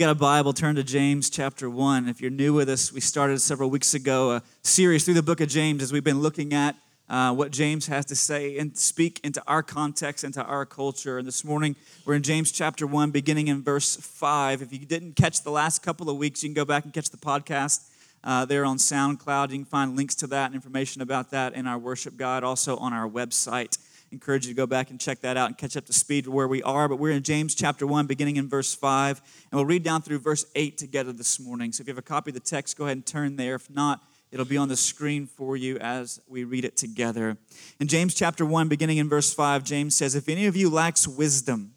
got 0.00 0.08
a 0.08 0.14
Bible, 0.14 0.54
turn 0.54 0.76
to 0.76 0.82
James 0.82 1.28
chapter 1.28 1.68
1. 1.68 2.08
If 2.08 2.22
you're 2.22 2.30
new 2.30 2.54
with 2.54 2.70
us, 2.70 2.90
we 2.90 3.02
started 3.02 3.38
several 3.38 3.68
weeks 3.68 3.92
ago 3.92 4.32
a 4.32 4.42
series 4.62 5.04
through 5.04 5.12
the 5.12 5.22
book 5.22 5.42
of 5.42 5.50
James 5.50 5.82
as 5.82 5.92
we've 5.92 6.02
been 6.02 6.22
looking 6.22 6.54
at 6.54 6.74
uh, 7.10 7.34
what 7.34 7.50
James 7.50 7.86
has 7.88 8.06
to 8.06 8.16
say 8.16 8.56
and 8.56 8.74
speak 8.78 9.20
into 9.22 9.42
our 9.46 9.62
context, 9.62 10.24
into 10.24 10.42
our 10.42 10.64
culture. 10.64 11.18
And 11.18 11.28
this 11.28 11.44
morning, 11.44 11.76
we're 12.06 12.14
in 12.14 12.22
James 12.22 12.50
chapter 12.50 12.86
1, 12.86 13.10
beginning 13.10 13.48
in 13.48 13.62
verse 13.62 13.94
5. 13.94 14.62
If 14.62 14.72
you 14.72 14.78
didn't 14.78 15.16
catch 15.16 15.42
the 15.42 15.50
last 15.50 15.82
couple 15.82 16.08
of 16.08 16.16
weeks, 16.16 16.42
you 16.42 16.48
can 16.48 16.54
go 16.54 16.64
back 16.64 16.84
and 16.84 16.94
catch 16.94 17.10
the 17.10 17.18
podcast. 17.18 17.86
Uh, 18.24 18.46
there 18.46 18.64
on 18.64 18.78
SoundCloud. 18.78 19.50
You 19.50 19.56
can 19.56 19.64
find 19.66 19.96
links 19.96 20.14
to 20.16 20.26
that 20.28 20.46
and 20.46 20.54
information 20.54 21.02
about 21.02 21.30
that 21.32 21.52
in 21.52 21.66
our 21.66 21.78
worship 21.78 22.16
guide, 22.16 22.42
also 22.42 22.78
on 22.78 22.94
our 22.94 23.08
website 23.08 23.76
encourage 24.12 24.46
you 24.46 24.52
to 24.52 24.56
go 24.56 24.66
back 24.66 24.90
and 24.90 25.00
check 25.00 25.20
that 25.20 25.36
out 25.36 25.48
and 25.48 25.58
catch 25.58 25.76
up 25.76 25.86
to 25.86 25.92
speed 25.92 26.26
where 26.26 26.48
we 26.48 26.62
are. 26.62 26.88
But 26.88 26.96
we're 26.96 27.12
in 27.12 27.22
James 27.22 27.54
chapter 27.54 27.86
1, 27.86 28.06
beginning 28.06 28.36
in 28.36 28.48
verse 28.48 28.74
5. 28.74 29.20
And 29.50 29.58
we'll 29.58 29.66
read 29.66 29.84
down 29.84 30.02
through 30.02 30.18
verse 30.18 30.44
8 30.54 30.76
together 30.76 31.12
this 31.12 31.38
morning. 31.38 31.72
So 31.72 31.82
if 31.82 31.86
you 31.86 31.92
have 31.92 31.98
a 31.98 32.02
copy 32.02 32.30
of 32.30 32.34
the 32.34 32.40
text, 32.40 32.76
go 32.76 32.84
ahead 32.84 32.96
and 32.96 33.06
turn 33.06 33.36
there. 33.36 33.54
If 33.54 33.70
not, 33.70 34.02
it'll 34.32 34.46
be 34.46 34.56
on 34.56 34.68
the 34.68 34.76
screen 34.76 35.26
for 35.26 35.56
you 35.56 35.78
as 35.78 36.20
we 36.26 36.44
read 36.44 36.64
it 36.64 36.76
together. 36.76 37.36
In 37.78 37.86
James 37.86 38.14
chapter 38.14 38.44
1, 38.44 38.68
beginning 38.68 38.98
in 38.98 39.08
verse 39.08 39.32
5, 39.32 39.62
James 39.62 39.96
says, 39.96 40.14
If 40.14 40.28
any 40.28 40.46
of 40.46 40.56
you 40.56 40.70
lacks 40.70 41.06
wisdom, 41.06 41.74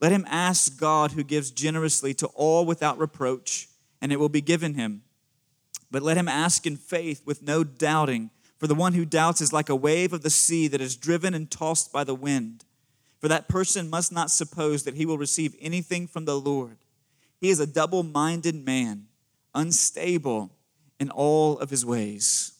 let 0.00 0.12
him 0.12 0.26
ask 0.28 0.78
God 0.78 1.12
who 1.12 1.24
gives 1.24 1.50
generously 1.50 2.12
to 2.14 2.26
all 2.28 2.66
without 2.66 2.98
reproach, 2.98 3.68
and 4.02 4.12
it 4.12 4.20
will 4.20 4.28
be 4.28 4.42
given 4.42 4.74
him. 4.74 5.02
But 5.90 6.02
let 6.02 6.18
him 6.18 6.28
ask 6.28 6.66
in 6.66 6.76
faith 6.76 7.22
with 7.24 7.42
no 7.42 7.64
doubting. 7.64 8.30
For 8.58 8.66
the 8.66 8.74
one 8.74 8.94
who 8.94 9.04
doubts 9.04 9.40
is 9.40 9.52
like 9.52 9.68
a 9.68 9.76
wave 9.76 10.12
of 10.12 10.22
the 10.22 10.30
sea 10.30 10.68
that 10.68 10.80
is 10.80 10.96
driven 10.96 11.34
and 11.34 11.50
tossed 11.50 11.92
by 11.92 12.04
the 12.04 12.14
wind. 12.14 12.64
For 13.20 13.28
that 13.28 13.48
person 13.48 13.90
must 13.90 14.12
not 14.12 14.30
suppose 14.30 14.84
that 14.84 14.94
he 14.94 15.06
will 15.06 15.18
receive 15.18 15.54
anything 15.60 16.06
from 16.06 16.24
the 16.24 16.38
Lord. 16.38 16.78
He 17.40 17.50
is 17.50 17.60
a 17.60 17.66
double 17.66 18.02
minded 18.02 18.54
man, 18.54 19.08
unstable 19.54 20.50
in 20.98 21.10
all 21.10 21.58
of 21.58 21.70
his 21.70 21.84
ways. 21.84 22.55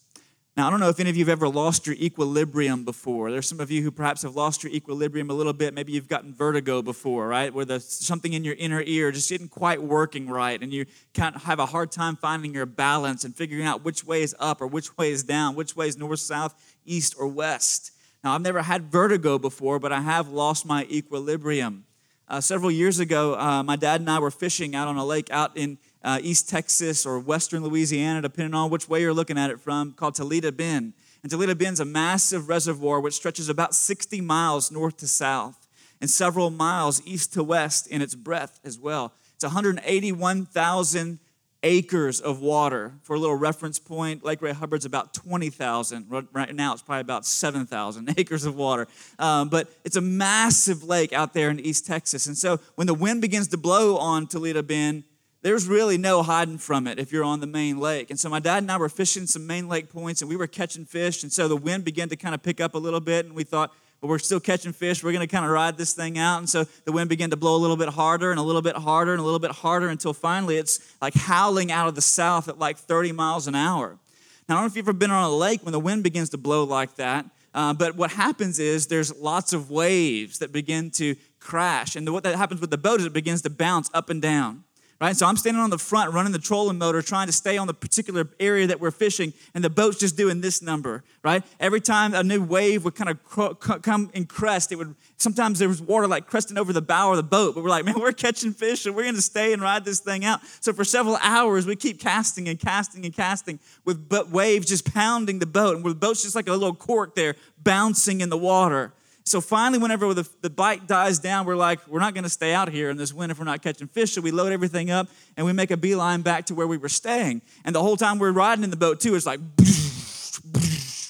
Now, 0.57 0.69
I 0.69 0.71
don't 0.71 0.81
know 0.81 0.89
if 0.89 0.99
any 0.99 1.11
of 1.11 1.17
you 1.19 1.25
have 1.27 1.33
ever 1.39 1.51
lost 1.51 1.87
your 1.87 1.97
equilibrium 1.97 2.87
before. 2.87 3.31
There's 3.31 3.47
some 3.47 3.61
of 3.61 3.71
you 3.71 3.83
who 3.83 3.91
perhaps 3.91 4.23
have 4.23 4.35
lost 4.35 4.65
your 4.65 4.73
equilibrium 4.73 5.29
a 5.29 5.35
little 5.35 5.53
bit. 5.53 5.75
Maybe 5.75 5.93
you've 5.93 6.09
gotten 6.09 6.33
vertigo 6.33 6.81
before, 6.81 7.29
right? 7.29 7.53
Where 7.53 7.67
there's 7.67 7.85
something 7.85 8.33
in 8.33 8.43
your 8.43 8.55
inner 8.55 8.83
ear 8.87 9.12
just 9.12 9.31
isn't 9.31 9.51
quite 9.51 9.83
working 9.83 10.31
right, 10.31 10.59
and 10.62 10.73
you 10.73 10.87
kind 11.12 11.37
of 11.37 11.43
have 11.43 11.59
a 11.59 11.67
hard 11.67 11.93
time 11.93 12.17
finding 12.17 12.55
your 12.55 12.65
balance 12.65 13.23
and 13.23 13.37
figuring 13.37 13.67
out 13.67 13.84
which 13.84 14.03
way 14.03 14.23
is 14.23 14.34
up 14.39 14.62
or 14.62 14.67
which 14.67 14.97
way 14.97 15.11
is 15.11 15.23
down, 15.23 15.57
which 15.57 15.77
way 15.77 15.89
is 15.89 15.99
north, 15.99 16.21
south, 16.21 16.55
east, 16.87 17.15
or 17.19 17.27
west. 17.27 17.93
Now, 18.25 18.34
I've 18.34 18.41
never 18.41 18.62
had 18.62 18.84
vertigo 18.84 19.39
before, 19.39 19.79
but 19.79 19.93
I 19.93 20.01
have 20.01 20.31
lost 20.31 20.65
my 20.65 20.84
equilibrium. 20.84 21.84
Uh, 22.29 22.41
several 22.41 22.71
years 22.71 22.99
ago, 22.99 23.39
uh, 23.39 23.62
my 23.62 23.77
dad 23.77 24.01
and 24.01 24.11
I 24.11 24.21
were 24.21 24.31
fishing 24.31 24.75
out 24.75 24.89
on 24.89 24.97
a 24.97 25.05
lake 25.05 25.31
out 25.31 25.55
in 25.57 25.77
uh, 26.07 26.21
East 26.23 26.49
Texas 26.49 27.05
or 27.05 27.19
Western 27.19 27.65
Louisiana, 27.65 28.23
depending 28.23 28.55
on 28.55 28.71
which 28.71 28.89
way 28.89 29.01
you're 29.01 29.12
looking 29.12 29.37
at 29.37 29.51
it 29.51 29.61
from, 29.61 29.93
called 29.93 30.15
Toledo 30.15 30.53
Bend. 30.53 30.93
And 31.23 31.31
Toledo 31.31 31.57
Bend's 31.57 31.81
a 31.81 31.85
massive 31.85 32.49
reservoir 32.49 33.01
which 33.01 33.15
stretches 33.15 33.49
about 33.49 33.75
60 33.75 34.21
miles 34.21 34.71
north 34.71 34.97
to 34.99 35.09
south 35.09 35.67
and 36.01 36.09
several 36.09 36.51
miles 36.51 37.03
east 37.05 37.33
to 37.34 37.43
west 37.43 37.89
in 37.89 38.01
its 38.01 38.15
breadth 38.15 38.61
as 38.65 38.79
well. 38.79 39.12
It's 39.34 39.43
181,000 39.43 41.19
acres 41.65 42.21
of 42.21 42.41
water. 42.41 42.93
For 43.03 43.17
a 43.17 43.19
little 43.19 43.34
reference 43.34 43.81
point, 43.81 44.25
Lake 44.25 44.41
Ray 44.41 44.53
Hubbard's 44.53 44.84
about 44.84 45.12
20,000. 45.12 46.29
Right 46.33 46.55
now, 46.55 46.73
it's 46.73 46.83
probably 46.83 47.01
about 47.01 47.27
7,000 47.27 48.15
acres 48.17 48.45
of 48.45 48.55
water. 48.55 48.87
Um, 49.19 49.49
but 49.49 49.75
it's 49.84 49.97
a 49.97 50.01
massive 50.01 50.84
lake 50.84 51.12
out 51.12 51.34
there 51.34 51.51
in 51.51 51.59
East 51.59 51.84
Texas. 51.84 52.29
And 52.29 52.39
so 52.39 52.61
when 52.77 52.87
the 52.87 52.95
wind 52.95 53.23
begins 53.23 53.49
to 53.49 53.57
blow 53.57 53.97
on 53.97 54.29
Toledo 54.29 54.62
Bend, 54.62 55.03
there's 55.47 55.69
really 55.69 55.97
no 55.97 56.25
hiding 56.25 56.59
from 56.59 56.89
it 56.89 56.99
if 56.99 57.13
you're 57.13 57.23
on 57.23 57.39
the 57.39 57.47
main 57.47 57.79
lake. 57.79 58.11
And 58.11 58.19
so 58.19 58.29
my 58.29 58.41
dad 58.41 58.65
and 58.65 58.73
I 58.73 58.79
were 58.79 58.89
fishing 58.89 59.29
some 59.29 59.47
main 59.47 59.69
lake 59.69 59.89
points 59.89 60.21
and 60.21 60.29
we 60.29 60.35
were 60.35 60.49
catching 60.49 60.85
fish. 60.85 61.23
And 61.23 61.33
so 61.33 61.47
the 61.47 61.55
wind 61.55 61.85
began 61.85 62.09
to 62.09 62.17
kind 62.17 62.35
of 62.35 62.43
pick 62.43 62.61
up 62.61 62.75
a 62.75 62.79
little 62.79 62.99
bit. 62.99 63.27
And 63.27 63.33
we 63.33 63.45
thought, 63.45 63.73
well, 64.01 64.11
we're 64.11 64.19
still 64.19 64.41
catching 64.41 64.73
fish. 64.73 65.05
We're 65.05 65.12
going 65.12 65.25
to 65.25 65.33
kind 65.33 65.45
of 65.45 65.53
ride 65.53 65.79
this 65.79 65.93
thing 65.93 66.19
out. 66.19 66.39
And 66.39 66.51
so 66.51 66.65
the 66.85 66.91
wind 66.91 67.09
began 67.09 67.31
to 67.31 67.37
blow 67.37 67.55
a 67.55 67.59
little 67.62 67.77
bit 67.77 67.91
harder 67.91 68.33
and 68.33 68.41
a 68.41 68.43
little 68.43 68.61
bit 68.61 68.75
harder 68.75 69.12
and 69.12 69.21
a 69.21 69.23
little 69.23 69.39
bit 69.39 69.53
harder 69.53 69.89
until 69.89 70.12
finally 70.12 70.56
it's 70.56 70.81
like 71.01 71.15
howling 71.15 71.71
out 71.71 71.87
of 71.87 71.95
the 71.95 72.03
south 72.03 72.49
at 72.49 72.59
like 72.59 72.77
30 72.77 73.12
miles 73.12 73.47
an 73.47 73.55
hour. 73.55 74.01
Now, 74.49 74.56
I 74.56 74.59
don't 74.59 74.65
know 74.65 74.67
if 74.67 74.75
you've 74.75 74.89
ever 74.89 74.95
been 74.95 75.12
on 75.12 75.23
a 75.23 75.33
lake 75.33 75.62
when 75.62 75.71
the 75.71 75.79
wind 75.79 76.03
begins 76.03 76.31
to 76.31 76.39
blow 76.39 76.65
like 76.65 76.97
that. 76.97 77.25
Uh, 77.55 77.73
but 77.73 77.95
what 77.95 78.11
happens 78.11 78.59
is 78.59 78.89
there's 78.89 79.15
lots 79.15 79.53
of 79.53 79.71
waves 79.71 80.41
that 80.41 80.51
begin 80.51 80.91
to 80.91 81.15
crash. 81.39 81.95
And 81.95 82.12
what 82.12 82.25
that 82.25 82.35
happens 82.35 82.61
with 82.61 82.71
the 82.71 82.79
boat 82.79 82.99
is 82.99 83.06
it 83.06 83.12
begins 83.12 83.43
to 83.43 83.51
bounce 83.51 83.89
up 83.95 84.11
and 84.11 84.21
down 84.21 84.65
right? 85.01 85.17
So 85.17 85.27
I'm 85.27 85.37
standing 85.37 85.62
on 85.62 85.71
the 85.71 85.79
front 85.79 86.12
running 86.12 86.33
the 86.33 86.39
trolling 86.39 86.79
motor, 86.79 87.03
trying 87.03 87.27
to 87.27 87.33
stay 87.33 87.59
on 87.59 87.67
the 87.67 87.75
particular 87.75 88.29
area 88.41 88.67
that 88.67 88.81
we're 88.81 88.91
fishing, 88.91 89.33
and 89.55 89.62
the 89.62 89.71
boat's 89.71 89.99
just 89.99 90.17
doing 90.17 90.41
this 90.41 90.62
number, 90.62 91.05
right? 91.23 91.43
Every 91.61 91.81
time 91.81 92.15
a 92.15 92.23
new 92.23 92.43
wave 92.43 92.84
would 92.84 92.95
kind 92.95 93.11
of 93.11 93.83
come 93.83 94.11
and 94.15 94.29
crest, 94.29 94.73
it 94.73 94.77
would 94.77 94.95
sometimes 95.17 95.59
there 95.59 95.69
was 95.69 95.83
water 95.83 96.06
like 96.06 96.27
cresting 96.27 96.59
over 96.59 96.73
the 96.73 96.83
bow 96.83 97.11
of 97.11 97.17
the 97.17 97.23
boat, 97.23 97.55
but 97.55 97.65
we're 97.65 97.71
like, 97.71 97.85
man, 97.85 98.01
we're 98.01 98.12
catching 98.12 98.53
fish 98.53 98.87
and 98.87 98.95
we're 98.95 99.03
going 99.03 99.15
to 99.15 99.23
stay 99.23 99.53
and 99.53 99.62
ride 99.62 99.85
this 99.85 100.01
thing 100.01 100.25
out. 100.25 100.41
So 100.61 100.73
for 100.73 100.85
several 100.85 101.17
hours, 101.23 101.67
we 101.67 101.77
keep 101.77 102.01
casting 102.01 102.49
and 102.49 102.59
casting 102.59 103.05
and 103.05 103.15
casting 103.15 103.59
with 103.85 104.11
waves 104.31 104.67
just 104.67 104.93
pounding 104.93 105.39
the 105.39 105.47
boat, 105.47 105.77
and 105.77 105.85
the 105.85 105.95
boat's 105.95 106.23
just 106.23 106.35
like 106.35 106.49
a 106.49 106.53
little 106.53 106.75
cork 106.75 107.15
there 107.15 107.37
bouncing 107.62 108.21
in 108.21 108.31
the 108.31 108.39
water. 108.39 108.93
So 109.26 109.41
finally, 109.41 109.81
whenever 109.81 110.14
the, 110.14 110.28
the 110.41 110.48
bite 110.48 110.87
dies 110.87 111.19
down, 111.19 111.47
we're 111.47 111.56
like, 111.56 111.84
we're 111.88 111.98
not 111.98 112.14
going 112.14 112.22
to 112.22 112.31
stay 112.31 112.54
out 112.54 112.69
here 112.69 112.91
in 112.91 112.97
this 112.97 113.12
wind 113.12 113.32
if 113.32 113.41
we're 113.41 113.44
not 113.44 113.60
catching 113.60 113.88
fish. 113.88 114.12
So 114.12 114.20
we 114.20 114.31
load 114.31 114.53
everything 114.53 114.88
up 114.88 115.09
and 115.37 115.44
we 115.44 115.53
make 115.53 115.72
a 115.72 115.76
beeline 115.76 116.22
back 116.22 116.47
to 116.47 116.54
where 116.54 116.69
we 116.69 116.76
were 116.76 116.88
staying. 116.88 117.42
And 117.64 117.75
the 117.75 117.82
whole 117.82 117.97
time 117.97 118.20
we're 118.20 118.31
riding 118.31 118.62
in 118.62 118.70
the 118.70 118.76
boat, 118.76 119.00
too, 119.00 119.16
it's 119.16 119.26
like, 119.26 119.41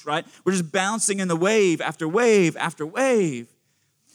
right? 0.03 0.25
We're 0.43 0.53
just 0.53 0.71
bouncing 0.71 1.19
in 1.19 1.27
the 1.27 1.35
wave 1.35 1.79
after 1.79 2.07
wave 2.07 2.57
after 2.57 2.87
wave. 2.87 3.47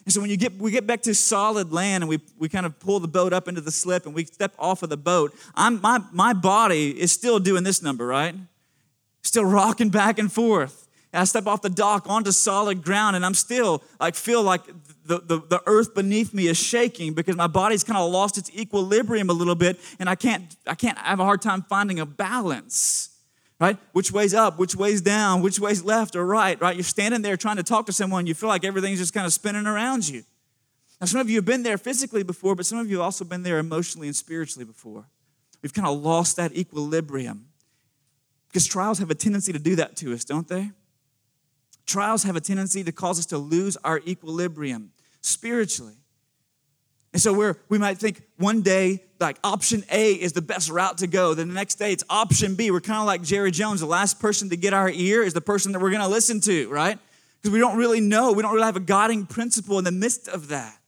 And 0.05 0.13
so 0.13 0.21
when 0.21 0.31
you 0.31 0.37
get 0.37 0.57
we 0.57 0.73
get 0.73 0.85
back 0.85 1.03
to 1.03 1.15
solid 1.15 1.73
land 1.73 2.03
and 2.03 2.09
we, 2.09 2.19
we 2.37 2.49
kind 2.49 2.67
of 2.67 2.81
pull 2.81 2.99
the 2.99 3.07
boat 3.07 3.33
up 3.33 3.47
into 3.47 3.61
the 3.61 3.71
slip 3.71 4.05
and 4.05 4.13
we 4.13 4.25
step 4.25 4.53
off 4.59 4.83
of 4.83 4.91
the 4.91 4.97
boat, 4.97 5.33
I'm 5.55 5.81
my 5.81 6.01
my 6.11 6.33
body 6.33 6.91
is 6.91 7.13
still 7.13 7.39
doing 7.39 7.63
this 7.63 7.83
number, 7.83 8.05
right? 8.05 8.35
Still 9.23 9.45
rocking 9.45 9.91
back 9.91 10.19
and 10.19 10.33
forth. 10.33 10.82
And 11.13 11.21
I 11.21 11.25
step 11.25 11.47
off 11.47 11.61
the 11.61 11.71
dock 11.71 12.09
onto 12.09 12.33
solid 12.33 12.83
ground, 12.83 13.17
and 13.17 13.27
I'm 13.27 13.35
still 13.35 13.83
like 14.01 14.15
feel 14.15 14.43
like 14.43 14.65
the, 15.05 15.19
the, 15.19 15.43
the 15.47 15.63
earth 15.67 15.95
beneath 15.95 16.33
me 16.33 16.47
is 16.47 16.57
shaking 16.57 17.13
because 17.13 17.37
my 17.37 17.47
body's 17.47 17.85
kind 17.85 17.99
of 17.99 18.11
lost 18.11 18.39
its 18.39 18.51
equilibrium 18.57 19.29
a 19.29 19.35
little 19.35 19.55
bit, 19.55 19.79
and 19.99 20.09
I 20.09 20.15
can't 20.15 20.57
I 20.67 20.75
can't 20.75 20.97
I 20.99 21.09
have 21.09 21.21
a 21.21 21.25
hard 21.25 21.43
time 21.43 21.63
finding 21.63 22.01
a 22.01 22.07
balance. 22.07 23.11
Right? 23.61 23.79
Which 23.93 24.11
way's 24.11 24.35
up, 24.35 24.59
which 24.59 24.75
way's 24.75 25.01
down, 25.01 25.41
which 25.41 25.61
way's 25.61 25.85
left 25.85 26.17
or 26.17 26.27
right, 26.27 26.61
right? 26.61 26.75
You're 26.75 26.83
standing 26.83 27.23
there 27.23 27.37
trying 27.37 27.59
to 27.59 27.63
talk 27.63 27.87
to 27.87 27.93
someone, 27.93 28.27
you 28.27 28.35
feel 28.35 28.49
like 28.49 28.65
everything's 28.65 28.99
just 28.99 29.15
kind 29.15 29.25
of 29.25 29.33
spinning 29.33 29.67
around 29.67 30.09
you. 30.09 30.25
Now, 31.01 31.07
some 31.07 31.21
of 31.21 31.31
you 31.31 31.37
have 31.37 31.45
been 31.45 31.63
there 31.63 31.79
physically 31.79 32.25
before, 32.25 32.57
but 32.57 32.67
some 32.67 32.79
of 32.79 32.91
you 32.91 32.97
have 32.97 33.05
also 33.05 33.25
been 33.25 33.45
there 33.45 33.59
emotionally 33.59 34.09
and 34.09 34.17
spiritually 34.17 34.65
before. 34.65 35.05
We've 35.63 35.73
kind 35.73 35.87
of 35.87 36.03
lost 36.03 36.37
that 36.39 36.57
equilibrium. 36.57 37.47
Because 38.49 38.67
trials 38.67 38.99
have 38.99 39.11
a 39.11 39.15
tendency 39.15 39.53
to 39.53 39.61
do 39.61 39.77
that 39.77 39.97
to 39.97 40.13
us, 40.13 40.25
don't 40.25 40.49
they? 40.49 40.73
Trials 41.87 42.23
have 42.23 42.37
a 42.37 42.41
tendency 42.41 42.85
to 42.85 42.93
cause 42.93 43.19
us 43.19 43.27
to 43.27 43.39
lose 43.39 43.77
our 43.79 44.01
equilibrium 44.07 44.93
spiritually. 45.21 45.95
And 47.13 47.21
so 47.21 47.33
we're, 47.33 47.57
we 47.69 47.79
might 47.79 47.99
think 47.99 48.23
one 48.39 48.63
day, 48.63 49.05
like 49.21 49.39
option 49.45 49.85
A 49.91 50.15
is 50.15 50.33
the 50.33 50.41
best 50.41 50.71
route 50.71 50.99
to 50.99 51.07
go. 51.07 51.35
Then 51.35 51.49
the 51.49 51.55
next 51.55 51.75
day, 51.75 51.93
it's 51.93 52.05
option 52.09 52.55
B. 52.55 52.71
We're 52.71 52.81
kind 52.81 53.01
of 53.01 53.07
like 53.07 53.23
Jerry 53.23 53.51
Jones. 53.51 53.81
The 53.81 53.87
last 53.87 54.19
person 54.19 54.49
to 54.51 54.57
get 54.57 54.73
our 54.73 54.89
ear 54.89 55.23
is 55.23 55.35
the 55.35 55.43
person 55.43 55.73
that 55.73 55.81
we're 55.81 55.91
going 55.91 56.03
to 56.03 56.09
listen 56.09 56.41
to, 56.43 56.69
right? 56.71 56.99
Because 57.37 57.53
we 57.53 57.59
don't 57.59 57.77
really 57.77 58.01
know. 58.01 58.33
We 58.33 58.43
don't 58.43 58.55
really 58.55 58.67
have 58.67 58.77
a 58.77 58.81
guiding 58.81 59.27
principle 59.27 59.79
in 59.79 59.85
the 59.85 59.93
midst 59.93 60.29
of 60.29 60.49
that. 60.49 60.79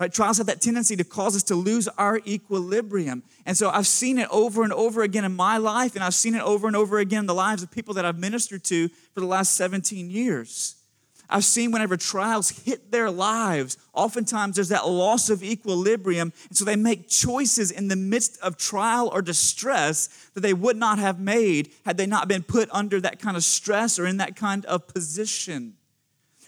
Right? 0.00 0.12
Trials 0.12 0.38
have 0.38 0.48
that 0.48 0.60
tendency 0.60 0.96
to 0.96 1.04
cause 1.04 1.36
us 1.36 1.44
to 1.44 1.54
lose 1.54 1.86
our 1.86 2.18
equilibrium. 2.26 3.22
And 3.46 3.56
so 3.56 3.70
I've 3.70 3.86
seen 3.86 4.18
it 4.18 4.28
over 4.30 4.64
and 4.64 4.72
over 4.72 5.02
again 5.02 5.24
in 5.24 5.34
my 5.36 5.56
life, 5.56 5.94
and 5.94 6.02
I've 6.02 6.14
seen 6.14 6.34
it 6.34 6.42
over 6.42 6.66
and 6.66 6.74
over 6.74 6.98
again 6.98 7.20
in 7.20 7.26
the 7.26 7.34
lives 7.34 7.62
of 7.62 7.70
people 7.70 7.94
that 7.94 8.04
I've 8.04 8.18
ministered 8.18 8.64
to 8.64 8.88
for 8.88 9.20
the 9.20 9.26
last 9.26 9.54
17 9.56 10.10
years. 10.10 10.76
I've 11.28 11.44
seen 11.44 11.70
whenever 11.70 11.96
trials 11.96 12.50
hit 12.50 12.90
their 12.90 13.10
lives, 13.10 13.78
oftentimes 13.92 14.56
there's 14.56 14.68
that 14.68 14.86
loss 14.86 15.30
of 15.30 15.42
equilibrium. 15.42 16.32
And 16.48 16.56
so 16.56 16.64
they 16.64 16.76
make 16.76 17.08
choices 17.08 17.70
in 17.70 17.88
the 17.88 17.96
midst 17.96 18.38
of 18.42 18.56
trial 18.56 19.08
or 19.12 19.22
distress 19.22 20.08
that 20.34 20.40
they 20.40 20.54
would 20.54 20.76
not 20.76 20.98
have 20.98 21.18
made 21.18 21.70
had 21.84 21.96
they 21.96 22.06
not 22.06 22.28
been 22.28 22.42
put 22.42 22.68
under 22.72 23.00
that 23.00 23.20
kind 23.20 23.36
of 23.36 23.44
stress 23.44 23.98
or 23.98 24.06
in 24.06 24.18
that 24.18 24.36
kind 24.36 24.66
of 24.66 24.86
position. 24.86 25.74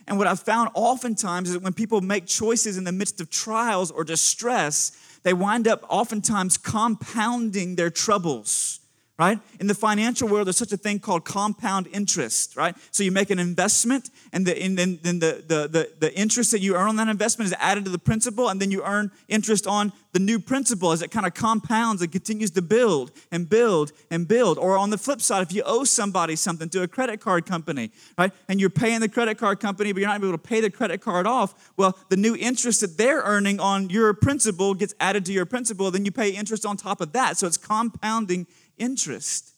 And 0.07 0.19
what 0.19 0.27
I've 0.27 0.41
found 0.41 0.71
oftentimes 0.75 1.49
is 1.49 1.55
that 1.55 1.63
when 1.63 1.73
people 1.73 2.01
make 2.01 2.27
choices 2.27 2.77
in 2.77 2.85
the 2.85 2.93
midst 2.93 3.21
of 3.21 3.29
trials 3.29 3.91
or 3.91 4.05
distress, 4.05 4.93
they 5.25 5.35
wind 5.35 5.67
up 5.67 5.85
oftentimes 5.89 6.57
compounding 6.57 7.77
their 7.77 7.91
troubles 7.91 8.81
right? 9.19 9.39
In 9.61 9.67
the 9.67 9.75
financial 9.75 10.29
world, 10.29 10.47
there's 10.47 10.59
such 10.59 10.73
a 10.73 10.77
thing 10.77 10.99
called 10.99 11.25
compound 11.25 11.87
interest, 11.93 12.55
right? 12.55 12.77
So 12.91 13.03
you 13.03 13.11
make 13.11 13.31
an 13.31 13.39
investment, 13.39 14.11
and, 14.33 14.47
then, 14.47 14.99
the, 15.03 15.43
the, 15.47 15.69
the, 15.69 15.91
the 15.99 16.19
interest 16.19 16.51
that 16.51 16.61
you 16.61 16.77
earn 16.77 16.89
on 16.89 16.97
that 16.97 17.09
investment 17.09 17.47
is 17.47 17.57
added 17.59 17.87
to 17.87 17.91
the 17.91 17.99
principal, 17.99 18.51
and 18.51 18.61
then 18.61 18.71
you 18.71 18.83
earn 18.85 19.11
interest 19.29 19.67
on 19.67 19.93
the 20.13 20.19
new 20.19 20.39
principal 20.39 20.93
as 20.93 21.03
it 21.03 21.11
kind 21.11 21.27
of 21.27 21.33
compounds 21.33 22.03
and 22.03 22.13
continues 22.13 22.51
to 22.51 22.63
build 22.63 23.11
and 23.33 23.49
build 23.49 23.93
and 24.11 24.29
build. 24.29 24.59
Or 24.59 24.77
on 24.77 24.91
the 24.91 24.99
flip 24.99 25.23
side, 25.23 25.43
if 25.43 25.53
you 25.53 25.63
owe 25.65 25.85
somebody 25.85 26.37
something 26.37 26.69
to 26.71 26.83
a 26.83 26.89
credit 26.89 27.21
card 27.21 27.47
company, 27.47 27.91
right, 28.19 28.33
and 28.49 28.61
you're 28.61 28.71
paying 28.71 29.01
the 29.01 29.09
credit 29.09 29.39
card 29.39 29.61
company, 29.61 29.93
but 29.93 30.01
you're 30.01 30.09
not 30.09 30.23
able 30.23 30.33
to 30.33 30.39
pay 30.39 30.61
the 30.61 30.71
credit 30.71 31.01
card 31.01 31.27
off, 31.27 31.73
well, 31.79 31.99
the 32.11 32.17
new 32.17 32.37
interest 32.37 32.83
that 32.83 32.99
they're 32.99 33.23
earning 33.23 33.61
on 33.61 33.89
your 33.89 34.13
principal 34.13 34.75
gets 34.75 34.95
added 35.01 35.25
to 35.25 35.33
your 35.33 35.47
principal, 35.47 35.91
then 35.91 36.05
you 36.05 36.13
pay 36.13 36.31
interest 36.31 36.67
on 36.67 36.77
top 36.77 37.01
of 37.01 37.13
that. 37.13 37.39
So 37.39 37.47
it's 37.47 37.57
compounding 37.57 38.47
interest. 38.79 39.53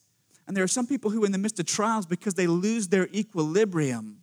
And 0.46 0.56
there 0.56 0.64
are 0.64 0.68
some 0.68 0.86
people 0.86 1.10
who, 1.10 1.24
in 1.24 1.32
the 1.32 1.38
midst 1.38 1.60
of 1.60 1.66
trials, 1.66 2.06
because 2.06 2.34
they 2.34 2.46
lose 2.46 2.88
their 2.88 3.08
equilibrium, 3.08 4.18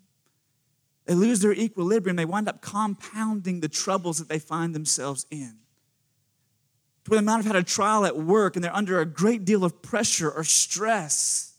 they 1.06 1.13
lose 1.13 1.39
their 1.39 1.53
equilibrium, 1.53 2.15
they 2.15 2.25
wind 2.25 2.50
up 2.50 2.62
compounding 2.62 3.59
the 3.59 3.69
troubles 3.69 4.18
that 4.18 4.27
they 4.27 4.39
find 4.39 4.74
themselves 4.74 5.27
in. 5.30 5.57
To 7.03 7.12
where 7.12 7.19
they 7.19 7.25
might 7.25 7.38
have 7.38 7.45
had 7.45 7.56
a 7.56 7.63
trial 7.63 8.06
at 8.06 8.18
work 8.18 8.56
and 8.56 8.65
they're 8.65 8.75
under 8.75 9.00
a 9.00 9.06
great 9.06 9.45
deal 9.45 9.63
of 9.63 9.83
pressure 9.83 10.31
or 10.31 10.44
stress. 10.44 11.53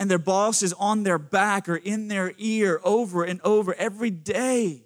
And 0.00 0.10
their 0.10 0.18
boss 0.18 0.64
is 0.64 0.72
on 0.72 1.04
their 1.04 1.18
back 1.18 1.68
or 1.68 1.76
in 1.76 2.08
their 2.08 2.32
ear 2.38 2.80
over 2.82 3.22
and 3.22 3.40
over 3.42 3.72
every 3.74 4.10
day. 4.10 4.82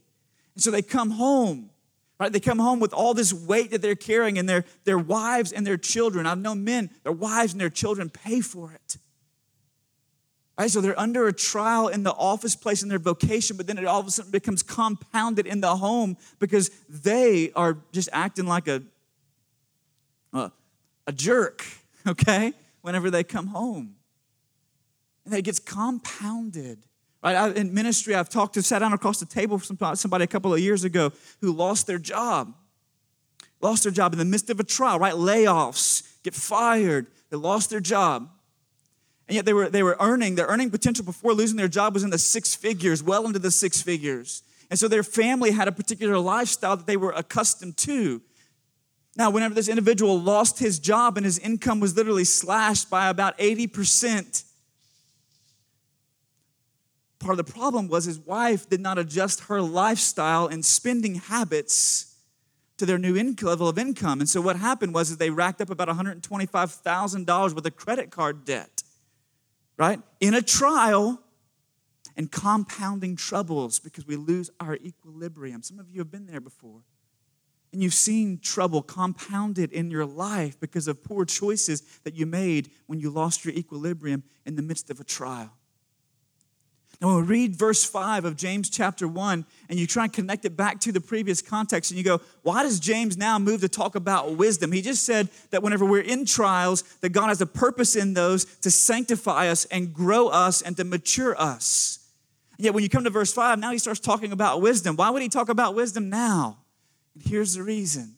And 0.54 0.62
so 0.62 0.70
they 0.70 0.82
come 0.82 1.12
home, 1.12 1.70
right? 2.18 2.32
They 2.32 2.40
come 2.40 2.58
home 2.58 2.80
with 2.80 2.92
all 2.92 3.14
this 3.14 3.32
weight 3.32 3.70
that 3.72 3.82
they're 3.82 3.94
carrying, 3.94 4.38
and 4.38 4.48
their, 4.48 4.64
their 4.84 4.98
wives 4.98 5.52
and 5.52 5.66
their 5.66 5.76
children. 5.76 6.26
I've 6.26 6.38
known 6.38 6.64
men, 6.64 6.90
their 7.02 7.12
wives 7.12 7.52
and 7.52 7.60
their 7.60 7.70
children 7.70 8.08
pay 8.08 8.40
for 8.40 8.72
it. 8.72 8.96
Right? 10.58 10.70
So 10.70 10.80
they're 10.80 10.98
under 10.98 11.26
a 11.26 11.32
trial 11.32 11.88
in 11.88 12.02
the 12.02 12.12
office 12.12 12.56
place 12.56 12.82
in 12.82 12.88
their 12.88 12.98
vocation, 12.98 13.56
but 13.56 13.66
then 13.66 13.76
it 13.76 13.84
all 13.84 14.00
of 14.00 14.06
a 14.06 14.10
sudden 14.10 14.30
becomes 14.30 14.62
compounded 14.62 15.46
in 15.46 15.60
the 15.60 15.76
home 15.76 16.16
because 16.38 16.70
they 16.88 17.52
are 17.52 17.76
just 17.92 18.08
acting 18.12 18.46
like 18.46 18.66
a, 18.66 18.82
a, 20.32 20.50
a 21.06 21.12
jerk, 21.12 21.66
okay, 22.06 22.54
whenever 22.80 23.10
they 23.10 23.22
come 23.22 23.48
home. 23.48 23.96
And 25.26 25.34
it 25.34 25.42
gets 25.42 25.58
compounded. 25.58 26.86
In 27.26 27.75
ministry, 27.75 28.14
I've 28.14 28.28
talked 28.28 28.55
to, 28.55 28.62
sat 28.62 28.81
down 28.81 28.93
across 28.93 29.19
the 29.19 29.26
table 29.26 29.56
with 29.56 29.99
somebody 29.99 30.25
a 30.25 30.28
couple 30.28 30.55
of 30.55 30.61
years 30.61 30.84
ago 30.84 31.12
who 31.40 31.52
lost 31.52 31.87
their 31.87 31.99
job. 31.99 32.55
Lost 33.61 33.82
their 33.82 33.93
job 33.93 34.12
in 34.12 34.19
the 34.19 34.25
midst 34.25 34.50
of 34.50 34.61
a 34.61 34.64
trial, 34.64 34.99
right? 34.99 35.14
Layoffs, 35.14 36.23
get 36.23 36.34
fired. 36.34 37.06
They 37.31 37.37
lost 37.37 37.70
their 37.70 37.81
job. 37.81 38.28
And 39.28 39.34
yet 39.34 39.44
they 39.44 39.52
were, 39.52 39.69
they 39.69 39.82
were 39.82 39.96
earning, 39.99 40.37
their 40.37 40.46
earning 40.46 40.70
potential 40.70 41.05
before 41.05 41.32
losing 41.32 41.56
their 41.56 41.69
job 41.69 41.94
was 41.94 42.05
in 42.05 42.11
the 42.11 42.19
six 42.19 42.55
figures, 42.55 43.02
well 43.02 43.26
into 43.26 43.38
the 43.38 43.50
six 43.50 43.82
figures. 43.82 44.43
And 44.70 44.78
so 44.78 44.88
their 44.88 45.02
family 45.02 45.50
had 45.50 45.69
a 45.69 45.73
particular 45.73 46.19
lifestyle 46.19 46.76
that 46.76 46.87
they 46.87 46.96
were 46.96 47.12
accustomed 47.12 47.76
to. 47.78 48.20
Now, 49.17 49.31
whenever 49.31 49.55
this 49.55 49.69
individual 49.69 50.20
lost 50.20 50.58
his 50.58 50.78
job 50.78 51.17
and 51.17 51.25
his 51.25 51.38
income 51.38 51.81
was 51.81 51.96
literally 51.96 52.25
slashed 52.25 52.90
by 52.90 53.08
about 53.08 53.37
80%, 53.38 54.44
part 57.26 57.38
of 57.38 57.46
the 57.46 57.52
problem 57.52 57.88
was 57.88 58.05
his 58.05 58.19
wife 58.19 58.69
did 58.69 58.81
not 58.81 58.99
adjust 58.99 59.40
her 59.44 59.61
lifestyle 59.61 60.46
and 60.46 60.64
spending 60.64 61.17
habits 61.17 62.14
to 62.76 62.87
their 62.87 62.99
new 62.99 63.14
level 63.43 63.69
of 63.69 63.78
income. 63.78 64.20
And 64.20 64.28
so 64.28 64.40
what 64.40 64.56
happened 64.56 64.94
was 64.94 65.11
is 65.11 65.17
they 65.17 65.31
racked 65.31 65.61
up 65.61 65.70
about 65.70 65.88
$125,000 65.88 67.55
worth 67.55 67.67
of 67.67 67.76
credit 67.76 68.11
card 68.11 68.44
debt 68.44 68.82
right? 69.76 70.00
In 70.20 70.34
a 70.34 70.43
trial 70.43 71.20
and 72.17 72.31
compounding 72.31 73.17
troubles 73.17 73.78
because 73.78 74.06
we 74.06 74.17
lose 74.17 74.50
our 74.61 74.76
equilibrium. 74.76 75.62
Some 75.62 75.78
of 75.78 75.90
you 75.90 75.99
have 75.99 76.11
been 76.11 76.26
there 76.26 76.40
before. 76.40 76.82
And 77.73 77.82
you've 77.82 77.94
seen 77.94 78.38
trouble 78.38 78.81
compounded 78.81 79.73
in 79.73 79.90
your 79.90 80.06
life 80.06 80.58
because 80.58 80.88
of 80.88 81.05
poor 81.05 81.25
choices 81.25 81.82
that 82.05 82.14
you 82.14 82.25
made 82.25 82.70
when 82.87 83.00
you 83.00 83.11
lost 83.11 83.44
your 83.44 83.52
equilibrium 83.55 84.23
in 84.46 84.56
the 84.56 84.62
midst 84.62 84.88
of 84.88 84.99
a 84.99 85.05
trial. 85.05 85.52
Now, 87.00 87.08
when 87.08 87.16
we 87.16 87.22
read 87.22 87.56
verse 87.56 87.84
5 87.84 88.25
of 88.25 88.37
James 88.37 88.70
chapter 88.70 89.06
1, 89.06 89.44
and 89.69 89.78
you 89.78 89.87
try 89.87 90.04
and 90.04 90.12
connect 90.12 90.46
it 90.46 90.56
back 90.56 90.81
to 90.81 90.93
the 90.93 91.00
previous 91.00 91.43
context, 91.43 91.90
and 91.90 91.98
you 91.98 92.04
go, 92.04 92.22
why 92.43 92.62
does 92.62 92.81
James 92.81 93.19
now 93.19 93.38
move 93.38 93.60
to 93.60 93.69
talk 93.69 93.96
about 93.96 94.37
wisdom? 94.37 94.72
He 94.72 94.81
just 94.81 95.04
said 95.04 95.28
that 95.50 95.62
whenever 95.62 95.84
we're 95.84 96.00
in 96.00 96.25
trials, 96.25 96.82
that 97.00 97.10
God 97.10 97.28
has 97.28 97.43
a 97.43 97.46
purpose 97.46 97.96
in 97.96 98.14
those 98.14 98.46
to 98.60 98.70
sanctify 98.70 99.48
us 99.48 99.66
and 99.66 99.93
grow 99.93 100.28
us 100.28 100.62
and 100.62 100.75
to 100.78 100.84
mature 100.84 101.38
us. 101.38 101.98
And 102.56 102.64
yet, 102.64 102.72
when 102.72 102.82
you 102.82 102.88
come 102.88 103.04
to 103.04 103.10
verse 103.10 103.32
5, 103.32 103.58
now 103.58 103.72
he 103.72 103.78
starts 103.78 104.00
talking 104.00 104.32
about 104.32 104.62
wisdom. 104.62 104.96
Why 104.96 105.10
would 105.10 105.20
he 105.20 105.28
talk 105.28 105.50
about 105.50 105.75
wisdom 105.75 106.08
now? 106.08 106.58
And 107.14 107.22
here's 107.22 107.54
the 107.54 107.62
reason 107.62 108.14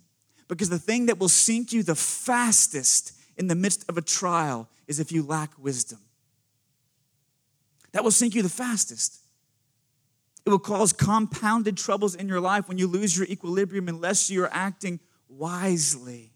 because 0.46 0.70
the 0.70 0.78
thing 0.78 1.06
that 1.06 1.19
will 1.19 1.28
sink 1.28 1.72
you 1.72 1.82
the 1.82 1.96
fastest 1.96 3.12
in 3.36 3.48
the 3.48 3.54
midst 3.54 3.88
of 3.88 3.98
a 3.98 4.02
trial 4.02 4.69
is 4.86 5.00
if 5.00 5.10
you 5.10 5.22
lack 5.22 5.50
wisdom. 5.58 5.98
That 7.98 8.04
will 8.04 8.12
sink 8.12 8.36
you 8.36 8.44
the 8.44 8.48
fastest. 8.48 9.18
It 10.46 10.50
will 10.50 10.60
cause 10.60 10.92
compounded 10.92 11.76
troubles 11.76 12.14
in 12.14 12.28
your 12.28 12.38
life 12.38 12.68
when 12.68 12.78
you 12.78 12.86
lose 12.86 13.18
your 13.18 13.26
equilibrium 13.26 13.88
unless 13.88 14.30
you're 14.30 14.48
acting 14.52 15.00
wisely. 15.28 16.30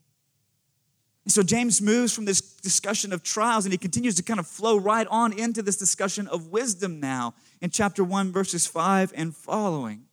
And 1.24 1.30
so 1.30 1.44
James 1.44 1.80
moves 1.80 2.12
from 2.12 2.24
this 2.24 2.40
discussion 2.40 3.12
of 3.12 3.22
trials 3.22 3.64
and 3.64 3.72
he 3.72 3.78
continues 3.78 4.16
to 4.16 4.24
kind 4.24 4.40
of 4.40 4.46
flow 4.48 4.76
right 4.76 5.06
on 5.08 5.32
into 5.38 5.62
this 5.62 5.76
discussion 5.76 6.26
of 6.26 6.48
wisdom 6.48 6.98
now 6.98 7.32
in 7.60 7.70
chapter 7.70 8.02
1, 8.02 8.32
verses 8.32 8.66
5 8.66 9.12
and 9.14 9.32
following. 9.32 10.06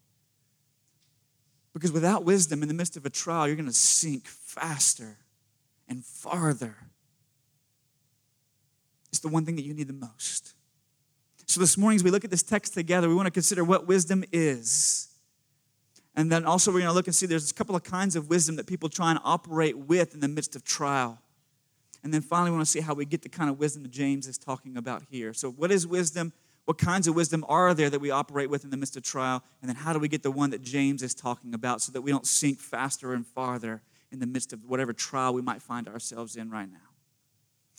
Because 1.73 1.91
without 1.91 2.25
wisdom 2.25 2.61
in 2.61 2.67
the 2.67 2.75
midst 2.75 2.95
of 2.95 3.07
a 3.07 3.09
trial, 3.09 3.47
you're 3.47 3.55
going 3.55 3.65
to 3.65 3.73
sink 3.73 4.27
faster 4.27 5.17
and 5.87 6.05
farther. 6.05 6.75
It's 9.07 9.19
the 9.19 9.29
one 9.29 9.45
thing 9.45 9.55
that 9.55 9.65
you 9.65 9.73
need 9.73 9.87
the 9.87 9.93
most. 9.93 10.53
So, 11.49 11.59
this 11.59 11.79
morning, 11.79 11.95
as 11.95 12.03
we 12.03 12.11
look 12.11 12.23
at 12.23 12.29
this 12.29 12.43
text 12.43 12.75
together, 12.75 13.09
we 13.09 13.15
want 13.15 13.25
to 13.25 13.31
consider 13.31 13.63
what 13.63 13.87
wisdom 13.87 14.23
is. 14.31 15.07
And 16.15 16.31
then 16.31 16.45
also, 16.45 16.69
we're 16.69 16.81
going 16.81 16.91
to 16.91 16.93
look 16.93 17.07
and 17.07 17.15
see 17.15 17.25
there's 17.25 17.49
a 17.49 17.55
couple 17.55 17.75
of 17.75 17.81
kinds 17.81 18.15
of 18.15 18.29
wisdom 18.29 18.55
that 18.57 18.67
people 18.67 18.87
try 18.87 19.09
and 19.09 19.19
operate 19.23 19.75
with 19.75 20.13
in 20.13 20.19
the 20.19 20.27
midst 20.27 20.55
of 20.55 20.63
trial. 20.63 21.17
And 22.03 22.13
then 22.13 22.21
finally, 22.21 22.51
we 22.51 22.57
want 22.57 22.67
to 22.67 22.71
see 22.71 22.81
how 22.81 22.93
we 22.93 23.03
get 23.03 23.23
the 23.23 23.29
kind 23.29 23.49
of 23.49 23.57
wisdom 23.57 23.81
that 23.81 23.89
James 23.89 24.27
is 24.27 24.37
talking 24.37 24.77
about 24.77 25.01
here. 25.09 25.33
So, 25.33 25.49
what 25.49 25.71
is 25.71 25.87
wisdom? 25.87 26.33
What 26.65 26.77
kinds 26.77 27.07
of 27.07 27.15
wisdom 27.15 27.43
are 27.49 27.73
there 27.73 27.89
that 27.89 27.99
we 27.99 28.11
operate 28.11 28.51
with 28.51 28.63
in 28.63 28.69
the 28.69 28.77
midst 28.77 28.95
of 28.95 29.01
trial? 29.01 29.41
And 29.63 29.69
then, 29.69 29.75
how 29.75 29.91
do 29.91 29.97
we 29.97 30.07
get 30.07 30.21
the 30.21 30.29
one 30.29 30.51
that 30.51 30.61
James 30.61 31.01
is 31.01 31.15
talking 31.15 31.55
about 31.55 31.81
so 31.81 31.91
that 31.93 32.01
we 32.03 32.11
don't 32.11 32.27
sink 32.27 32.59
faster 32.59 33.11
and 33.11 33.25
farther 33.25 33.81
in 34.11 34.19
the 34.19 34.27
midst 34.27 34.53
of 34.53 34.65
whatever 34.65 34.93
trial 34.93 35.33
we 35.33 35.41
might 35.41 35.63
find 35.63 35.87
ourselves 35.87 36.35
in 36.35 36.51
right 36.51 36.71
now? 36.71 36.88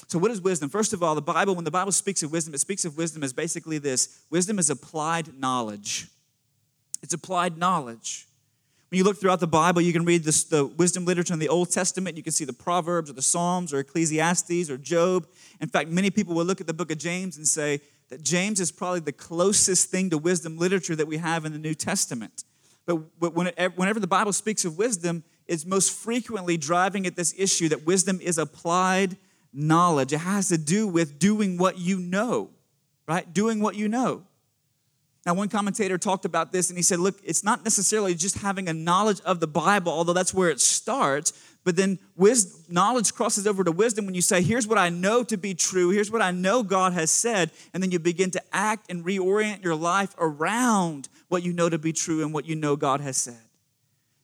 So, 0.09 0.19
what 0.19 0.31
is 0.31 0.41
wisdom? 0.41 0.69
First 0.69 0.93
of 0.93 1.03
all, 1.03 1.15
the 1.15 1.23
Bible, 1.23 1.55
when 1.55 1.65
the 1.65 1.71
Bible 1.71 1.93
speaks 1.93 2.23
of 2.23 2.33
wisdom, 2.33 2.55
it 2.55 2.61
speaks 2.61 2.85
of 2.85 2.97
wisdom 2.97 3.23
as 3.23 3.33
basically 3.33 3.79
this 3.79 4.23
wisdom 4.31 4.59
is 4.59 4.71
applied 4.71 5.39
knowledge. 5.39 6.09
It's 7.03 7.15
applied 7.15 7.59
knowledge. 7.59 8.27
When 8.91 8.99
you 8.99 9.05
look 9.05 9.21
throughout 9.21 9.39
the 9.39 9.47
Bible, 9.47 9.81
you 9.83 9.93
can 9.93 10.05
read 10.05 10.25
this, 10.25 10.43
the 10.43 10.67
wisdom 10.67 11.05
literature 11.05 11.33
in 11.33 11.39
the 11.39 11.49
Old 11.49 11.71
Testament. 11.71 12.17
You 12.17 12.25
can 12.25 12.33
see 12.33 12.45
the 12.45 12.53
Proverbs 12.53 13.09
or 13.09 13.13
the 13.13 13.23
Psalms 13.23 13.73
or 13.73 13.79
Ecclesiastes 13.79 14.69
or 14.69 14.77
Job. 14.77 15.29
In 15.61 15.69
fact, 15.69 15.89
many 15.91 16.11
people 16.11 16.35
will 16.35 16.45
look 16.45 16.61
at 16.61 16.67
the 16.67 16.75
book 16.75 16.91
of 16.91 16.99
James 16.99 17.37
and 17.37 17.47
say 17.47 17.81
that 18.09 18.25
James 18.25 18.59
is 18.59 18.73
probably 18.73 18.99
the 18.99 19.13
closest 19.13 19.91
thing 19.91 20.11
to 20.11 20.19
wisdom 20.19 20.59
literature 20.59 20.97
that 20.97 21.07
we 21.07 21.19
have 21.19 21.45
in 21.45 21.53
the 21.53 21.59
New 21.59 21.75
Testament. 21.75 22.43
But 22.85 22.97
whenever 23.21 24.01
the 24.01 24.09
Bible 24.09 24.33
speaks 24.33 24.65
of 24.65 24.77
wisdom, 24.77 25.23
it's 25.47 25.65
most 25.65 25.93
frequently 25.93 26.57
driving 26.57 27.07
at 27.07 27.15
this 27.15 27.33
issue 27.39 27.69
that 27.69 27.87
wisdom 27.87 28.19
is 28.21 28.39
applied 28.39 29.17
knowledge. 29.53 30.13
It 30.13 30.19
has 30.19 30.49
to 30.49 30.59
do 30.59 30.87
with 30.87 31.19
doing 31.19 31.59
what 31.59 31.79
you 31.79 31.99
know, 31.99 32.51
right? 33.07 33.33
Doing 33.33 33.61
what 33.61 33.75
you 33.75 33.89
know. 33.89 34.23
Now, 35.27 35.35
one 35.35 35.49
commentator 35.49 35.99
talked 35.99 36.25
about 36.25 36.51
this 36.51 36.71
and 36.71 36.79
he 36.79 36.83
said, 36.83 36.99
look, 36.99 37.21
it's 37.23 37.45
not 37.45 37.63
necessarily 37.63 38.15
just 38.15 38.39
having 38.39 38.69
a 38.69 38.73
knowledge 38.73 39.21
of 39.21 39.39
the 39.39 39.47
Bible, 39.47 39.93
although 39.93 40.15
that's 40.15 40.33
where 40.33 40.49
it 40.49 40.61
starts, 40.61 41.33
but 41.63 41.77
then 41.77 41.99
wisdom, 42.17 42.63
knowledge 42.71 43.13
crosses 43.13 43.47
over 43.47 43.63
to 43.63 43.71
wisdom 43.71 44.07
when 44.07 44.15
you 44.15 44.23
say, 44.23 44.41
here's 44.41 44.67
what 44.67 44.79
I 44.79 44.89
know 44.89 45.23
to 45.25 45.37
be 45.37 45.55
true, 45.55 45.91
here's 45.91 46.11
what 46.11 46.23
I 46.23 46.31
know 46.31 46.63
God 46.63 46.95
has 46.95 47.11
said, 47.11 47.51
and 47.75 47.83
then 47.83 47.91
you 47.91 47.99
begin 47.99 48.31
to 48.31 48.43
act 48.51 48.91
and 48.91 49.05
reorient 49.05 49.63
your 49.63 49.75
life 49.75 50.15
around 50.19 51.11
what 51.29 51.43
you 51.43 51.53
know 51.53 51.69
to 51.69 51.79
be 51.79 51.93
true 51.93 52.23
and 52.23 52.33
what 52.33 52.47
you 52.47 52.57
know 52.57 52.77
God 52.77 53.03
has 53.03 53.19
said. 53.19 53.43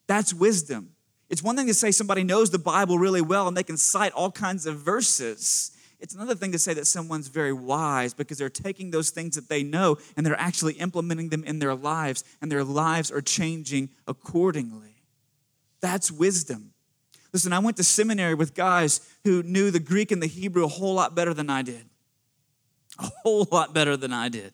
That's 0.07 0.33
wisdom. 0.33 0.93
It's 1.29 1.43
one 1.43 1.55
thing 1.55 1.67
to 1.67 1.73
say 1.73 1.91
somebody 1.91 2.23
knows 2.23 2.51
the 2.51 2.59
Bible 2.59 2.97
really 2.97 3.21
well 3.21 3.47
and 3.47 3.57
they 3.57 3.63
can 3.63 3.77
cite 3.77 4.13
all 4.13 4.31
kinds 4.31 4.65
of 4.65 4.77
verses. 4.77 5.71
It's 5.99 6.13
another 6.13 6.35
thing 6.35 6.51
to 6.51 6.59
say 6.59 6.73
that 6.75 6.85
someone's 6.85 7.27
very 7.27 7.53
wise 7.53 8.13
because 8.13 8.37
they're 8.37 8.49
taking 8.49 8.91
those 8.91 9.09
things 9.09 9.35
that 9.35 9.49
they 9.49 9.63
know 9.63 9.97
and 10.15 10.25
they're 10.25 10.39
actually 10.39 10.73
implementing 10.73 11.29
them 11.29 11.43
in 11.43 11.59
their 11.59 11.75
lives 11.75 12.23
and 12.41 12.51
their 12.51 12.63
lives 12.63 13.11
are 13.11 13.21
changing 13.21 13.89
accordingly. 14.07 15.03
That's 15.81 16.11
wisdom. 16.11 16.73
Listen, 17.33 17.51
I 17.51 17.59
went 17.59 17.77
to 17.77 17.83
seminary 17.83 18.35
with 18.35 18.53
guys 18.53 19.01
who 19.23 19.43
knew 19.43 19.69
the 19.69 19.79
Greek 19.79 20.11
and 20.11 20.21
the 20.21 20.27
Hebrew 20.27 20.63
a 20.63 20.67
whole 20.67 20.93
lot 20.93 21.15
better 21.15 21.33
than 21.33 21.49
I 21.49 21.61
did. 21.61 21.85
A 22.99 23.11
whole 23.23 23.47
lot 23.51 23.73
better 23.73 23.97
than 23.97 24.13
I 24.13 24.29
did. 24.29 24.53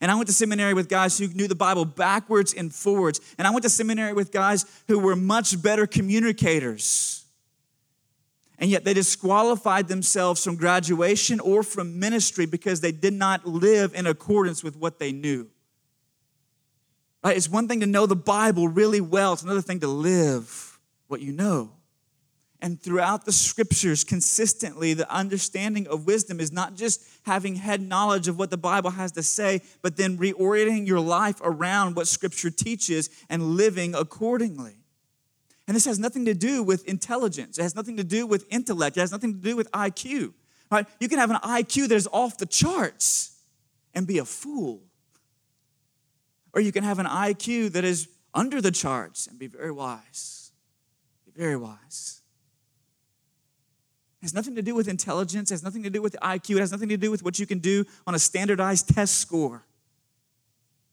And 0.00 0.10
I 0.10 0.14
went 0.14 0.28
to 0.28 0.32
seminary 0.32 0.72
with 0.72 0.88
guys 0.88 1.18
who 1.18 1.28
knew 1.28 1.46
the 1.46 1.54
Bible 1.54 1.84
backwards 1.84 2.54
and 2.54 2.74
forwards. 2.74 3.20
And 3.36 3.46
I 3.46 3.50
went 3.50 3.64
to 3.64 3.68
seminary 3.68 4.14
with 4.14 4.32
guys 4.32 4.64
who 4.88 4.98
were 4.98 5.14
much 5.14 5.60
better 5.60 5.86
communicators. 5.86 7.24
And 8.58 8.70
yet 8.70 8.84
they 8.84 8.94
disqualified 8.94 9.88
themselves 9.88 10.44
from 10.44 10.56
graduation 10.56 11.40
or 11.40 11.62
from 11.62 11.98
ministry 11.98 12.46
because 12.46 12.80
they 12.80 12.92
did 12.92 13.14
not 13.14 13.46
live 13.46 13.94
in 13.94 14.06
accordance 14.06 14.62
with 14.62 14.76
what 14.76 14.98
they 14.98 15.12
knew. 15.12 15.48
Right? 17.24 17.36
It's 17.36 17.48
one 17.48 17.68
thing 17.68 17.80
to 17.80 17.86
know 17.86 18.06
the 18.06 18.16
Bible 18.16 18.68
really 18.68 19.00
well, 19.00 19.34
it's 19.34 19.42
another 19.42 19.62
thing 19.62 19.80
to 19.80 19.88
live 19.88 20.78
what 21.08 21.20
you 21.20 21.32
know. 21.32 21.72
And 22.62 22.80
throughout 22.80 23.24
the 23.24 23.32
scriptures, 23.32 24.04
consistently, 24.04 24.92
the 24.92 25.10
understanding 25.10 25.86
of 25.86 26.06
wisdom 26.06 26.40
is 26.40 26.52
not 26.52 26.74
just 26.74 27.02
having 27.22 27.54
head 27.54 27.80
knowledge 27.80 28.28
of 28.28 28.38
what 28.38 28.50
the 28.50 28.58
Bible 28.58 28.90
has 28.90 29.12
to 29.12 29.22
say, 29.22 29.62
but 29.80 29.96
then 29.96 30.18
reorienting 30.18 30.86
your 30.86 31.00
life 31.00 31.40
around 31.42 31.96
what 31.96 32.06
scripture 32.06 32.50
teaches 32.50 33.08
and 33.30 33.56
living 33.56 33.94
accordingly. 33.94 34.76
And 35.66 35.74
this 35.74 35.86
has 35.86 35.98
nothing 35.98 36.26
to 36.26 36.34
do 36.34 36.62
with 36.62 36.84
intelligence, 36.86 37.58
it 37.58 37.62
has 37.62 37.74
nothing 37.74 37.96
to 37.96 38.04
do 38.04 38.26
with 38.26 38.44
intellect, 38.50 38.96
it 38.96 39.00
has 39.00 39.12
nothing 39.12 39.32
to 39.32 39.40
do 39.40 39.56
with 39.56 39.70
IQ. 39.70 40.34
Right? 40.70 40.86
You 41.00 41.08
can 41.08 41.18
have 41.18 41.30
an 41.30 41.38
IQ 41.38 41.88
that 41.88 41.94
is 41.94 42.08
off 42.12 42.38
the 42.38 42.46
charts 42.46 43.38
and 43.94 44.06
be 44.06 44.18
a 44.18 44.24
fool. 44.24 44.82
Or 46.52 46.60
you 46.60 46.72
can 46.72 46.84
have 46.84 46.98
an 46.98 47.06
IQ 47.06 47.72
that 47.72 47.84
is 47.84 48.08
under 48.34 48.60
the 48.60 48.70
charts 48.70 49.26
and 49.26 49.38
be 49.38 49.46
very 49.46 49.72
wise. 49.72 50.52
Be 51.24 51.32
very 51.40 51.56
wise. 51.56 52.19
It 54.20 54.26
has 54.26 54.34
nothing 54.34 54.54
to 54.56 54.62
do 54.62 54.74
with 54.74 54.86
intelligence, 54.86 55.50
it 55.50 55.54
has 55.54 55.62
nothing 55.62 55.82
to 55.82 55.90
do 55.90 56.02
with 56.02 56.14
IQ, 56.22 56.56
it 56.56 56.60
has 56.60 56.72
nothing 56.72 56.90
to 56.90 56.98
do 56.98 57.10
with 57.10 57.22
what 57.22 57.38
you 57.38 57.46
can 57.46 57.58
do 57.58 57.86
on 58.06 58.14
a 58.14 58.18
standardized 58.18 58.94
test 58.94 59.16
score. 59.16 59.64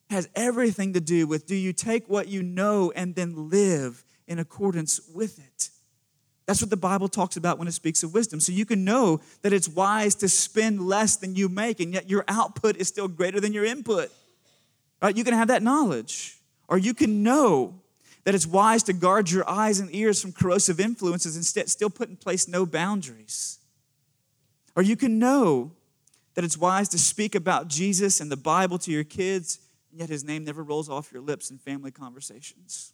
It 0.09 0.13
has 0.13 0.29
everything 0.33 0.93
to 0.93 1.01
do 1.01 1.27
with 1.27 1.45
do 1.45 1.55
you 1.55 1.73
take 1.73 2.07
what 2.07 2.29
you 2.29 2.41
know 2.41 2.93
and 2.95 3.15
then 3.15 3.49
live 3.49 4.05
in 4.27 4.39
accordance 4.39 5.01
with 5.13 5.39
it? 5.39 5.69
That's 6.45 6.61
what 6.61 6.69
the 6.69 6.77
Bible 6.77 7.09
talks 7.09 7.35
about 7.35 7.59
when 7.59 7.67
it 7.67 7.73
speaks 7.73 8.03
of 8.03 8.13
wisdom. 8.13 8.39
So 8.39 8.53
you 8.53 8.65
can 8.65 8.85
know 8.85 9.19
that 9.41 9.51
it's 9.51 9.67
wise 9.67 10.15
to 10.15 10.29
spend 10.29 10.87
less 10.87 11.17
than 11.17 11.35
you 11.35 11.49
make, 11.49 11.81
and 11.81 11.93
yet 11.93 12.09
your 12.09 12.23
output 12.29 12.77
is 12.77 12.87
still 12.87 13.09
greater 13.09 13.41
than 13.41 13.51
your 13.51 13.65
input. 13.65 14.09
Right? 15.01 15.15
You 15.15 15.25
can 15.25 15.33
have 15.33 15.49
that 15.49 15.61
knowledge. 15.61 16.37
Or 16.69 16.77
you 16.77 16.93
can 16.93 17.21
know 17.21 17.81
that 18.27 18.35
it's 18.35 18.45
wise 18.45 18.83
to 18.83 18.91
guard 18.91 19.31
your 19.31 19.49
eyes 19.49 19.79
and 19.79 19.89
ears 19.95 20.21
from 20.21 20.33
corrosive 20.33 20.81
influences 20.81 21.37
st- 21.47 21.69
still 21.69 21.89
put 21.89 22.09
in 22.09 22.17
place 22.17 22.45
no 22.45 22.65
boundaries. 22.65 23.59
Or 24.75 24.83
you 24.83 24.97
can 24.97 25.17
know 25.17 25.71
that 26.33 26.43
it's 26.43 26.57
wise 26.57 26.89
to 26.89 26.99
speak 26.99 27.35
about 27.35 27.69
Jesus 27.69 28.19
and 28.19 28.29
the 28.29 28.35
Bible 28.35 28.77
to 28.79 28.91
your 28.91 29.05
kids, 29.05 29.59
yet 29.93 30.09
his 30.09 30.25
name 30.25 30.43
never 30.43 30.61
rolls 30.61 30.89
off 30.89 31.09
your 31.13 31.21
lips 31.21 31.49
in 31.51 31.57
family 31.57 31.89
conversations. 31.89 32.91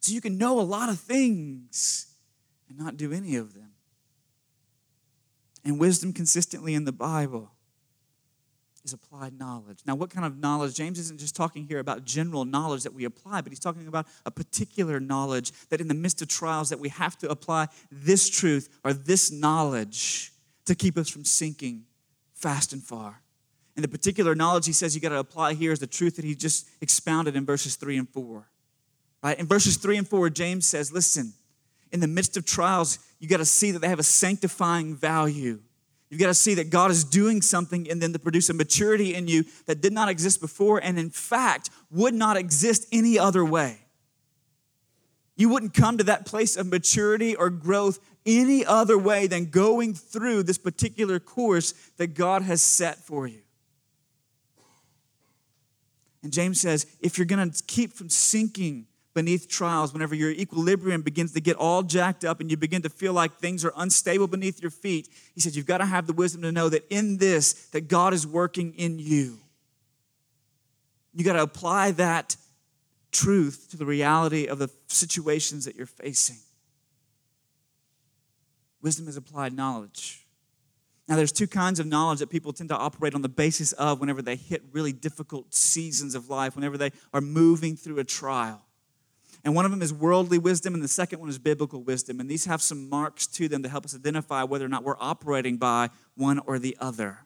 So 0.00 0.14
you 0.14 0.22
can 0.22 0.38
know 0.38 0.58
a 0.58 0.62
lot 0.62 0.88
of 0.88 0.98
things 0.98 2.14
and 2.70 2.78
not 2.78 2.96
do 2.96 3.12
any 3.12 3.36
of 3.36 3.52
them. 3.52 3.72
And 5.66 5.78
wisdom 5.78 6.14
consistently 6.14 6.72
in 6.72 6.86
the 6.86 6.92
Bible 6.92 7.50
is 8.84 8.92
applied 8.92 9.38
knowledge. 9.38 9.80
Now, 9.86 9.94
what 9.94 10.10
kind 10.10 10.26
of 10.26 10.38
knowledge? 10.38 10.74
James 10.74 10.98
isn't 10.98 11.20
just 11.20 11.36
talking 11.36 11.64
here 11.64 11.78
about 11.78 12.04
general 12.04 12.44
knowledge 12.44 12.82
that 12.84 12.94
we 12.94 13.04
apply, 13.04 13.40
but 13.40 13.52
he's 13.52 13.60
talking 13.60 13.86
about 13.86 14.06
a 14.24 14.30
particular 14.30 15.00
knowledge 15.00 15.52
that 15.68 15.80
in 15.80 15.88
the 15.88 15.94
midst 15.94 16.22
of 16.22 16.28
trials 16.28 16.70
that 16.70 16.78
we 16.78 16.88
have 16.88 17.16
to 17.18 17.28
apply 17.28 17.68
this 17.90 18.28
truth 18.28 18.68
or 18.84 18.92
this 18.92 19.30
knowledge 19.30 20.32
to 20.64 20.74
keep 20.74 20.96
us 20.96 21.08
from 21.08 21.24
sinking 21.24 21.84
fast 22.32 22.72
and 22.72 22.82
far. 22.82 23.22
And 23.76 23.84
the 23.84 23.88
particular 23.88 24.34
knowledge 24.34 24.66
he 24.66 24.72
says 24.72 24.94
you 24.94 25.00
got 25.00 25.10
to 25.10 25.18
apply 25.18 25.54
here 25.54 25.72
is 25.72 25.78
the 25.78 25.86
truth 25.86 26.16
that 26.16 26.24
he 26.24 26.34
just 26.34 26.68
expounded 26.80 27.36
in 27.36 27.44
verses 27.44 27.76
3 27.76 27.98
and 27.98 28.08
4. 28.08 28.48
Right? 29.22 29.38
In 29.38 29.46
verses 29.46 29.76
3 29.76 29.98
and 29.98 30.08
4, 30.08 30.30
James 30.30 30.66
says, 30.66 30.92
listen, 30.92 31.34
in 31.92 32.00
the 32.00 32.08
midst 32.08 32.36
of 32.36 32.44
trials, 32.44 32.98
you 33.18 33.28
got 33.28 33.38
to 33.38 33.44
see 33.44 33.70
that 33.70 33.80
they 33.80 33.88
have 33.88 33.98
a 33.98 34.04
sanctifying 34.04 34.94
value 34.94 35.60
You've 36.10 36.20
got 36.20 36.26
to 36.26 36.34
see 36.34 36.54
that 36.54 36.70
God 36.70 36.90
is 36.90 37.04
doing 37.04 37.40
something 37.40 37.88
and 37.88 38.02
then 38.02 38.12
to 38.12 38.18
produce 38.18 38.50
a 38.50 38.54
maturity 38.54 39.14
in 39.14 39.28
you 39.28 39.44
that 39.66 39.80
did 39.80 39.92
not 39.92 40.08
exist 40.08 40.40
before 40.40 40.78
and, 40.82 40.98
in 40.98 41.08
fact, 41.08 41.70
would 41.90 42.14
not 42.14 42.36
exist 42.36 42.88
any 42.90 43.16
other 43.16 43.44
way. 43.44 43.78
You 45.36 45.48
wouldn't 45.48 45.72
come 45.72 45.98
to 45.98 46.04
that 46.04 46.26
place 46.26 46.56
of 46.56 46.66
maturity 46.66 47.36
or 47.36 47.48
growth 47.48 48.00
any 48.26 48.66
other 48.66 48.98
way 48.98 49.28
than 49.28 49.46
going 49.46 49.94
through 49.94 50.42
this 50.42 50.58
particular 50.58 51.20
course 51.20 51.72
that 51.96 52.08
God 52.08 52.42
has 52.42 52.60
set 52.60 52.98
for 52.98 53.26
you. 53.26 53.40
And 56.22 56.32
James 56.32 56.60
says 56.60 56.86
if 57.00 57.16
you're 57.16 57.24
going 57.24 57.50
to 57.50 57.62
keep 57.64 57.92
from 57.92 58.10
sinking 58.10 58.86
beneath 59.20 59.48
trials, 59.48 59.92
whenever 59.92 60.14
your 60.14 60.30
equilibrium 60.30 61.02
begins 61.02 61.32
to 61.32 61.42
get 61.42 61.54
all 61.56 61.82
jacked 61.82 62.24
up 62.24 62.40
and 62.40 62.50
you 62.50 62.56
begin 62.56 62.80
to 62.80 62.88
feel 62.88 63.12
like 63.12 63.34
things 63.34 63.66
are 63.66 63.72
unstable 63.76 64.26
beneath 64.26 64.62
your 64.62 64.70
feet, 64.70 65.10
he 65.34 65.42
said, 65.42 65.54
You've 65.54 65.66
got 65.66 65.78
to 65.78 65.84
have 65.84 66.06
the 66.06 66.14
wisdom 66.14 66.40
to 66.40 66.50
know 66.50 66.70
that 66.70 66.86
in 66.88 67.18
this, 67.18 67.52
that 67.72 67.82
God 67.82 68.14
is 68.14 68.26
working 68.26 68.72
in 68.78 68.98
you. 68.98 69.36
You 71.12 71.22
got 71.22 71.34
to 71.34 71.42
apply 71.42 71.90
that 71.92 72.34
truth 73.12 73.66
to 73.72 73.76
the 73.76 73.84
reality 73.84 74.46
of 74.46 74.58
the 74.58 74.70
situations 74.86 75.66
that 75.66 75.76
you're 75.76 75.84
facing. 75.84 76.38
Wisdom 78.80 79.06
is 79.06 79.18
applied 79.18 79.52
knowledge. 79.52 80.26
Now, 81.08 81.16
there's 81.16 81.32
two 81.32 81.46
kinds 81.46 81.78
of 81.78 81.86
knowledge 81.86 82.20
that 82.20 82.30
people 82.30 82.54
tend 82.54 82.70
to 82.70 82.76
operate 82.76 83.14
on 83.14 83.20
the 83.20 83.28
basis 83.28 83.72
of 83.72 84.00
whenever 84.00 84.22
they 84.22 84.36
hit 84.36 84.62
really 84.72 84.94
difficult 84.94 85.52
seasons 85.52 86.14
of 86.14 86.30
life, 86.30 86.56
whenever 86.56 86.78
they 86.78 86.92
are 87.12 87.20
moving 87.20 87.76
through 87.76 87.98
a 87.98 88.04
trial. 88.04 88.62
And 89.44 89.54
one 89.54 89.64
of 89.64 89.70
them 89.70 89.80
is 89.80 89.92
worldly 89.92 90.38
wisdom, 90.38 90.74
and 90.74 90.82
the 90.82 90.88
second 90.88 91.18
one 91.18 91.28
is 91.28 91.38
biblical 91.38 91.82
wisdom. 91.82 92.20
And 92.20 92.30
these 92.30 92.44
have 92.44 92.60
some 92.60 92.90
marks 92.90 93.26
to 93.28 93.48
them 93.48 93.62
to 93.62 93.68
help 93.68 93.84
us 93.84 93.94
identify 93.94 94.42
whether 94.42 94.64
or 94.64 94.68
not 94.68 94.84
we're 94.84 94.96
operating 95.00 95.56
by 95.56 95.88
one 96.14 96.40
or 96.40 96.58
the 96.58 96.76
other, 96.80 97.20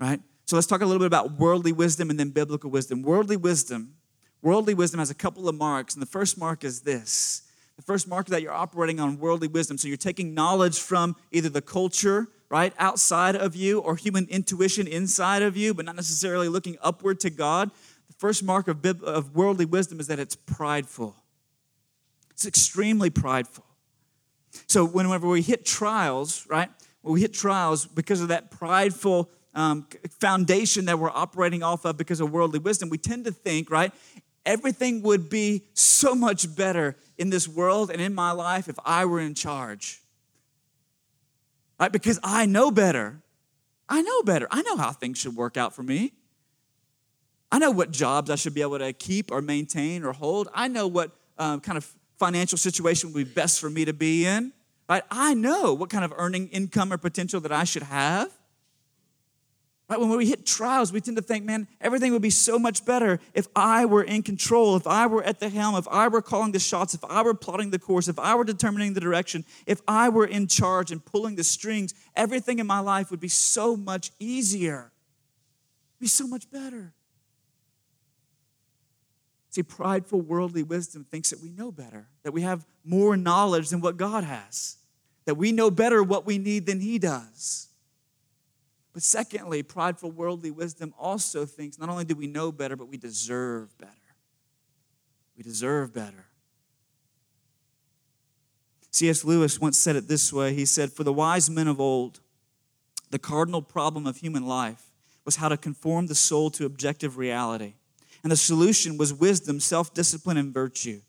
right? 0.00 0.20
So 0.46 0.56
let's 0.56 0.66
talk 0.66 0.80
a 0.80 0.86
little 0.86 1.00
bit 1.00 1.06
about 1.06 1.38
worldly 1.38 1.72
wisdom 1.72 2.10
and 2.10 2.18
then 2.18 2.30
biblical 2.30 2.70
wisdom. 2.70 3.02
Worldly 3.02 3.36
wisdom, 3.36 3.94
worldly 4.42 4.74
wisdom 4.74 4.98
has 4.98 5.10
a 5.10 5.14
couple 5.14 5.48
of 5.48 5.54
marks, 5.54 5.94
and 5.94 6.02
the 6.02 6.06
first 6.06 6.38
mark 6.38 6.64
is 6.64 6.80
this. 6.80 7.42
The 7.76 7.82
first 7.82 8.06
mark 8.06 8.26
that 8.28 8.40
you're 8.40 8.52
operating 8.52 9.00
on 9.00 9.18
worldly 9.18 9.48
wisdom. 9.48 9.78
So 9.78 9.88
you're 9.88 9.96
taking 9.96 10.32
knowledge 10.32 10.78
from 10.78 11.16
either 11.32 11.48
the 11.48 11.62
culture, 11.62 12.28
right, 12.48 12.72
outside 12.78 13.34
of 13.34 13.56
you, 13.56 13.80
or 13.80 13.96
human 13.96 14.26
intuition 14.28 14.86
inside 14.86 15.42
of 15.42 15.56
you, 15.56 15.74
but 15.74 15.84
not 15.84 15.96
necessarily 15.96 16.48
looking 16.48 16.76
upward 16.82 17.18
to 17.20 17.30
God. 17.30 17.70
The 18.06 18.14
first 18.14 18.44
mark 18.44 18.68
of, 18.68 18.84
of 19.02 19.34
worldly 19.34 19.64
wisdom 19.64 19.98
is 19.98 20.06
that 20.06 20.20
it's 20.20 20.36
prideful. 20.36 21.16
It's 22.34 22.46
extremely 22.46 23.10
prideful. 23.10 23.64
So 24.66 24.84
whenever 24.84 25.28
we 25.28 25.42
hit 25.42 25.64
trials, 25.64 26.46
right? 26.48 26.68
When 27.02 27.14
we 27.14 27.20
hit 27.20 27.32
trials 27.32 27.86
because 27.86 28.20
of 28.20 28.28
that 28.28 28.50
prideful 28.50 29.30
um, 29.54 29.86
foundation 30.20 30.86
that 30.86 30.98
we're 30.98 31.10
operating 31.10 31.62
off 31.62 31.84
of 31.84 31.96
because 31.96 32.20
of 32.20 32.30
worldly 32.30 32.58
wisdom, 32.58 32.88
we 32.88 32.98
tend 32.98 33.24
to 33.24 33.30
think, 33.30 33.70
right? 33.70 33.92
Everything 34.44 35.02
would 35.02 35.30
be 35.30 35.62
so 35.74 36.14
much 36.14 36.54
better 36.54 36.96
in 37.18 37.30
this 37.30 37.48
world 37.48 37.90
and 37.90 38.00
in 38.00 38.14
my 38.14 38.32
life 38.32 38.68
if 38.68 38.78
I 38.84 39.04
were 39.04 39.20
in 39.20 39.34
charge. 39.34 40.00
Right? 41.78 41.90
Because 41.90 42.18
I 42.22 42.46
know 42.46 42.70
better. 42.70 43.20
I 43.88 44.02
know 44.02 44.22
better. 44.22 44.48
I 44.50 44.62
know 44.62 44.76
how 44.76 44.92
things 44.92 45.18
should 45.18 45.36
work 45.36 45.56
out 45.56 45.74
for 45.74 45.82
me. 45.82 46.12
I 47.50 47.58
know 47.58 47.70
what 47.70 47.90
jobs 47.90 48.30
I 48.30 48.34
should 48.34 48.54
be 48.54 48.62
able 48.62 48.78
to 48.78 48.92
keep 48.92 49.30
or 49.30 49.40
maintain 49.40 50.04
or 50.04 50.12
hold. 50.12 50.48
I 50.54 50.68
know 50.68 50.88
what 50.88 51.12
um, 51.38 51.60
kind 51.60 51.78
of 51.78 51.94
financial 52.24 52.56
situation 52.56 53.12
would 53.12 53.26
be 53.26 53.30
best 53.30 53.60
for 53.60 53.68
me 53.68 53.84
to 53.84 53.92
be 53.92 54.24
in. 54.24 54.50
Right? 54.88 55.02
I 55.10 55.34
know 55.34 55.74
what 55.74 55.90
kind 55.90 56.04
of 56.04 56.12
earning 56.16 56.48
income 56.48 56.90
or 56.90 56.96
potential 56.96 57.38
that 57.40 57.52
I 57.52 57.64
should 57.64 57.82
have. 57.82 58.32
Right? 59.90 60.00
When 60.00 60.08
we 60.08 60.24
hit 60.26 60.46
trials, 60.46 60.90
we 60.90 61.02
tend 61.02 61.18
to 61.18 61.22
think, 61.22 61.44
man, 61.44 61.68
everything 61.82 62.12
would 62.12 62.22
be 62.22 62.30
so 62.30 62.58
much 62.58 62.86
better 62.86 63.20
if 63.34 63.46
I 63.54 63.84
were 63.84 64.02
in 64.02 64.22
control, 64.22 64.74
if 64.74 64.86
I 64.86 65.06
were 65.06 65.22
at 65.22 65.38
the 65.38 65.50
helm, 65.50 65.74
if 65.74 65.86
I 65.88 66.08
were 66.08 66.22
calling 66.22 66.52
the 66.52 66.58
shots, 66.58 66.94
if 66.94 67.04
I 67.04 67.20
were 67.20 67.34
plotting 67.34 67.70
the 67.70 67.78
course, 67.78 68.08
if 68.08 68.18
I 68.18 68.34
were 68.34 68.44
determining 68.44 68.94
the 68.94 69.00
direction, 69.00 69.44
if 69.66 69.82
I 69.86 70.08
were 70.08 70.26
in 70.26 70.46
charge 70.46 70.90
and 70.90 71.04
pulling 71.04 71.36
the 71.36 71.44
strings, 71.44 71.92
everything 72.16 72.58
in 72.58 72.66
my 72.66 72.80
life 72.80 73.10
would 73.10 73.20
be 73.20 73.28
so 73.28 73.76
much 73.76 74.12
easier. 74.18 74.92
It'd 75.92 76.00
be 76.00 76.06
so 76.06 76.26
much 76.26 76.50
better. 76.50 76.94
See, 79.54 79.62
prideful 79.62 80.20
worldly 80.20 80.64
wisdom 80.64 81.04
thinks 81.04 81.30
that 81.30 81.40
we 81.40 81.52
know 81.52 81.70
better, 81.70 82.08
that 82.24 82.32
we 82.32 82.42
have 82.42 82.66
more 82.84 83.16
knowledge 83.16 83.68
than 83.68 83.80
what 83.80 83.96
God 83.96 84.24
has, 84.24 84.78
that 85.26 85.36
we 85.36 85.52
know 85.52 85.70
better 85.70 86.02
what 86.02 86.26
we 86.26 86.38
need 86.38 86.66
than 86.66 86.80
He 86.80 86.98
does. 86.98 87.68
But 88.92 89.04
secondly, 89.04 89.62
prideful 89.62 90.10
worldly 90.10 90.50
wisdom 90.50 90.92
also 90.98 91.46
thinks 91.46 91.78
not 91.78 91.88
only 91.88 92.04
do 92.04 92.16
we 92.16 92.26
know 92.26 92.50
better, 92.50 92.74
but 92.74 92.88
we 92.88 92.96
deserve 92.96 93.78
better. 93.78 93.92
We 95.36 95.44
deserve 95.44 95.94
better. 95.94 96.26
C.S. 98.90 99.24
Lewis 99.24 99.60
once 99.60 99.78
said 99.78 99.94
it 99.94 100.08
this 100.08 100.32
way 100.32 100.52
He 100.52 100.64
said, 100.64 100.90
For 100.90 101.04
the 101.04 101.12
wise 101.12 101.48
men 101.48 101.68
of 101.68 101.80
old, 101.80 102.18
the 103.10 103.20
cardinal 103.20 103.62
problem 103.62 104.04
of 104.04 104.16
human 104.16 104.46
life 104.48 104.90
was 105.24 105.36
how 105.36 105.48
to 105.48 105.56
conform 105.56 106.08
the 106.08 106.16
soul 106.16 106.50
to 106.50 106.66
objective 106.66 107.18
reality. 107.18 107.74
And 108.24 108.32
the 108.32 108.36
solution 108.36 108.98
was 108.98 109.14
wisdom, 109.14 109.60
self 109.60 109.94
discipline, 109.94 110.36
and 110.36 110.52
virtue. 110.52 111.02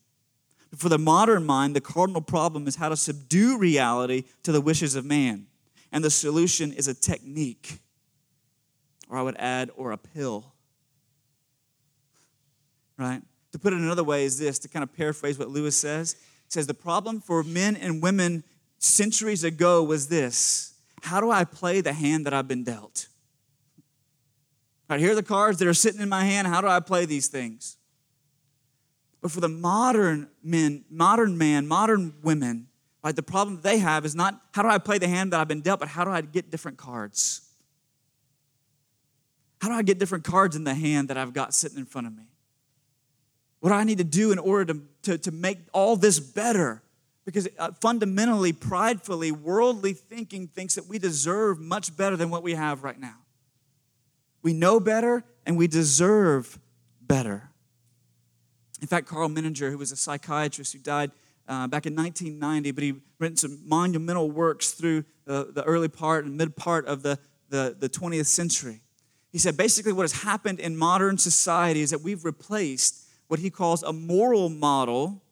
But 0.69 0.79
for 0.79 0.89
the 0.89 0.99
modern 0.99 1.45
mind, 1.45 1.75
the 1.75 1.81
cardinal 1.81 2.21
problem 2.21 2.67
is 2.67 2.75
how 2.75 2.89
to 2.89 2.97
subdue 2.97 3.57
reality 3.57 4.25
to 4.43 4.51
the 4.51 4.61
wishes 4.61 4.95
of 4.95 5.05
man. 5.05 5.47
And 5.91 6.03
the 6.03 6.11
solution 6.11 6.73
is 6.73 6.87
a 6.87 6.93
technique, 6.93 7.79
or 9.09 9.17
I 9.17 9.21
would 9.21 9.37
add, 9.39 9.71
or 9.75 9.91
a 9.93 9.97
pill. 9.97 10.53
Right? 12.97 13.21
To 13.53 13.59
put 13.59 13.71
it 13.73 13.79
another 13.79 14.03
way, 14.03 14.25
is 14.25 14.37
this 14.37 14.59
to 14.59 14.67
kind 14.67 14.83
of 14.83 14.93
paraphrase 14.93 15.39
what 15.39 15.49
Lewis 15.49 15.77
says. 15.77 16.13
He 16.13 16.49
says, 16.49 16.67
The 16.67 16.73
problem 16.73 17.21
for 17.21 17.41
men 17.43 17.77
and 17.77 18.03
women 18.03 18.43
centuries 18.77 19.45
ago 19.45 19.81
was 19.83 20.09
this 20.09 20.73
how 21.01 21.21
do 21.21 21.29
I 21.29 21.43
play 21.43 21.81
the 21.81 21.93
hand 21.93 22.25
that 22.25 22.33
I've 22.33 22.47
been 22.47 22.63
dealt? 22.63 23.07
Right, 24.87 24.99
here 24.99 25.11
are 25.11 25.15
the 25.15 25.23
cards 25.23 25.59
that 25.59 25.67
are 25.67 25.73
sitting 25.73 26.01
in 26.01 26.09
my 26.09 26.25
hand. 26.25 26.47
How 26.47 26.61
do 26.61 26.67
I 26.67 26.79
play 26.79 27.05
these 27.05 27.27
things? 27.27 27.77
But 29.21 29.31
for 29.31 29.39
the 29.39 29.49
modern 29.49 30.29
men, 30.43 30.85
modern 30.89 31.37
man, 31.37 31.67
modern 31.67 32.13
women, 32.21 32.67
right, 33.03 33.15
the 33.15 33.23
problem 33.23 33.61
they 33.61 33.79
have 33.79 34.05
is 34.05 34.13
not 34.13 34.39
how 34.53 34.61
do 34.61 34.69
I 34.69 34.77
play 34.77 34.99
the 34.99 35.07
hand 35.07 35.33
that 35.33 35.39
I've 35.39 35.47
been 35.47 35.61
dealt, 35.61 35.79
but 35.79 35.89
how 35.89 36.03
do 36.03 36.11
I 36.11 36.21
get 36.21 36.51
different 36.51 36.77
cards? 36.77 37.41
How 39.59 39.69
do 39.69 39.73
I 39.73 39.81
get 39.81 39.97
different 39.97 40.23
cards 40.23 40.55
in 40.55 40.63
the 40.63 40.75
hand 40.75 41.07
that 41.07 41.17
I've 41.17 41.33
got 41.33 41.55
sitting 41.55 41.79
in 41.79 41.85
front 41.85 42.05
of 42.05 42.15
me? 42.15 42.25
What 43.61 43.71
do 43.71 43.75
I 43.75 43.83
need 43.83 43.97
to 43.97 44.03
do 44.03 44.31
in 44.31 44.37
order 44.37 44.73
to, 44.73 44.81
to, 45.03 45.17
to 45.17 45.31
make 45.31 45.57
all 45.73 45.95
this 45.95 46.19
better? 46.19 46.83
Because 47.25 47.47
uh, 47.57 47.71
fundamentally, 47.81 48.53
pridefully, 48.53 49.31
worldly 49.31 49.93
thinking 49.93 50.47
thinks 50.47 50.75
that 50.75 50.85
we 50.85 50.99
deserve 50.99 51.59
much 51.59 51.97
better 51.97 52.15
than 52.15 52.29
what 52.29 52.43
we 52.43 52.53
have 52.53 52.83
right 52.83 52.99
now. 52.99 53.15
We 54.45 54.53
know 54.53 54.79
better 54.79 55.23
and 55.47 55.57
we 55.57 55.65
deserve 55.65 56.59
better. 57.01 57.49
In 58.79 58.85
fact, 58.87 59.07
Karl 59.07 59.27
Menninger, 59.27 59.71
who 59.71 59.77
was 59.79 59.91
a 59.91 59.95
psychiatrist 59.95 60.71
who 60.71 60.77
died 60.77 61.09
uh, 61.47 61.65
back 61.65 61.87
in 61.87 61.95
1990, 61.95 62.69
but 62.69 62.83
he 62.83 62.93
written 63.17 63.37
some 63.37 63.67
monumental 63.67 64.29
works 64.29 64.69
through 64.69 65.03
the, 65.25 65.51
the 65.51 65.63
early 65.63 65.87
part 65.87 66.25
and 66.25 66.37
mid 66.37 66.55
part 66.55 66.85
of 66.85 67.01
the, 67.01 67.17
the, 67.49 67.75
the 67.79 67.89
20th 67.89 68.27
century. 68.27 68.81
He 69.31 69.39
said 69.39 69.57
basically 69.57 69.93
what 69.93 70.03
has 70.03 70.21
happened 70.21 70.59
in 70.59 70.77
modern 70.77 71.17
society 71.17 71.81
is 71.81 71.89
that 71.89 72.01
we've 72.01 72.23
replaced 72.23 73.03
what 73.25 73.39
he 73.39 73.49
calls 73.49 73.81
a 73.81 73.91
moral 73.91 74.49
model 74.49 75.23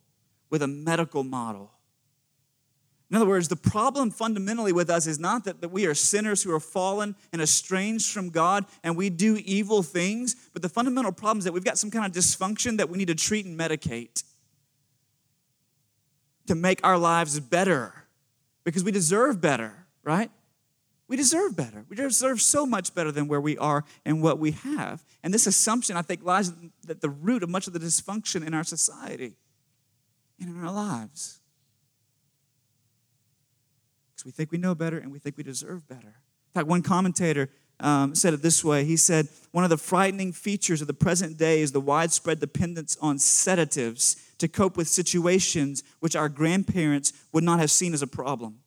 with 0.49 0.63
a 0.63 0.67
medical 0.67 1.23
model. 1.23 1.71
In 3.13 3.17
other 3.17 3.27
words, 3.27 3.47
the 3.47 3.55
problem 3.55 4.09
fundamentally 4.09 4.73
with 4.73 4.89
us 4.89 5.05
is 5.05 5.19
not 5.19 5.43
that, 5.43 5.61
that 5.61 5.69
we 5.69 5.85
are 5.85 5.93
sinners 5.93 6.41
who 6.41 6.51
are 6.51 6.59
fallen 6.59 7.15
and 7.31 7.43
estranged 7.43 8.11
from 8.11 8.31
God 8.31 8.65
and 8.83 8.97
we 8.97 9.11
do 9.11 9.37
evil 9.45 9.83
things, 9.83 10.35
but 10.51 10.63
the 10.63 10.67
fundamental 10.67 11.11
problem 11.11 11.37
is 11.37 11.43
that 11.43 11.53
we've 11.53 11.63
got 11.63 11.77
some 11.77 11.91
kind 11.91 12.07
of 12.07 12.11
dysfunction 12.11 12.77
that 12.77 12.89
we 12.89 12.97
need 12.97 13.09
to 13.09 13.15
treat 13.15 13.45
and 13.45 13.57
medicate 13.57 14.23
to 16.47 16.55
make 16.55 16.79
our 16.83 16.97
lives 16.97 17.39
better 17.39 17.93
because 18.63 18.83
we 18.83 18.91
deserve 18.91 19.39
better, 19.39 19.85
right? 20.03 20.31
We 21.07 21.15
deserve 21.15 21.55
better. 21.55 21.85
We 21.89 21.95
deserve 21.95 22.41
so 22.41 22.65
much 22.65 22.95
better 22.95 23.11
than 23.11 23.27
where 23.27 23.41
we 23.41 23.59
are 23.59 23.83
and 24.05 24.23
what 24.23 24.39
we 24.39 24.53
have. 24.53 25.05
And 25.21 25.31
this 25.31 25.45
assumption, 25.45 25.97
I 25.97 26.01
think, 26.01 26.23
lies 26.23 26.51
at 26.89 27.01
the 27.01 27.09
root 27.09 27.43
of 27.43 27.49
much 27.49 27.67
of 27.67 27.73
the 27.73 27.79
dysfunction 27.79 28.43
in 28.43 28.55
our 28.55 28.63
society 28.63 29.35
and 30.39 30.49
in 30.49 30.65
our 30.65 30.73
lives 30.73 31.41
we 34.25 34.31
think 34.31 34.51
we 34.51 34.57
know 34.57 34.75
better 34.75 34.97
and 34.97 35.11
we 35.11 35.19
think 35.19 35.37
we 35.37 35.43
deserve 35.43 35.87
better. 35.87 36.07
In 36.07 36.53
fact, 36.53 36.67
one 36.67 36.81
commentator 36.81 37.49
um, 37.79 38.15
said 38.15 38.33
it 38.33 38.41
this 38.41 38.63
way 38.63 38.85
He 38.85 38.97
said, 38.97 39.27
One 39.51 39.63
of 39.63 39.69
the 39.69 39.77
frightening 39.77 40.31
features 40.31 40.81
of 40.81 40.87
the 40.87 40.93
present 40.93 41.37
day 41.37 41.61
is 41.61 41.71
the 41.71 41.81
widespread 41.81 42.39
dependence 42.39 42.97
on 43.01 43.19
sedatives 43.19 44.15
to 44.37 44.47
cope 44.47 44.77
with 44.77 44.87
situations 44.87 45.83
which 45.99 46.15
our 46.15 46.29
grandparents 46.29 47.13
would 47.31 47.43
not 47.43 47.59
have 47.59 47.71
seen 47.71 47.93
as 47.93 48.01
a 48.01 48.07
problem. 48.07 48.59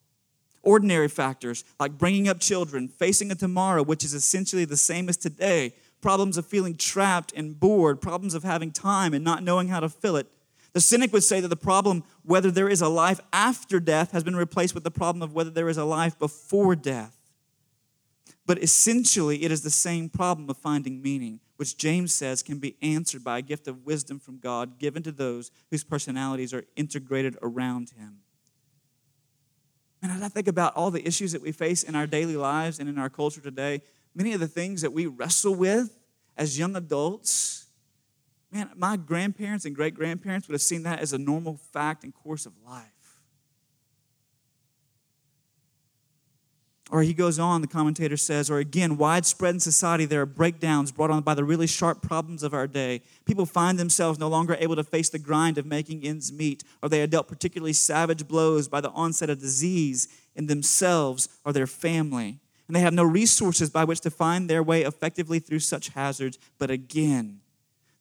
Ordinary 0.62 1.08
factors 1.08 1.64
like 1.78 1.96
bringing 1.96 2.28
up 2.28 2.40
children, 2.40 2.88
facing 2.88 3.30
a 3.30 3.34
tomorrow 3.34 3.82
which 3.82 4.04
is 4.04 4.14
essentially 4.14 4.64
the 4.64 4.76
same 4.76 5.08
as 5.08 5.16
today, 5.16 5.74
problems 6.00 6.36
of 6.36 6.46
feeling 6.46 6.76
trapped 6.76 7.32
and 7.36 7.58
bored, 7.58 8.00
problems 8.00 8.34
of 8.34 8.42
having 8.42 8.72
time 8.72 9.14
and 9.14 9.24
not 9.24 9.42
knowing 9.42 9.68
how 9.68 9.80
to 9.80 9.88
fill 9.88 10.16
it, 10.16 10.26
the 10.76 10.80
cynic 10.82 11.10
would 11.14 11.24
say 11.24 11.40
that 11.40 11.48
the 11.48 11.56
problem, 11.56 12.04
whether 12.22 12.50
there 12.50 12.68
is 12.68 12.82
a 12.82 12.88
life 12.90 13.18
after 13.32 13.80
death, 13.80 14.12
has 14.12 14.22
been 14.22 14.36
replaced 14.36 14.74
with 14.74 14.84
the 14.84 14.90
problem 14.90 15.22
of 15.22 15.32
whether 15.32 15.48
there 15.48 15.70
is 15.70 15.78
a 15.78 15.86
life 15.86 16.18
before 16.18 16.76
death. 16.76 17.16
But 18.44 18.62
essentially, 18.62 19.42
it 19.42 19.50
is 19.50 19.62
the 19.62 19.70
same 19.70 20.10
problem 20.10 20.50
of 20.50 20.58
finding 20.58 21.00
meaning, 21.00 21.40
which 21.56 21.78
James 21.78 22.12
says 22.12 22.42
can 22.42 22.58
be 22.58 22.76
answered 22.82 23.24
by 23.24 23.38
a 23.38 23.42
gift 23.42 23.66
of 23.68 23.86
wisdom 23.86 24.18
from 24.18 24.36
God 24.36 24.78
given 24.78 25.02
to 25.04 25.12
those 25.12 25.50
whose 25.70 25.82
personalities 25.82 26.52
are 26.52 26.66
integrated 26.76 27.38
around 27.40 27.94
Him. 27.96 28.18
And 30.02 30.12
as 30.12 30.20
I 30.20 30.28
think 30.28 30.46
about 30.46 30.76
all 30.76 30.90
the 30.90 31.08
issues 31.08 31.32
that 31.32 31.40
we 31.40 31.52
face 31.52 31.84
in 31.84 31.94
our 31.94 32.06
daily 32.06 32.36
lives 32.36 32.80
and 32.80 32.86
in 32.90 32.98
our 32.98 33.08
culture 33.08 33.40
today, 33.40 33.80
many 34.14 34.34
of 34.34 34.40
the 34.40 34.46
things 34.46 34.82
that 34.82 34.92
we 34.92 35.06
wrestle 35.06 35.54
with 35.54 35.98
as 36.36 36.58
young 36.58 36.76
adults, 36.76 37.65
Man, 38.52 38.70
my 38.76 38.96
grandparents 38.96 39.64
and 39.64 39.74
great 39.74 39.94
grandparents 39.94 40.46
would 40.48 40.54
have 40.54 40.62
seen 40.62 40.84
that 40.84 41.00
as 41.00 41.12
a 41.12 41.18
normal 41.18 41.56
fact 41.72 42.04
and 42.04 42.14
course 42.14 42.46
of 42.46 42.52
life. 42.64 42.90
Or 46.88 47.02
he 47.02 47.14
goes 47.14 47.40
on, 47.40 47.62
the 47.62 47.66
commentator 47.66 48.16
says, 48.16 48.48
or 48.48 48.58
again, 48.58 48.96
widespread 48.96 49.54
in 49.54 49.60
society, 49.60 50.04
there 50.04 50.20
are 50.20 50.26
breakdowns 50.26 50.92
brought 50.92 51.10
on 51.10 51.22
by 51.22 51.34
the 51.34 51.42
really 51.42 51.66
sharp 51.66 52.00
problems 52.00 52.44
of 52.44 52.54
our 52.54 52.68
day. 52.68 53.02
People 53.24 53.44
find 53.44 53.76
themselves 53.76 54.20
no 54.20 54.28
longer 54.28 54.56
able 54.60 54.76
to 54.76 54.84
face 54.84 55.10
the 55.10 55.18
grind 55.18 55.58
of 55.58 55.66
making 55.66 56.04
ends 56.04 56.32
meet, 56.32 56.62
or 56.82 56.88
they 56.88 57.02
are 57.02 57.08
dealt 57.08 57.26
particularly 57.26 57.72
savage 57.72 58.28
blows 58.28 58.68
by 58.68 58.80
the 58.80 58.90
onset 58.90 59.30
of 59.30 59.40
disease 59.40 60.06
in 60.36 60.46
themselves 60.46 61.28
or 61.44 61.52
their 61.52 61.66
family. 61.66 62.38
And 62.68 62.76
they 62.76 62.80
have 62.80 62.94
no 62.94 63.04
resources 63.04 63.68
by 63.68 63.82
which 63.82 64.00
to 64.02 64.10
find 64.10 64.48
their 64.48 64.62
way 64.62 64.82
effectively 64.82 65.40
through 65.40 65.60
such 65.60 65.88
hazards. 65.88 66.38
But 66.56 66.70
again, 66.70 67.40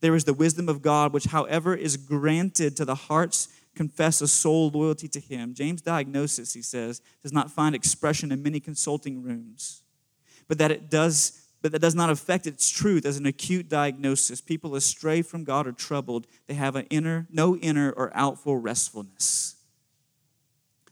there 0.06 0.14
is 0.14 0.26
the 0.26 0.36
wisdom 0.36 0.70
of 0.70 0.84
God, 0.84 1.14
which, 1.14 1.26
however, 1.26 1.74
is 1.74 1.98
granted 1.98 2.78
to 2.78 2.86
the 2.86 2.94
hearts 2.94 3.50
confess 3.76 4.22
a 4.22 4.28
soul 4.28 4.70
loyalty 4.70 5.08
to 5.08 5.20
Him. 5.20 5.56
James' 5.56 5.82
diagnosis, 5.82 6.54
he 6.54 6.62
says, 6.62 7.02
does 7.24 7.34
not 7.34 7.50
find 7.50 7.74
expression 7.74 8.32
in 8.32 8.44
many 8.44 8.60
consulting 8.60 9.24
rooms, 9.24 9.82
but 10.48 10.60
that 10.60 10.70
it 10.70 10.92
does. 10.92 11.42
But 11.64 11.72
that 11.72 11.80
does 11.80 11.96
not 11.96 12.12
affect 12.12 12.46
its 12.46 12.70
truth 12.70 13.04
as 13.08 13.18
an 13.18 13.26
acute 13.26 13.68
diagnosis. 13.68 14.42
People 14.42 14.76
astray 14.76 15.24
from 15.24 15.44
God 15.44 15.66
are 15.66 15.72
troubled. 15.72 16.28
They 16.46 16.54
have 16.54 16.76
an 16.76 16.86
inner, 16.92 17.26
no 17.32 17.56
inner 17.56 17.92
or 17.92 18.12
outful 18.14 18.58
restfulness. 18.58 19.56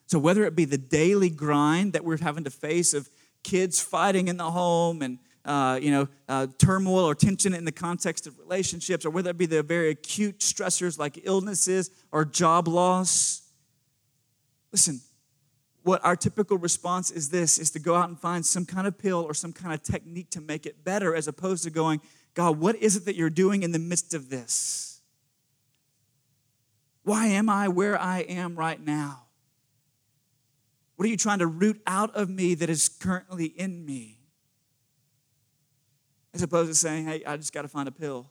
So 0.08 0.18
whether 0.18 0.44
it 0.46 0.56
be 0.56 0.66
the 0.66 0.80
daily 0.80 1.30
grind 1.30 1.94
that 1.94 2.04
we're 2.04 2.18
having 2.18 2.46
to 2.46 2.50
face 2.50 2.96
of 2.96 3.12
kids 3.44 3.80
fighting 3.80 4.28
in 4.28 4.38
the 4.38 4.50
home 4.50 5.04
and 5.04 5.20
uh, 5.46 5.80
you 5.82 5.92
know, 5.92 6.08
uh, 6.30 6.48
turmoil 6.58 7.06
or 7.06 7.16
tension 7.16 7.54
in 7.54 7.66
the 7.66 7.72
context 7.72 8.28
of 8.28 8.38
relationships, 8.40 9.06
or 9.06 9.10
whether 9.10 9.30
it 9.30 9.38
be 9.38 9.46
the 9.46 9.62
very 9.64 9.90
acute 9.90 10.40
stressors 10.40 10.98
like 10.98 11.20
illnesses 11.24 11.92
or 12.12 12.24
job 12.24 12.68
loss. 12.68 13.42
Listen, 14.72 15.02
what 15.84 16.04
our 16.06 16.16
typical 16.16 16.58
response 16.58 17.12
is 17.12 17.30
this 17.30 17.60
is 17.60 17.70
to 17.72 17.80
go 17.80 17.96
out 17.96 18.08
and 18.08 18.20
find 18.20 18.46
some 18.46 18.66
kind 18.66 18.88
of 18.88 18.98
pill 18.98 19.22
or 19.22 19.34
some 19.34 19.52
kind 19.52 19.74
of 19.74 19.84
technique 19.84 20.30
to 20.32 20.42
make 20.42 20.66
it 20.66 20.84
better, 20.84 21.14
as 21.14 21.28
opposed 21.28 21.64
to 21.66 21.70
going, 21.70 22.00
God, 22.34 22.58
what 22.58 22.76
is 22.78 22.96
it 22.96 23.06
that 23.06 23.16
you're 23.16 23.30
doing 23.30 23.64
in 23.64 23.72
the 23.72 23.80
midst 23.80 24.14
of 24.14 24.30
this? 24.30 25.02
Why 27.04 27.28
am 27.28 27.50
I 27.50 27.68
where 27.68 28.00
I 28.00 28.20
am 28.20 28.56
right 28.56 28.80
now? 28.80 29.24
What 30.96 31.06
are 31.06 31.10
you 31.10 31.18
trying 31.18 31.40
to 31.40 31.48
root 31.48 31.82
out 31.86 32.16
of 32.16 32.30
me 32.30 32.56
that 32.56 32.70
is 32.70 32.88
currently 32.88 33.48
in 33.48 33.86
me? 33.86 34.23
As 36.34 36.42
opposed 36.42 36.70
to 36.70 36.76
saying, 36.76 37.06
hey, 37.06 37.24
I 37.26 37.38
just 37.38 37.54
got 37.54 37.62
to 37.62 37.68
find 37.68 37.88
a 37.88 37.92
pill. 37.92 38.30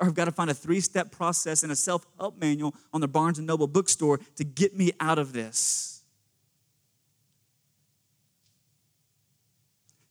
Or 0.00 0.06
I've 0.06 0.14
got 0.14 0.26
to 0.26 0.32
find 0.32 0.50
a 0.50 0.54
three 0.54 0.80
step 0.80 1.10
process 1.10 1.62
and 1.62 1.72
a 1.72 1.76
self 1.76 2.06
help 2.18 2.38
manual 2.38 2.74
on 2.92 3.00
the 3.00 3.08
Barnes 3.08 3.38
and 3.38 3.46
Noble 3.46 3.66
bookstore 3.66 4.18
to 4.36 4.44
get 4.44 4.76
me 4.76 4.92
out 5.00 5.18
of 5.18 5.32
this. 5.32 6.02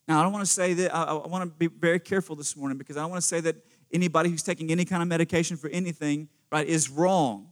Now, 0.07 0.19
I 0.19 0.23
don't 0.23 0.31
want 0.31 0.45
to 0.45 0.51
say 0.51 0.73
that, 0.73 0.95
I, 0.95 1.03
I 1.03 1.27
want 1.27 1.43
to 1.43 1.55
be 1.57 1.67
very 1.67 1.99
careful 1.99 2.35
this 2.35 2.55
morning 2.55 2.77
because 2.77 2.95
I 2.95 3.01
don't 3.01 3.09
want 3.09 3.21
to 3.21 3.27
say 3.27 3.41
that 3.41 3.57
anybody 3.91 4.29
who's 4.29 4.43
taking 4.43 4.71
any 4.71 4.85
kind 4.85 5.01
of 5.01 5.07
medication 5.07 5.57
for 5.57 5.69
anything, 5.69 6.29
right, 6.51 6.65
is 6.65 6.89
wrong. 6.89 7.49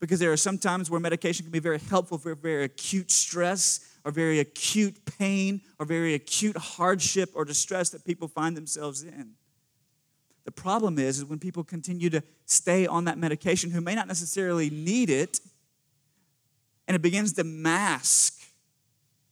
Because 0.00 0.18
there 0.18 0.32
are 0.32 0.36
some 0.38 0.56
times 0.56 0.90
where 0.90 0.98
medication 0.98 1.44
can 1.44 1.52
be 1.52 1.58
very 1.58 1.78
helpful 1.78 2.16
for 2.16 2.34
very 2.34 2.64
acute 2.64 3.10
stress 3.10 3.86
or 4.04 4.10
very 4.10 4.38
acute 4.38 4.96
pain 5.18 5.60
or 5.78 5.86
very 5.86 6.14
acute 6.14 6.56
hardship 6.56 7.30
or 7.34 7.44
distress 7.44 7.90
that 7.90 8.04
people 8.04 8.28
find 8.28 8.56
themselves 8.56 9.02
in. 9.02 9.32
The 10.44 10.50
problem 10.50 10.98
is, 10.98 11.18
is 11.18 11.24
when 11.24 11.38
people 11.38 11.64
continue 11.64 12.10
to 12.10 12.22
stay 12.46 12.86
on 12.86 13.04
that 13.04 13.18
medication 13.18 13.70
who 13.70 13.80
may 13.80 13.94
not 13.94 14.08
necessarily 14.08 14.70
need 14.70 15.10
it, 15.10 15.40
and 16.88 16.94
it 16.94 17.02
begins 17.02 17.34
to 17.34 17.44
mask 17.44 18.40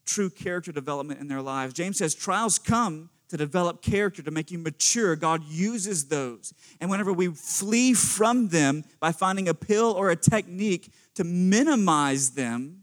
true 0.04 0.31
character 0.31 0.72
development 0.72 1.20
in 1.20 1.28
their 1.28 1.42
lives. 1.42 1.74
James 1.74 1.98
says 1.98 2.14
trials 2.14 2.59
come 2.59 3.11
to 3.28 3.37
develop 3.37 3.83
character, 3.83 4.22
to 4.22 4.31
make 4.31 4.50
you 4.50 4.59
mature. 4.59 5.14
God 5.14 5.44
uses 5.44 6.07
those. 6.07 6.54
And 6.81 6.90
whenever 6.90 7.12
we 7.12 7.28
flee 7.28 7.94
from 7.94 8.48
them 8.48 8.85
by 9.00 9.12
finding 9.12 9.48
a 9.48 9.54
pill 9.54 9.92
or 9.92 10.11
a 10.11 10.16
technique 10.16 10.90
to 11.14 11.24
minimize 11.24 12.31
them, 12.31 12.77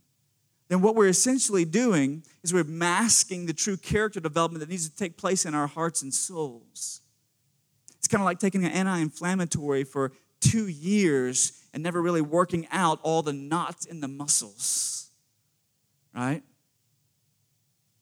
then 0.67 0.81
what 0.81 0.95
we're 0.95 1.07
essentially 1.07 1.65
doing 1.65 2.23
is 2.43 2.53
we're 2.53 2.63
masking 2.63 3.45
the 3.45 3.53
true 3.53 3.77
character 3.77 4.19
development 4.19 4.61
that 4.61 4.69
needs 4.69 4.89
to 4.89 4.95
take 4.95 5.17
place 5.17 5.45
in 5.45 5.53
our 5.53 5.67
hearts 5.67 6.01
and 6.01 6.13
souls. 6.13 7.01
It's 7.97 8.07
kind 8.07 8.21
of 8.21 8.25
like 8.25 8.39
taking 8.39 8.63
an 8.65 8.71
anti 8.71 8.99
inflammatory 8.99 9.83
for 9.83 10.11
two 10.39 10.67
years 10.67 11.53
and 11.73 11.83
never 11.83 12.01
really 12.01 12.21
working 12.21 12.67
out 12.71 12.99
all 13.03 13.21
the 13.21 13.33
knots 13.33 13.85
in 13.85 13.99
the 13.99 14.07
muscles, 14.07 15.09
right? 16.13 16.43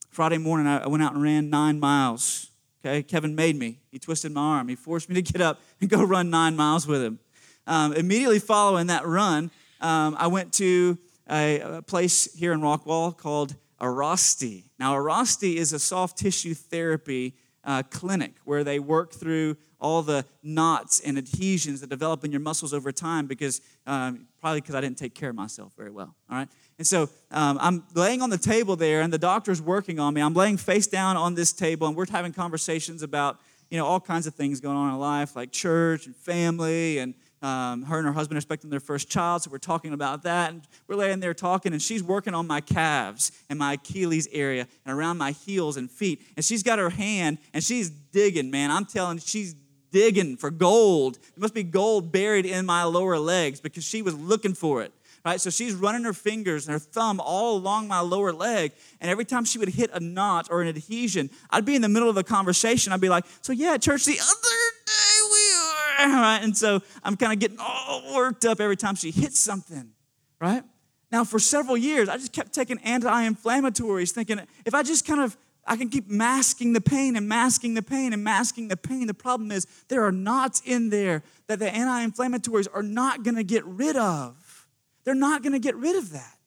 Friday 0.09 0.37
morning, 0.37 0.67
I 0.67 0.87
went 0.87 1.01
out 1.03 1.13
and 1.13 1.23
ran 1.23 1.49
nine 1.49 1.79
miles. 1.79 2.51
Okay, 2.85 3.01
Kevin 3.01 3.33
made 3.33 3.57
me. 3.57 3.79
He 3.91 3.97
twisted 3.97 4.31
my 4.31 4.41
arm. 4.41 4.67
He 4.67 4.75
forced 4.75 5.09
me 5.09 5.15
to 5.15 5.21
get 5.21 5.41
up 5.41 5.61
and 5.81 5.89
go 5.89 6.03
run 6.03 6.29
nine 6.29 6.55
miles 6.55 6.85
with 6.85 7.01
him. 7.01 7.19
Um, 7.65 7.93
immediately 7.93 8.39
following 8.39 8.87
that 8.87 9.07
run, 9.07 9.51
um, 9.79 10.15
I 10.19 10.27
went 10.27 10.53
to 10.53 10.97
a, 11.29 11.81
place 11.85 12.33
here 12.33 12.53
in 12.53 12.61
Rockwall 12.61 13.15
called 13.17 13.55
Airrosti. 13.81 14.65
Now, 14.79 14.93
Airrosti 14.95 15.55
is 15.55 15.73
a 15.73 15.79
soft 15.79 16.17
tissue 16.17 16.53
therapy 16.53 17.35
uh, 17.65 17.83
clinic 17.83 18.33
where 18.43 18.63
they 18.63 18.79
work 18.79 19.13
through 19.13 19.55
all 19.79 20.01
the 20.01 20.25
knots 20.41 20.99
and 21.01 21.17
adhesions 21.17 21.81
that 21.81 21.89
develop 21.89 22.23
in 22.23 22.31
your 22.31 22.39
muscles 22.39 22.73
over 22.73 22.91
time 22.91 23.27
because 23.27 23.61
um, 23.85 24.27
probably 24.39 24.61
because 24.61 24.75
I 24.75 24.81
didn't 24.81 24.97
take 24.97 25.13
care 25.13 25.29
of 25.29 25.35
myself 25.35 25.73
very 25.77 25.91
well. 25.91 26.15
All 26.29 26.37
right. 26.37 26.47
And 26.77 26.87
so 26.87 27.09
um, 27.31 27.57
I'm 27.61 27.83
laying 27.93 28.21
on 28.21 28.29
the 28.29 28.37
table 28.37 28.75
there, 28.75 29.01
and 29.01 29.11
the 29.13 29.17
doctor's 29.17 29.61
working 29.61 29.99
on 29.99 30.13
me. 30.13 30.21
I'm 30.21 30.33
laying 30.33 30.57
face 30.57 30.87
down 30.87 31.17
on 31.17 31.35
this 31.35 31.53
table, 31.53 31.87
and 31.87 31.95
we're 31.95 32.09
having 32.09 32.33
conversations 32.33 33.03
about 33.03 33.39
you 33.69 33.77
know 33.77 33.85
all 33.85 33.99
kinds 33.99 34.27
of 34.27 34.35
things 34.35 34.59
going 34.59 34.77
on 34.77 34.93
in 34.93 34.99
life, 34.99 35.35
like 35.35 35.51
church 35.51 36.05
and 36.05 36.15
family, 36.15 36.97
and 36.97 37.13
um, 37.43 37.83
her 37.83 37.97
and 37.97 38.07
her 38.07 38.13
husband 38.13 38.37
are 38.37 38.39
expecting 38.39 38.69
their 38.69 38.79
first 38.79 39.09
child, 39.09 39.43
so 39.43 39.51
we're 39.51 39.57
talking 39.57 39.93
about 39.93 40.23
that. 40.23 40.51
And 40.51 40.61
we're 40.87 40.95
laying 40.95 41.19
there 41.19 41.33
talking, 41.33 41.73
and 41.73 41.81
she's 41.81 42.01
working 42.01 42.33
on 42.33 42.47
my 42.47 42.61
calves 42.61 43.31
and 43.49 43.59
my 43.59 43.73
Achilles 43.73 44.27
area 44.31 44.67
and 44.85 44.97
around 44.97 45.17
my 45.17 45.31
heels 45.31 45.77
and 45.77 45.91
feet. 45.91 46.21
And 46.35 46.45
she's 46.45 46.63
got 46.63 46.79
her 46.79 46.89
hand, 46.89 47.37
and 47.53 47.63
she's 47.63 47.89
digging, 47.89 48.49
man. 48.49 48.71
I'm 48.71 48.85
telling 48.85 49.17
you, 49.17 49.23
she's 49.25 49.55
digging 49.91 50.37
for 50.37 50.49
gold. 50.49 51.15
There 51.15 51.41
must 51.41 51.53
be 51.53 51.63
gold 51.63 52.11
buried 52.11 52.45
in 52.45 52.65
my 52.65 52.85
lower 52.85 53.19
legs 53.19 53.59
because 53.59 53.83
she 53.83 54.01
was 54.01 54.15
looking 54.15 54.53
for 54.53 54.81
it 54.81 54.93
right? 55.25 55.39
So 55.39 55.49
she's 55.49 55.73
running 55.73 56.03
her 56.03 56.13
fingers 56.13 56.67
and 56.67 56.73
her 56.73 56.79
thumb 56.79 57.19
all 57.19 57.55
along 57.55 57.87
my 57.87 58.01
lower 58.01 58.33
leg. 58.33 58.73
And 58.99 59.09
every 59.09 59.25
time 59.25 59.45
she 59.45 59.57
would 59.57 59.69
hit 59.69 59.89
a 59.93 59.99
knot 59.99 60.49
or 60.51 60.61
an 60.61 60.67
adhesion, 60.67 61.29
I'd 61.49 61.65
be 61.65 61.75
in 61.75 61.81
the 61.81 61.89
middle 61.89 62.09
of 62.09 62.17
a 62.17 62.23
conversation. 62.23 62.91
I'd 62.91 63.01
be 63.01 63.09
like, 63.09 63.25
So, 63.41 63.53
yeah, 63.53 63.77
church, 63.77 64.05
the 64.05 64.19
other 64.19 64.57
day 64.85 65.19
we 65.31 65.52
right? 65.99 66.39
And 66.43 66.57
so 66.57 66.81
I'm 67.03 67.15
kind 67.15 67.33
of 67.33 67.39
getting 67.39 67.57
all 67.59 68.15
worked 68.15 68.45
up 68.45 68.59
every 68.59 68.77
time 68.77 68.95
she 68.95 69.11
hits 69.11 69.39
something, 69.39 69.91
right? 70.39 70.63
Now, 71.11 71.23
for 71.23 71.39
several 71.39 71.77
years, 71.77 72.09
I 72.09 72.17
just 72.17 72.33
kept 72.33 72.53
taking 72.53 72.79
anti 72.79 73.29
inflammatories, 73.29 74.11
thinking 74.11 74.39
if 74.65 74.73
I 74.73 74.83
just 74.83 75.05
kind 75.05 75.21
of 75.21 75.37
I 75.65 75.77
can 75.77 75.89
keep 75.89 76.09
masking 76.09 76.73
the 76.73 76.81
pain 76.81 77.15
and 77.15 77.27
masking 77.27 77.73
the 77.73 77.81
pain 77.81 78.11
and 78.11 78.23
masking 78.23 78.67
the 78.67 78.75
pain. 78.75 79.07
The 79.07 79.13
problem 79.13 79.51
is 79.51 79.65
there 79.87 80.03
are 80.03 80.11
knots 80.11 80.61
in 80.65 80.89
there 80.89 81.23
that 81.47 81.59
the 81.59 81.73
anti 81.73 82.05
inflammatories 82.05 82.67
are 82.73 82.83
not 82.83 83.23
going 83.23 83.35
to 83.35 83.43
get 83.43 83.63
rid 83.65 83.95
of. 83.95 84.67
They're 85.05 85.15
not 85.15 85.41
going 85.41 85.53
to 85.53 85.59
get 85.59 85.75
rid 85.75 85.95
of 85.95 86.11
that. 86.11 86.37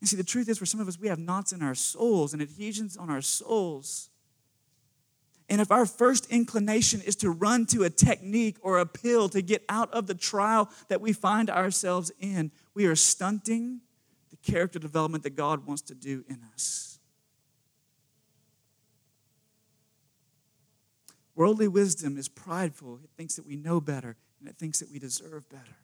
You 0.00 0.06
see, 0.06 0.16
the 0.16 0.24
truth 0.24 0.48
is, 0.48 0.58
for 0.58 0.66
some 0.66 0.80
of 0.80 0.88
us, 0.88 0.98
we 0.98 1.08
have 1.08 1.18
knots 1.18 1.52
in 1.52 1.62
our 1.62 1.74
souls 1.74 2.32
and 2.32 2.40
adhesions 2.40 2.96
on 2.96 3.10
our 3.10 3.20
souls. 3.20 4.08
And 5.50 5.60
if 5.60 5.70
our 5.70 5.84
first 5.84 6.30
inclination 6.30 7.02
is 7.02 7.16
to 7.16 7.30
run 7.30 7.66
to 7.66 7.82
a 7.82 7.90
technique 7.90 8.56
or 8.62 8.78
a 8.78 8.86
pill 8.86 9.28
to 9.30 9.42
get 9.42 9.64
out 9.68 9.92
of 9.92 10.06
the 10.06 10.14
trial 10.14 10.70
that 10.88 11.02
we 11.02 11.12
find 11.12 11.50
ourselves 11.50 12.10
in, 12.20 12.52
we 12.72 12.86
are 12.86 12.96
stunting 12.96 13.80
the 14.30 14.36
character 14.36 14.78
development 14.78 15.24
that 15.24 15.36
God 15.36 15.66
wants 15.66 15.82
to 15.82 15.94
do 15.94 16.24
in 16.28 16.40
us. 16.54 16.98
Worldly 21.34 21.68
wisdom 21.68 22.16
is 22.16 22.28
prideful. 22.28 23.00
It 23.02 23.10
thinks 23.16 23.34
that 23.36 23.46
we 23.46 23.56
know 23.56 23.80
better 23.80 24.16
and 24.38 24.48
it 24.48 24.56
thinks 24.56 24.78
that 24.78 24.90
we 24.90 24.98
deserve 24.98 25.48
better 25.50 25.76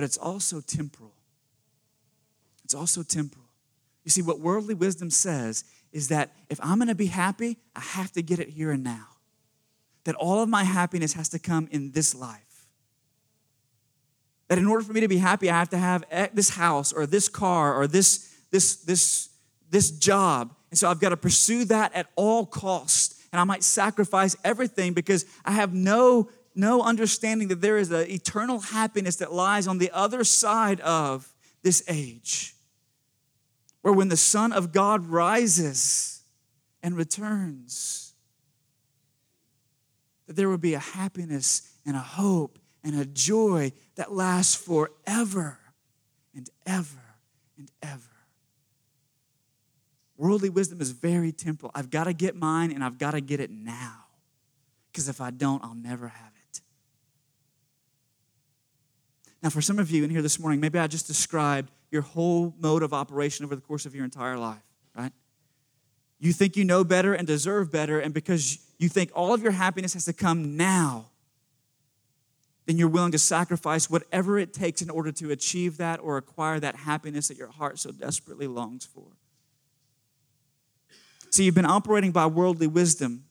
but 0.00 0.04
it's 0.04 0.16
also 0.16 0.62
temporal. 0.62 1.12
It's 2.64 2.74
also 2.74 3.02
temporal. 3.02 3.44
You 4.02 4.10
see, 4.10 4.22
what 4.22 4.40
worldly 4.40 4.72
wisdom 4.72 5.10
says 5.10 5.64
is 5.92 6.08
that 6.08 6.30
if 6.48 6.58
I'm 6.62 6.78
going 6.78 6.88
to 6.88 6.94
be 6.94 7.06
happy, 7.06 7.58
I 7.74 7.80
have 7.80 8.12
to 8.12 8.22
get 8.22 8.38
it 8.38 8.48
here 8.48 8.70
and 8.70 8.84
now. 8.84 9.06
That 10.04 10.14
all 10.14 10.42
of 10.42 10.48
my 10.48 10.64
happiness 10.64 11.12
has 11.14 11.28
to 11.30 11.38
come 11.38 11.68
in 11.70 11.92
this 11.92 12.14
life. 12.14 12.66
That 14.48 14.58
in 14.58 14.66
order 14.66 14.84
for 14.84 14.92
me 14.92 15.00
to 15.00 15.08
be 15.08 15.18
happy, 15.18 15.50
I 15.50 15.58
have 15.58 15.70
to 15.70 15.78
have 15.78 16.04
this 16.34 16.50
house 16.50 16.92
or 16.92 17.06
this 17.06 17.28
car 17.28 17.74
or 17.74 17.86
this, 17.86 18.34
this, 18.50 18.76
this, 18.76 19.28
this 19.70 19.90
job. 19.90 20.54
And 20.70 20.78
so 20.78 20.88
I've 20.88 21.00
got 21.00 21.10
to 21.10 21.16
pursue 21.16 21.64
that 21.66 21.94
at 21.94 22.06
all 22.16 22.46
costs. 22.46 23.22
And 23.32 23.40
I 23.40 23.44
might 23.44 23.62
sacrifice 23.62 24.36
everything 24.42 24.92
because 24.92 25.24
I 25.44 25.52
have 25.52 25.72
no 25.72 26.30
no 26.54 26.82
understanding 26.82 27.48
that 27.48 27.60
there 27.60 27.78
is 27.78 27.90
an 27.90 28.10
eternal 28.10 28.60
happiness 28.60 29.16
that 29.16 29.32
lies 29.32 29.66
on 29.66 29.78
the 29.78 29.90
other 29.92 30.24
side 30.24 30.80
of 30.80 31.32
this 31.62 31.82
age. 31.88 32.54
Where 33.82 33.94
when 33.94 34.08
the 34.08 34.16
Son 34.16 34.52
of 34.52 34.72
God 34.72 35.06
rises 35.06 36.22
and 36.82 36.96
returns, 36.96 38.14
that 40.26 40.36
there 40.36 40.48
will 40.48 40.58
be 40.58 40.74
a 40.74 40.78
happiness 40.78 41.62
and 41.86 41.96
a 41.96 42.00
hope 42.00 42.58
and 42.84 42.98
a 42.98 43.04
joy 43.04 43.72
that 43.96 44.12
lasts 44.12 44.54
forever 44.54 45.58
and 46.34 46.48
ever 46.66 47.16
and 47.58 47.70
ever. 47.82 48.02
Worldly 50.16 50.50
wisdom 50.50 50.80
is 50.80 50.90
very 50.90 51.32
temporal. 51.32 51.72
I've 51.74 51.90
got 51.90 52.04
to 52.04 52.12
get 52.12 52.36
mine 52.36 52.72
and 52.72 52.84
I've 52.84 52.98
got 52.98 53.12
to 53.12 53.20
get 53.20 53.40
it 53.40 53.50
now. 53.50 54.04
Because 54.92 55.08
if 55.08 55.20
I 55.20 55.30
don't, 55.30 55.64
I'll 55.64 55.74
never 55.74 56.08
have 56.08 56.32
it. 56.50 56.60
Now, 59.42 59.48
for 59.48 59.62
some 59.62 59.78
of 59.78 59.90
you 59.90 60.04
in 60.04 60.10
here 60.10 60.20
this 60.20 60.38
morning, 60.38 60.60
maybe 60.60 60.78
I 60.78 60.86
just 60.86 61.06
described 61.06 61.70
your 61.90 62.02
whole 62.02 62.54
mode 62.58 62.82
of 62.82 62.92
operation 62.92 63.44
over 63.44 63.54
the 63.54 63.60
course 63.60 63.86
of 63.86 63.94
your 63.94 64.04
entire 64.04 64.38
life, 64.38 64.62
right? 64.96 65.12
You 66.18 66.32
think 66.32 66.56
you 66.56 66.64
know 66.64 66.84
better 66.84 67.14
and 67.14 67.26
deserve 67.26 67.72
better, 67.72 67.98
and 67.98 68.14
because 68.14 68.58
you 68.78 68.88
think 68.88 69.10
all 69.14 69.34
of 69.34 69.42
your 69.42 69.52
happiness 69.52 69.94
has 69.94 70.04
to 70.04 70.12
come 70.12 70.56
now, 70.56 71.06
then 72.66 72.76
you're 72.76 72.88
willing 72.88 73.12
to 73.12 73.18
sacrifice 73.18 73.90
whatever 73.90 74.38
it 74.38 74.54
takes 74.54 74.80
in 74.82 74.90
order 74.90 75.10
to 75.10 75.30
achieve 75.30 75.76
that 75.78 75.98
or 76.00 76.16
acquire 76.16 76.60
that 76.60 76.76
happiness 76.76 77.28
that 77.28 77.36
your 77.36 77.50
heart 77.50 77.78
so 77.78 77.90
desperately 77.90 78.46
longs 78.46 78.84
for. 78.84 79.06
See, 81.30 81.44
you've 81.44 81.54
been 81.54 81.64
operating 81.64 82.12
by 82.12 82.26
worldly 82.26 82.66
wisdom. 82.66 83.24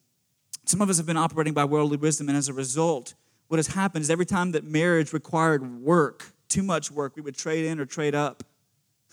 Some 0.65 0.81
of 0.81 0.89
us 0.89 0.97
have 0.97 1.05
been 1.05 1.17
operating 1.17 1.53
by 1.53 1.65
worldly 1.65 1.97
wisdom, 1.97 2.27
and 2.27 2.37
as 2.37 2.49
a 2.49 2.53
result, 2.53 3.13
what 3.47 3.57
has 3.57 3.67
happened 3.67 4.03
is 4.03 4.09
every 4.09 4.25
time 4.25 4.51
that 4.51 4.63
marriage 4.63 5.13
required 5.13 5.81
work, 5.81 6.33
too 6.49 6.63
much 6.63 6.91
work, 6.91 7.15
we 7.15 7.21
would 7.21 7.35
trade 7.35 7.65
in 7.65 7.79
or 7.79 7.85
trade 7.85 8.15
up. 8.15 8.43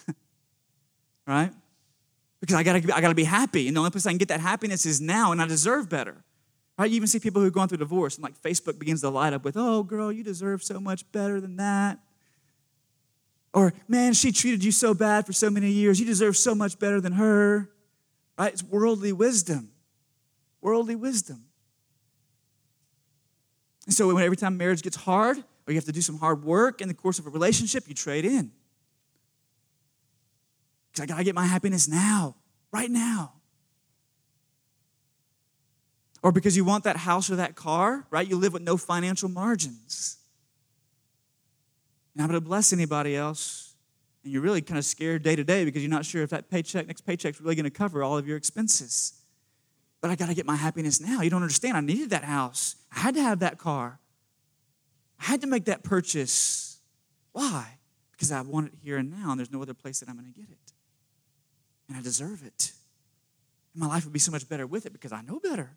right? 1.26 1.52
Because 2.40 2.56
I 2.56 2.62
gotta, 2.62 2.78
I 2.94 3.00
gotta 3.00 3.14
be 3.14 3.24
happy. 3.24 3.68
And 3.68 3.76
the 3.76 3.80
only 3.80 3.90
place 3.90 4.06
I 4.06 4.10
can 4.10 4.18
get 4.18 4.28
that 4.28 4.40
happiness 4.40 4.86
is 4.86 5.00
now, 5.00 5.32
and 5.32 5.40
I 5.40 5.46
deserve 5.46 5.88
better. 5.88 6.24
Right? 6.78 6.90
You 6.90 6.96
even 6.96 7.08
see 7.08 7.20
people 7.20 7.40
who 7.40 7.48
are 7.48 7.50
going 7.50 7.68
through 7.68 7.78
divorce, 7.78 8.16
and 8.16 8.24
like 8.24 8.40
Facebook 8.40 8.78
begins 8.78 9.00
to 9.02 9.08
light 9.08 9.32
up 9.32 9.44
with, 9.44 9.56
oh, 9.56 9.82
girl, 9.82 10.12
you 10.12 10.22
deserve 10.22 10.62
so 10.62 10.80
much 10.80 11.10
better 11.12 11.40
than 11.40 11.56
that. 11.56 11.98
Or, 13.54 13.72
man, 13.88 14.12
she 14.12 14.32
treated 14.32 14.62
you 14.62 14.72
so 14.72 14.92
bad 14.92 15.24
for 15.24 15.32
so 15.32 15.48
many 15.48 15.70
years. 15.70 15.98
You 15.98 16.04
deserve 16.04 16.36
so 16.36 16.54
much 16.54 16.78
better 16.78 17.00
than 17.00 17.12
her. 17.12 17.70
Right? 18.38 18.52
It's 18.52 18.62
worldly 18.62 19.12
wisdom. 19.12 19.70
Worldly 20.60 20.96
wisdom. 20.96 21.44
And 23.86 23.94
so 23.94 24.12
when 24.12 24.22
every 24.22 24.36
time 24.36 24.58
marriage 24.58 24.82
gets 24.82 24.96
hard, 24.96 25.42
or 25.66 25.72
you 25.72 25.76
have 25.76 25.84
to 25.84 25.92
do 25.92 26.00
some 26.00 26.18
hard 26.18 26.44
work 26.44 26.80
in 26.80 26.88
the 26.88 26.94
course 26.94 27.18
of 27.18 27.26
a 27.26 27.30
relationship, 27.30 27.84
you 27.88 27.94
trade 27.94 28.24
in. 28.24 28.52
Because 30.90 31.02
I 31.02 31.06
gotta 31.06 31.24
get 31.24 31.34
my 31.34 31.46
happiness 31.46 31.88
now, 31.88 32.36
right 32.72 32.90
now. 32.90 33.32
Or 36.22 36.32
because 36.32 36.56
you 36.56 36.64
want 36.64 36.84
that 36.84 36.96
house 36.96 37.30
or 37.30 37.36
that 37.36 37.54
car, 37.54 38.06
right? 38.10 38.26
You 38.26 38.36
live 38.36 38.52
with 38.52 38.62
no 38.62 38.76
financial 38.76 39.28
margins. 39.28 40.18
You're 42.14 42.22
not 42.22 42.28
gonna 42.28 42.40
bless 42.40 42.72
anybody 42.72 43.16
else. 43.16 43.74
And 44.24 44.32
you're 44.32 44.42
really 44.42 44.62
kind 44.62 44.78
of 44.78 44.84
scared 44.84 45.22
day 45.22 45.36
to 45.36 45.44
day 45.44 45.64
because 45.64 45.82
you're 45.82 45.90
not 45.90 46.04
sure 46.04 46.22
if 46.22 46.30
that 46.30 46.50
paycheck, 46.50 46.86
next 46.86 47.02
paycheck's 47.02 47.40
really 47.40 47.54
gonna 47.54 47.70
cover 47.70 48.02
all 48.02 48.16
of 48.16 48.26
your 48.26 48.36
expenses 48.36 49.22
but 50.06 50.12
I 50.12 50.14
got 50.14 50.28
to 50.28 50.34
get 50.34 50.46
my 50.46 50.54
happiness 50.54 51.00
now. 51.00 51.20
You 51.20 51.30
don't 51.30 51.42
understand. 51.42 51.76
I 51.76 51.80
needed 51.80 52.10
that 52.10 52.22
house. 52.22 52.76
I 52.94 53.00
had 53.00 53.14
to 53.14 53.22
have 53.22 53.40
that 53.40 53.58
car. 53.58 53.98
I 55.20 55.24
had 55.24 55.40
to 55.40 55.46
make 55.46 55.66
that 55.66 55.82
purchase. 55.82 56.80
Why? 57.32 57.78
Because 58.12 58.32
I 58.32 58.40
want 58.42 58.68
it 58.68 58.78
here 58.82 58.96
and 58.96 59.10
now, 59.10 59.30
and 59.30 59.38
there's 59.38 59.52
no 59.52 59.62
other 59.62 59.74
place 59.74 60.00
that 60.00 60.08
I'm 60.08 60.16
going 60.16 60.32
to 60.32 60.40
get 60.40 60.48
it. 60.50 60.72
And 61.88 61.96
I 61.96 62.02
deserve 62.02 62.44
it. 62.44 62.72
And 63.74 63.82
my 63.82 63.86
life 63.86 64.04
would 64.04 64.12
be 64.12 64.18
so 64.18 64.32
much 64.32 64.48
better 64.48 64.66
with 64.66 64.86
it 64.86 64.92
because 64.92 65.12
I 65.12 65.22
know 65.22 65.38
better. 65.38 65.76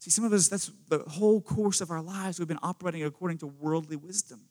See, 0.00 0.10
some 0.10 0.24
of 0.24 0.32
us, 0.32 0.48
that's 0.48 0.70
the 0.88 1.00
whole 1.00 1.40
course 1.40 1.80
of 1.80 1.90
our 1.90 2.02
lives. 2.02 2.38
We've 2.38 2.48
been 2.48 2.58
operating 2.62 3.04
according 3.04 3.38
to 3.38 3.46
worldly 3.46 3.96
wisdom. 3.96 4.42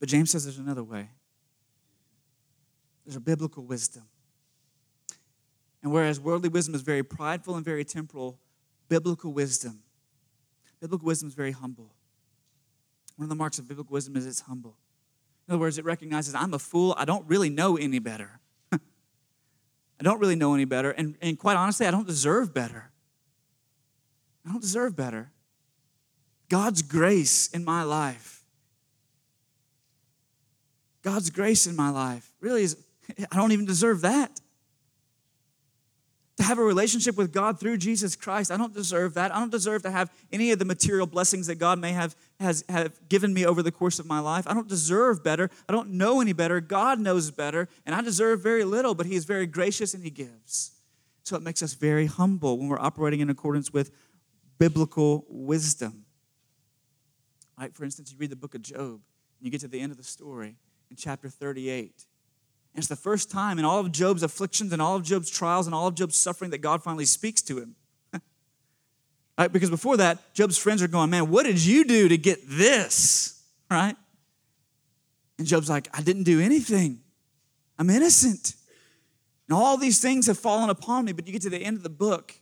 But 0.00 0.08
James 0.08 0.30
says 0.30 0.44
there's 0.44 0.58
another 0.58 0.84
way. 0.84 1.10
There's 3.04 3.16
a 3.16 3.20
biblical 3.20 3.64
wisdom. 3.64 4.04
And 5.86 5.92
whereas 5.92 6.18
worldly 6.18 6.48
wisdom 6.48 6.74
is 6.74 6.82
very 6.82 7.04
prideful 7.04 7.54
and 7.54 7.64
very 7.64 7.84
temporal, 7.84 8.40
biblical 8.88 9.32
wisdom, 9.32 9.84
biblical 10.80 11.06
wisdom 11.06 11.28
is 11.28 11.34
very 11.34 11.52
humble. 11.52 11.94
One 13.14 13.26
of 13.26 13.28
the 13.28 13.36
marks 13.36 13.60
of 13.60 13.68
biblical 13.68 13.92
wisdom 13.94 14.16
is 14.16 14.26
it's 14.26 14.40
humble. 14.40 14.76
In 15.46 15.54
other 15.54 15.60
words, 15.60 15.78
it 15.78 15.84
recognizes 15.84 16.34
I'm 16.34 16.52
a 16.54 16.58
fool. 16.58 16.92
I 16.98 17.04
don't 17.04 17.24
really 17.28 17.50
know 17.50 17.76
any 17.76 18.00
better. 18.00 18.40
I 18.72 18.78
don't 20.02 20.18
really 20.18 20.34
know 20.34 20.54
any 20.54 20.64
better. 20.64 20.90
And, 20.90 21.14
and 21.22 21.38
quite 21.38 21.56
honestly, 21.56 21.86
I 21.86 21.92
don't 21.92 22.08
deserve 22.08 22.52
better. 22.52 22.90
I 24.44 24.50
don't 24.50 24.60
deserve 24.60 24.96
better. 24.96 25.30
God's 26.48 26.82
grace 26.82 27.46
in 27.46 27.64
my 27.64 27.84
life, 27.84 28.42
God's 31.02 31.30
grace 31.30 31.68
in 31.68 31.76
my 31.76 31.90
life 31.90 32.32
really 32.40 32.64
is, 32.64 32.76
I 33.30 33.36
don't 33.36 33.52
even 33.52 33.66
deserve 33.66 34.00
that 34.00 34.40
to 36.36 36.42
have 36.42 36.58
a 36.58 36.62
relationship 36.62 37.16
with 37.16 37.32
God 37.32 37.58
through 37.58 37.78
Jesus 37.78 38.14
Christ. 38.14 38.50
I 38.50 38.56
don't 38.56 38.74
deserve 38.74 39.14
that. 39.14 39.34
I 39.34 39.38
don't 39.38 39.50
deserve 39.50 39.82
to 39.84 39.90
have 39.90 40.12
any 40.30 40.50
of 40.50 40.58
the 40.58 40.66
material 40.66 41.06
blessings 41.06 41.46
that 41.46 41.54
God 41.54 41.78
may 41.78 41.92
have 41.92 42.14
has 42.38 42.62
have 42.68 43.08
given 43.08 43.32
me 43.32 43.46
over 43.46 43.62
the 43.62 43.72
course 43.72 43.98
of 43.98 44.06
my 44.06 44.18
life. 44.18 44.46
I 44.46 44.52
don't 44.52 44.68
deserve 44.68 45.24
better. 45.24 45.50
I 45.68 45.72
don't 45.72 45.92
know 45.92 46.20
any 46.20 46.34
better. 46.34 46.60
God 46.60 47.00
knows 47.00 47.30
better, 47.30 47.68
and 47.86 47.94
I 47.94 48.02
deserve 48.02 48.42
very 48.42 48.64
little, 48.64 48.94
but 48.94 49.06
he 49.06 49.14
is 49.14 49.24
very 49.24 49.46
gracious 49.46 49.94
and 49.94 50.04
he 50.04 50.10
gives. 50.10 50.72
So 51.22 51.36
it 51.36 51.42
makes 51.42 51.62
us 51.62 51.72
very 51.74 52.06
humble 52.06 52.58
when 52.58 52.68
we're 52.68 52.78
operating 52.78 53.20
in 53.20 53.30
accordance 53.30 53.72
with 53.72 53.90
biblical 54.58 55.24
wisdom. 55.28 56.04
Right? 57.58 57.74
For 57.74 57.84
instance, 57.84 58.12
you 58.12 58.18
read 58.18 58.30
the 58.30 58.36
book 58.36 58.54
of 58.54 58.60
Job, 58.60 59.00
and 59.00 59.00
you 59.40 59.50
get 59.50 59.62
to 59.62 59.68
the 59.68 59.80
end 59.80 59.90
of 59.90 59.98
the 59.98 60.04
story 60.04 60.56
in 60.90 60.96
chapter 60.96 61.30
38 61.30 62.04
and 62.76 62.82
it's 62.82 62.88
the 62.88 62.94
first 62.94 63.30
time 63.30 63.58
in 63.58 63.64
all 63.64 63.80
of 63.80 63.90
Job's 63.90 64.22
afflictions 64.22 64.70
and 64.70 64.82
all 64.82 64.96
of 64.96 65.02
Job's 65.02 65.30
trials 65.30 65.64
and 65.64 65.74
all 65.74 65.86
of 65.86 65.94
Job's 65.94 66.14
suffering 66.14 66.50
that 66.50 66.58
God 66.58 66.82
finally 66.82 67.06
speaks 67.06 67.40
to 67.40 67.56
him. 67.56 67.74
right? 69.38 69.50
Because 69.50 69.70
before 69.70 69.96
that, 69.96 70.34
Job's 70.34 70.58
friends 70.58 70.82
are 70.82 70.88
going, 70.88 71.08
Man, 71.08 71.30
what 71.30 71.46
did 71.46 71.64
you 71.64 71.86
do 71.86 72.06
to 72.06 72.18
get 72.18 72.38
this? 72.46 73.42
Right? 73.70 73.96
And 75.38 75.46
Job's 75.46 75.70
like, 75.70 75.88
I 75.96 76.02
didn't 76.02 76.24
do 76.24 76.38
anything. 76.38 77.00
I'm 77.78 77.88
innocent. 77.88 78.54
And 79.48 79.56
all 79.56 79.78
these 79.78 79.98
things 79.98 80.26
have 80.26 80.38
fallen 80.38 80.68
upon 80.68 81.06
me. 81.06 81.12
But 81.12 81.26
you 81.26 81.32
get 81.32 81.40
to 81.42 81.50
the 81.50 81.56
end 81.56 81.78
of 81.78 81.82
the 81.82 81.88
book, 81.88 82.34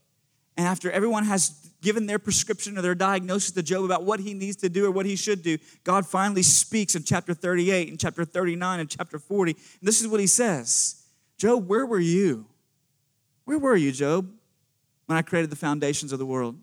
and 0.57 0.67
after 0.67 0.91
everyone 0.91 1.27
has 1.27 1.64
given 1.85 2.07
their 2.07 2.19
prescription 2.19 2.77
or 2.77 2.83
their 2.83 2.95
diagnosis 2.95 3.53
to 3.53 3.63
Job 3.63 3.85
about 3.85 4.05
what 4.05 4.19
he 4.19 4.35
needs 4.35 4.57
to 4.57 4.69
do 4.69 4.87
or 4.87 4.91
what 4.91 5.07
he 5.07 5.15
should 5.15 5.43
do, 5.43 5.59
God 5.85 6.07
finally 6.07 6.43
speaks 6.43 6.97
in 6.97 7.05
chapter 7.05 7.35
38 7.35 7.89
and 7.91 8.01
chapter 8.01 8.25
39 8.25 8.81
and 8.81 8.89
chapter 8.89 9.19
40. 9.19 9.53
And 9.53 9.61
this 9.83 10.01
is 10.01 10.09
what 10.09 10.19
he 10.19 10.27
says 10.27 11.05
Job, 11.37 11.69
where 11.69 11.87
were 11.87 12.01
you? 12.01 12.47
Where 13.45 13.59
were 13.59 13.77
you, 13.77 13.93
Job, 13.93 14.29
when 15.07 15.19
I 15.19 15.23
created 15.23 15.51
the 15.51 15.57
foundations 15.57 16.11
of 16.13 16.19
the 16.19 16.27
world? 16.27 16.59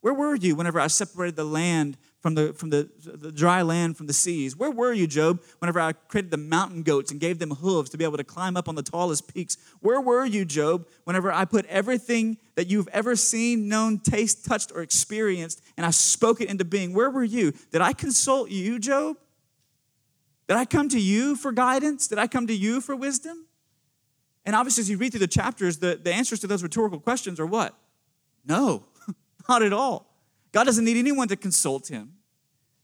Where 0.00 0.14
were 0.14 0.34
you 0.34 0.56
whenever 0.56 0.80
I 0.80 0.88
separated 0.88 1.36
the 1.36 1.44
land 1.44 1.96
from 2.20 2.34
the, 2.34 2.52
from 2.52 2.70
the, 2.70 2.88
the 3.02 3.32
dry 3.32 3.62
land 3.62 3.96
from 3.96 4.06
the 4.06 4.12
seas? 4.12 4.56
Where 4.56 4.70
were 4.70 4.92
you, 4.92 5.06
Job, 5.06 5.42
whenever 5.58 5.80
I 5.80 5.92
created 5.92 6.30
the 6.30 6.36
mountain 6.36 6.82
goats 6.82 7.10
and 7.10 7.20
gave 7.20 7.38
them 7.38 7.50
hooves 7.50 7.90
to 7.90 7.98
be 7.98 8.04
able 8.04 8.18
to 8.18 8.24
climb 8.24 8.56
up 8.56 8.68
on 8.68 8.74
the 8.74 8.82
tallest 8.82 9.32
peaks? 9.32 9.56
Where 9.80 10.00
were 10.00 10.24
you, 10.24 10.44
Job, 10.44 10.86
whenever 11.04 11.32
I 11.32 11.44
put 11.44 11.66
everything 11.66 12.38
that 12.54 12.68
you've 12.68 12.88
ever 12.88 13.16
seen, 13.16 13.68
known, 13.68 13.98
tasted, 13.98 14.48
touched, 14.48 14.72
or 14.74 14.82
experienced 14.82 15.62
and 15.76 15.86
I 15.86 15.90
spoke 15.90 16.40
it 16.40 16.48
into 16.48 16.64
being? 16.64 16.92
Where 16.92 17.10
were 17.10 17.24
you? 17.24 17.52
Did 17.72 17.80
I 17.80 17.92
consult 17.92 18.50
you, 18.50 18.78
Job? 18.78 19.16
Did 20.46 20.56
I 20.56 20.64
come 20.64 20.88
to 20.88 21.00
you 21.00 21.36
for 21.36 21.52
guidance? 21.52 22.08
Did 22.08 22.18
I 22.18 22.26
come 22.26 22.46
to 22.48 22.54
you 22.54 22.80
for 22.80 22.96
wisdom? 22.96 23.46
And 24.44 24.56
obviously, 24.56 24.82
as 24.82 24.90
you 24.90 24.96
read 24.96 25.12
through 25.12 25.20
the 25.20 25.28
chapters, 25.28 25.78
the, 25.78 26.00
the 26.02 26.12
answers 26.12 26.40
to 26.40 26.46
those 26.46 26.62
rhetorical 26.62 26.98
questions 26.98 27.38
are 27.38 27.46
what? 27.46 27.74
No. 28.44 28.86
Not 29.48 29.62
at 29.62 29.72
all. 29.72 30.09
God 30.52 30.64
doesn't 30.64 30.84
need 30.84 30.96
anyone 30.96 31.28
to 31.28 31.36
consult 31.36 31.88
him, 31.88 32.14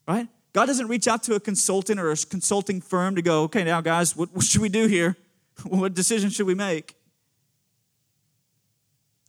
right? 0.06 0.28
God 0.52 0.66
doesn't 0.66 0.88
reach 0.88 1.06
out 1.06 1.22
to 1.24 1.34
a 1.34 1.40
consultant 1.40 2.00
or 2.00 2.10
a 2.10 2.16
consulting 2.16 2.80
firm 2.80 3.16
to 3.16 3.22
go, 3.22 3.42
okay, 3.42 3.64
now, 3.64 3.80
guys, 3.80 4.16
what, 4.16 4.32
what 4.34 4.44
should 4.44 4.62
we 4.62 4.68
do 4.68 4.86
here? 4.86 5.16
what 5.64 5.94
decision 5.94 6.30
should 6.30 6.46
we 6.46 6.54
make? 6.54 6.94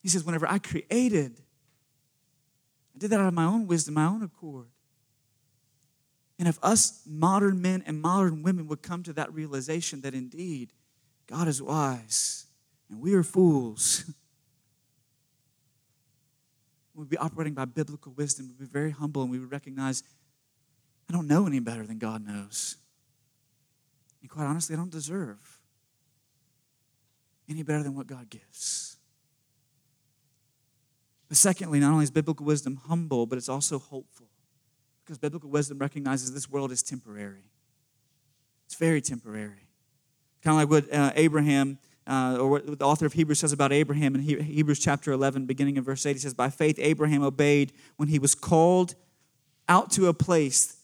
He 0.01 0.09
says, 0.09 0.23
whenever 0.23 0.47
I 0.47 0.59
created, 0.59 1.41
I 2.95 2.99
did 2.99 3.09
that 3.09 3.19
out 3.19 3.27
of 3.27 3.33
my 3.33 3.45
own 3.45 3.67
wisdom, 3.67 3.95
my 3.95 4.05
own 4.05 4.23
accord. 4.23 4.67
And 6.39 6.47
if 6.47 6.59
us 6.63 7.01
modern 7.05 7.61
men 7.61 7.83
and 7.85 8.01
modern 8.01 8.43
women 8.43 8.67
would 8.67 8.81
come 8.81 9.03
to 9.03 9.13
that 9.13 9.33
realization 9.33 10.01
that 10.01 10.13
indeed 10.13 10.71
God 11.25 11.47
is 11.47 11.61
wise 11.61 12.45
and 12.89 13.01
we 13.01 13.13
are 13.15 13.23
fools, 13.23 14.05
we'd 16.97 17.09
be 17.09 17.17
operating 17.17 17.53
by 17.53 17.65
biblical 17.65 18.11
wisdom. 18.13 18.47
We'd 18.47 18.67
be 18.67 18.71
very 18.71 18.91
humble 18.91 19.21
and 19.21 19.31
we 19.31 19.39
would 19.39 19.51
recognize 19.51 20.03
I 21.09 21.13
don't 21.13 21.27
know 21.27 21.47
any 21.47 21.59
better 21.59 21.85
than 21.85 21.99
God 21.99 22.25
knows. 22.25 22.75
And 24.21 24.29
quite 24.29 24.45
honestly, 24.45 24.75
I 24.75 24.77
don't 24.77 24.91
deserve 24.91 25.59
any 27.49 27.63
better 27.63 27.83
than 27.83 27.95
what 27.95 28.07
God 28.07 28.29
gives. 28.29 28.97
But 31.29 31.37
secondly, 31.37 31.79
not 31.79 31.91
only 31.91 32.03
is 32.03 32.11
biblical 32.11 32.45
wisdom 32.45 32.75
humble, 32.87 33.25
but 33.25 33.37
it's 33.37 33.47
also 33.47 33.79
hopeful. 33.79 34.27
Because 35.03 35.17
biblical 35.17 35.49
wisdom 35.49 35.77
recognizes 35.77 36.33
this 36.33 36.49
world 36.49 36.71
is 36.71 36.83
temporary. 36.83 37.51
It's 38.65 38.75
very 38.75 38.99
temporary. 38.99 39.69
Kind 40.41 40.61
of 40.61 40.69
like 40.69 40.69
what 40.69 40.93
uh, 40.93 41.11
Abraham 41.15 41.79
uh, 42.07 42.37
or 42.39 42.49
what 42.49 42.79
the 42.79 42.85
author 42.85 43.05
of 43.05 43.13
Hebrews 43.13 43.39
says 43.39 43.51
about 43.51 43.73
Abraham 43.73 44.15
in 44.15 44.21
Hebrews 44.21 44.79
chapter 44.79 45.11
11, 45.11 45.45
beginning 45.45 45.77
in 45.77 45.83
verse 45.83 46.05
8. 46.05 46.13
He 46.13 46.19
says, 46.19 46.33
By 46.33 46.49
faith, 46.49 46.79
Abraham 46.79 47.23
obeyed 47.23 47.73
when 47.97 48.07
he 48.07 48.17
was 48.17 48.33
called 48.33 48.95
out 49.67 49.91
to 49.91 50.07
a 50.07 50.13
place 50.13 50.77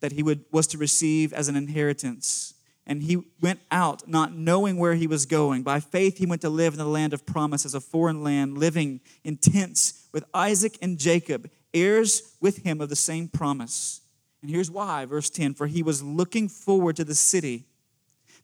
that 0.00 0.12
he 0.12 0.22
would, 0.22 0.44
was 0.52 0.66
to 0.68 0.78
receive 0.78 1.32
as 1.32 1.48
an 1.48 1.56
inheritance. 1.56 2.54
And 2.86 3.02
he 3.02 3.22
went 3.40 3.60
out 3.70 4.08
not 4.08 4.34
knowing 4.34 4.76
where 4.76 4.94
he 4.94 5.06
was 5.06 5.26
going. 5.26 5.62
By 5.62 5.80
faith, 5.80 6.18
he 6.18 6.26
went 6.26 6.42
to 6.42 6.50
live 6.50 6.74
in 6.74 6.78
the 6.78 6.86
land 6.86 7.12
of 7.12 7.26
promise 7.26 7.64
as 7.64 7.74
a 7.74 7.80
foreign 7.80 8.22
land, 8.22 8.58
living 8.58 9.00
in 9.24 9.36
tents 9.36 10.06
with 10.12 10.24
Isaac 10.32 10.78
and 10.80 10.98
Jacob, 10.98 11.50
heirs 11.74 12.34
with 12.40 12.58
him 12.58 12.80
of 12.80 12.88
the 12.88 12.96
same 12.96 13.28
promise. 13.28 14.00
And 14.42 14.50
here's 14.50 14.70
why, 14.70 15.04
verse 15.04 15.30
10 15.30 15.54
For 15.54 15.66
he 15.66 15.82
was 15.82 16.02
looking 16.02 16.48
forward 16.48 16.96
to 16.96 17.04
the 17.04 17.14
city 17.14 17.66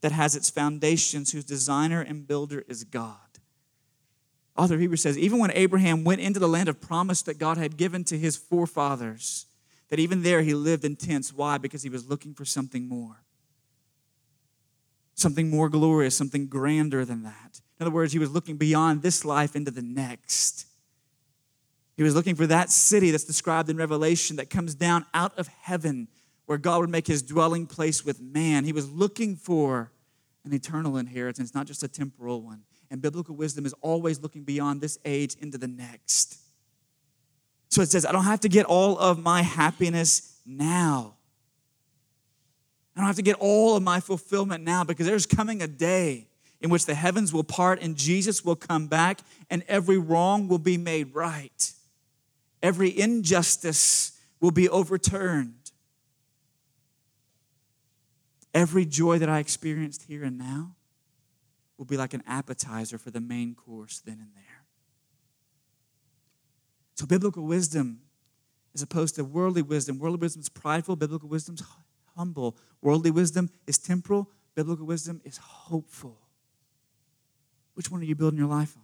that 0.05 0.13
has 0.13 0.37
its 0.37 0.51
foundations, 0.51 1.33
whose 1.33 1.47
designer 1.47 2.03
and 2.03 2.27
builder 2.27 2.63
is 2.69 2.85
God. 2.85 3.17
Author 4.55 4.75
of 4.75 4.81
Hebrews 4.81 5.01
says, 5.01 5.17
even 5.17 5.39
when 5.39 5.51
Abraham 5.55 6.05
went 6.05 6.21
into 6.21 6.39
the 6.39 6.47
land 6.47 6.69
of 6.69 6.79
promise 6.79 7.23
that 7.23 7.39
God 7.39 7.57
had 7.57 7.79
given 7.79 8.05
to 8.05 8.19
his 8.19 8.37
forefathers, 8.37 9.47
that 9.89 9.99
even 9.99 10.23
there 10.23 10.43
he 10.43 10.53
lived 10.53 10.85
in 10.85 10.95
tents. 10.95 11.33
Why? 11.33 11.57
Because 11.57 11.83
he 11.83 11.89
was 11.89 12.07
looking 12.07 12.35
for 12.35 12.45
something 12.45 12.87
more. 12.87 13.25
Something 15.15 15.49
more 15.49 15.71
glorious, 15.71 16.15
something 16.15 16.49
grander 16.49 17.07
than 17.07 17.23
that. 17.23 17.63
In 17.81 17.87
other 17.87 17.95
words, 17.95 18.13
he 18.13 18.19
was 18.19 18.31
looking 18.31 18.59
beyond 18.59 19.01
this 19.01 19.25
life 19.25 19.57
into 19.57 19.71
the 19.71 19.81
next. 19.81 20.67
He 21.97 22.03
was 22.03 22.15
looking 22.15 22.35
for 22.35 22.47
that 22.47 22.71
city 22.71 23.11
that's 23.11 23.25
described 23.25 23.71
in 23.71 23.79
Revelation 23.79 24.37
that 24.37 24.51
comes 24.51 24.75
down 24.75 25.07
out 25.15 25.39
of 25.39 25.49
heaven 25.49 26.09
where 26.45 26.59
God 26.59 26.81
would 26.83 26.91
make 26.91 27.07
his 27.07 27.23
dwelling 27.23 27.67
place 27.67 28.05
with 28.05 28.21
man. 28.21 28.65
He 28.65 28.73
was 28.75 28.91
looking 28.91 29.35
for 29.35 29.93
an 30.45 30.53
eternal 30.53 30.97
inheritance, 30.97 31.55
not 31.55 31.67
just 31.67 31.83
a 31.83 31.89
temporal 31.89 32.43
one. 32.43 32.63
And 32.91 33.01
biblical 33.01 33.35
wisdom 33.35 33.67
is 33.67 33.75
always 33.81 34.21
looking 34.21 34.45
beyond 34.45 34.81
this 34.81 34.99
age 35.05 35.37
into 35.41 35.59
the 35.59 35.67
next. 35.67 36.39
So 37.71 37.83
it 37.83 37.89
says, 37.89 38.07
I 38.07 38.13
don't 38.13 38.25
have 38.25 38.41
to 38.41 38.49
get 38.49 38.67
all 38.67 38.99
of 38.99 39.19
my 39.19 39.43
happiness 39.43 40.39
now. 40.47 41.15
I 42.95 43.01
don't 43.01 43.07
have 43.07 43.17
to 43.17 43.23
get 43.23 43.37
all 43.41 43.77
of 43.77 43.83
my 43.83 44.01
fulfillment 44.01 44.63
now 44.63 44.85
because 44.85 45.07
there's 45.07 45.27
coming 45.27 45.63
a 45.63 45.67
day 45.67 46.29
in 46.61 46.71
which 46.71 46.87
the 46.87 46.95
heavens 46.95 47.33
will 47.33 47.43
part 47.43 47.83
and 47.83 47.97
Jesus 47.97 48.45
will 48.45 48.55
come 48.55 48.87
back 48.87 49.21
and 49.51 49.65
every 49.67 49.99
wrong 49.99 50.47
will 50.47 50.59
be 50.59 50.79
made 50.79 51.15
right. 51.15 51.73
Every 52.63 52.97
injustice 52.97 54.19
will 54.41 54.53
be 54.53 54.69
overturned 54.69 55.64
Every 58.55 58.87
joy 58.87 59.19
that 59.19 59.29
I 59.29 59.41
experienced 59.41 60.05
here 60.05 60.25
and 60.25 60.39
now 60.39 60.77
will 61.77 61.85
be 61.85 61.97
like 61.97 62.15
an 62.15 62.23
appetizer 62.27 62.99
for 62.99 63.11
the 63.11 63.21
main 63.21 63.55
course 63.55 64.01
then 64.01 64.19
and 64.21 64.31
there. 64.35 64.65
So, 66.95 67.07
biblical 67.07 67.45
wisdom, 67.45 68.01
as 68.75 68.83
opposed 68.83 69.17
to 69.17 69.25
worldly 69.25 69.63
wisdom, 69.63 69.99
worldly 69.99 70.21
wisdom 70.21 70.41
is 70.41 70.49
prideful, 70.49 70.95
biblical 70.95 71.29
wisdom 71.29 71.57
is 71.57 71.65
humble. 72.17 72.57
Worldly 72.81 73.11
wisdom 73.11 73.51
is 73.67 73.79
temporal, 73.79 74.31
biblical 74.55 74.87
wisdom 74.87 75.21
is 75.25 75.37
hopeful. 75.39 76.19
Which 77.75 77.91
one 77.91 78.01
are 78.01 78.05
you 78.05 78.15
building 78.15 78.39
your 78.39 78.49
life 78.49 78.77
on? 78.77 78.83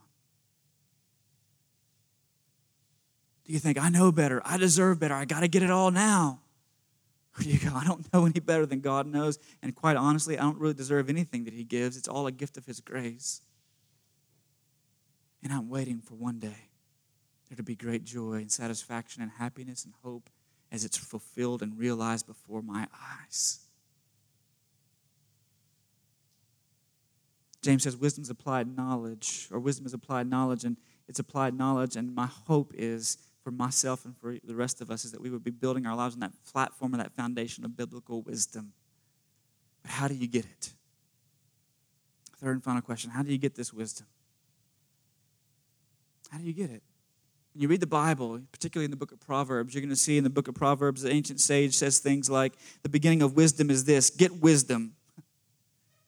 Do 3.45 3.53
you 3.53 3.61
think, 3.61 3.79
I 3.79 3.89
know 3.89 4.11
better, 4.11 4.43
I 4.45 4.57
deserve 4.57 4.99
better, 4.99 5.15
I 5.15 5.25
got 5.25 5.41
to 5.41 5.49
get 5.49 5.63
it 5.63 5.71
all 5.71 5.93
now? 5.93 6.41
Or 7.38 7.43
do 7.43 7.51
you 7.51 7.59
go, 7.59 7.75
I 7.75 7.85
don't 7.85 8.12
know 8.12 8.27
any 8.27 8.40
better 8.40 8.66
than 8.66 8.81
God 8.81 9.07
knows, 9.07 9.38
and 9.62 9.75
quite 9.75 9.97
honestly, 9.97 10.38
I 10.38 10.43
don't 10.43 10.59
really 10.59 10.75
deserve 10.75 11.09
anything 11.09 11.45
that 11.45 11.55
He 11.55 11.64
gives. 11.64 11.97
It's 11.97 12.09
all 12.09 12.27
a 12.27 12.33
gift 12.33 12.57
of 12.57 12.66
His 12.66 12.81
grace. 12.81 13.43
And 15.43 15.53
I'm 15.53 15.69
waiting 15.69 16.01
for 16.01 16.14
one 16.14 16.38
day 16.38 16.69
there 17.49 17.57
to 17.57 17.62
be 17.62 17.75
great 17.75 18.05
joy 18.05 18.35
and 18.35 18.51
satisfaction 18.51 19.23
and 19.23 19.33
happiness 19.38 19.85
and 19.85 19.95
hope 20.05 20.31
as 20.71 20.85
it's 20.85 20.97
fulfilled 20.97 21.62
and 21.62 21.77
realized 21.79 22.27
before 22.27 22.62
my 22.62 22.87
eyes. 23.23 23.61
James 27.62 27.83
says 27.83 27.97
wisdom 27.97 28.23
is 28.23 28.31
applied 28.31 28.75
knowledge, 28.75 29.49
or 29.51 29.59
wisdom 29.59 29.85
is 29.85 29.93
applied 29.93 30.29
knowledge, 30.29 30.64
and 30.64 30.77
it's 31.09 31.19
applied 31.19 31.55
knowledge. 31.55 31.97
And 31.97 32.14
my 32.14 32.27
hope 32.27 32.73
is 32.75 33.19
for 33.51 33.57
myself 33.57 34.05
and 34.05 34.17
for 34.17 34.37
the 34.45 34.55
rest 34.55 34.81
of 34.81 34.91
us 34.91 35.05
is 35.05 35.13
that 35.13 35.21
we 35.21 35.29
would 35.29 35.43
be 35.43 35.51
building 35.51 35.87
our 35.87 35.97
lives 35.97 36.15
on 36.15 36.21
that 36.21 36.33
platform 36.53 36.95
and 36.95 37.03
that 37.03 37.13
foundation 37.13 37.65
of 37.65 37.77
biblical 37.77 38.23
wisdom. 38.23 38.73
But 39.83 39.91
how 39.91 40.07
do 40.07 40.15
you 40.15 40.29
get 40.29 40.45
it? 40.45 40.71
Third 42.39 42.53
and 42.53 42.63
final 42.63 42.81
question 42.81 43.11
How 43.11 43.23
do 43.23 43.33
you 43.33 43.39
get 43.39 43.57
this 43.57 43.73
wisdom? 43.73 44.07
How 46.31 46.39
do 46.39 46.45
you 46.45 46.53
get 46.53 46.71
it? 46.71 46.83
When 47.53 47.63
you 47.63 47.69
read 47.69 47.81
the 47.81 47.89
Bible, 47.89 48.41
particularly 48.53 48.85
in 48.85 48.93
the 48.93 48.97
book 48.97 49.11
of 49.11 49.19
Proverbs, 49.19 49.75
you're 49.75 49.83
going 49.83 49.91
to 49.91 49.97
see 49.97 50.17
in 50.17 50.23
the 50.23 50.31
book 50.31 50.47
of 50.47 50.55
Proverbs, 50.55 51.03
the 51.03 51.11
ancient 51.11 51.41
sage 51.41 51.75
says 51.75 51.99
things 51.99 52.31
like, 52.31 52.53
The 52.85 52.89
beginning 52.89 53.23
of 53.23 53.35
wisdom 53.35 53.69
is 53.69 53.85
this 53.85 54.11
get 54.11 54.41
wisdom. 54.41 54.95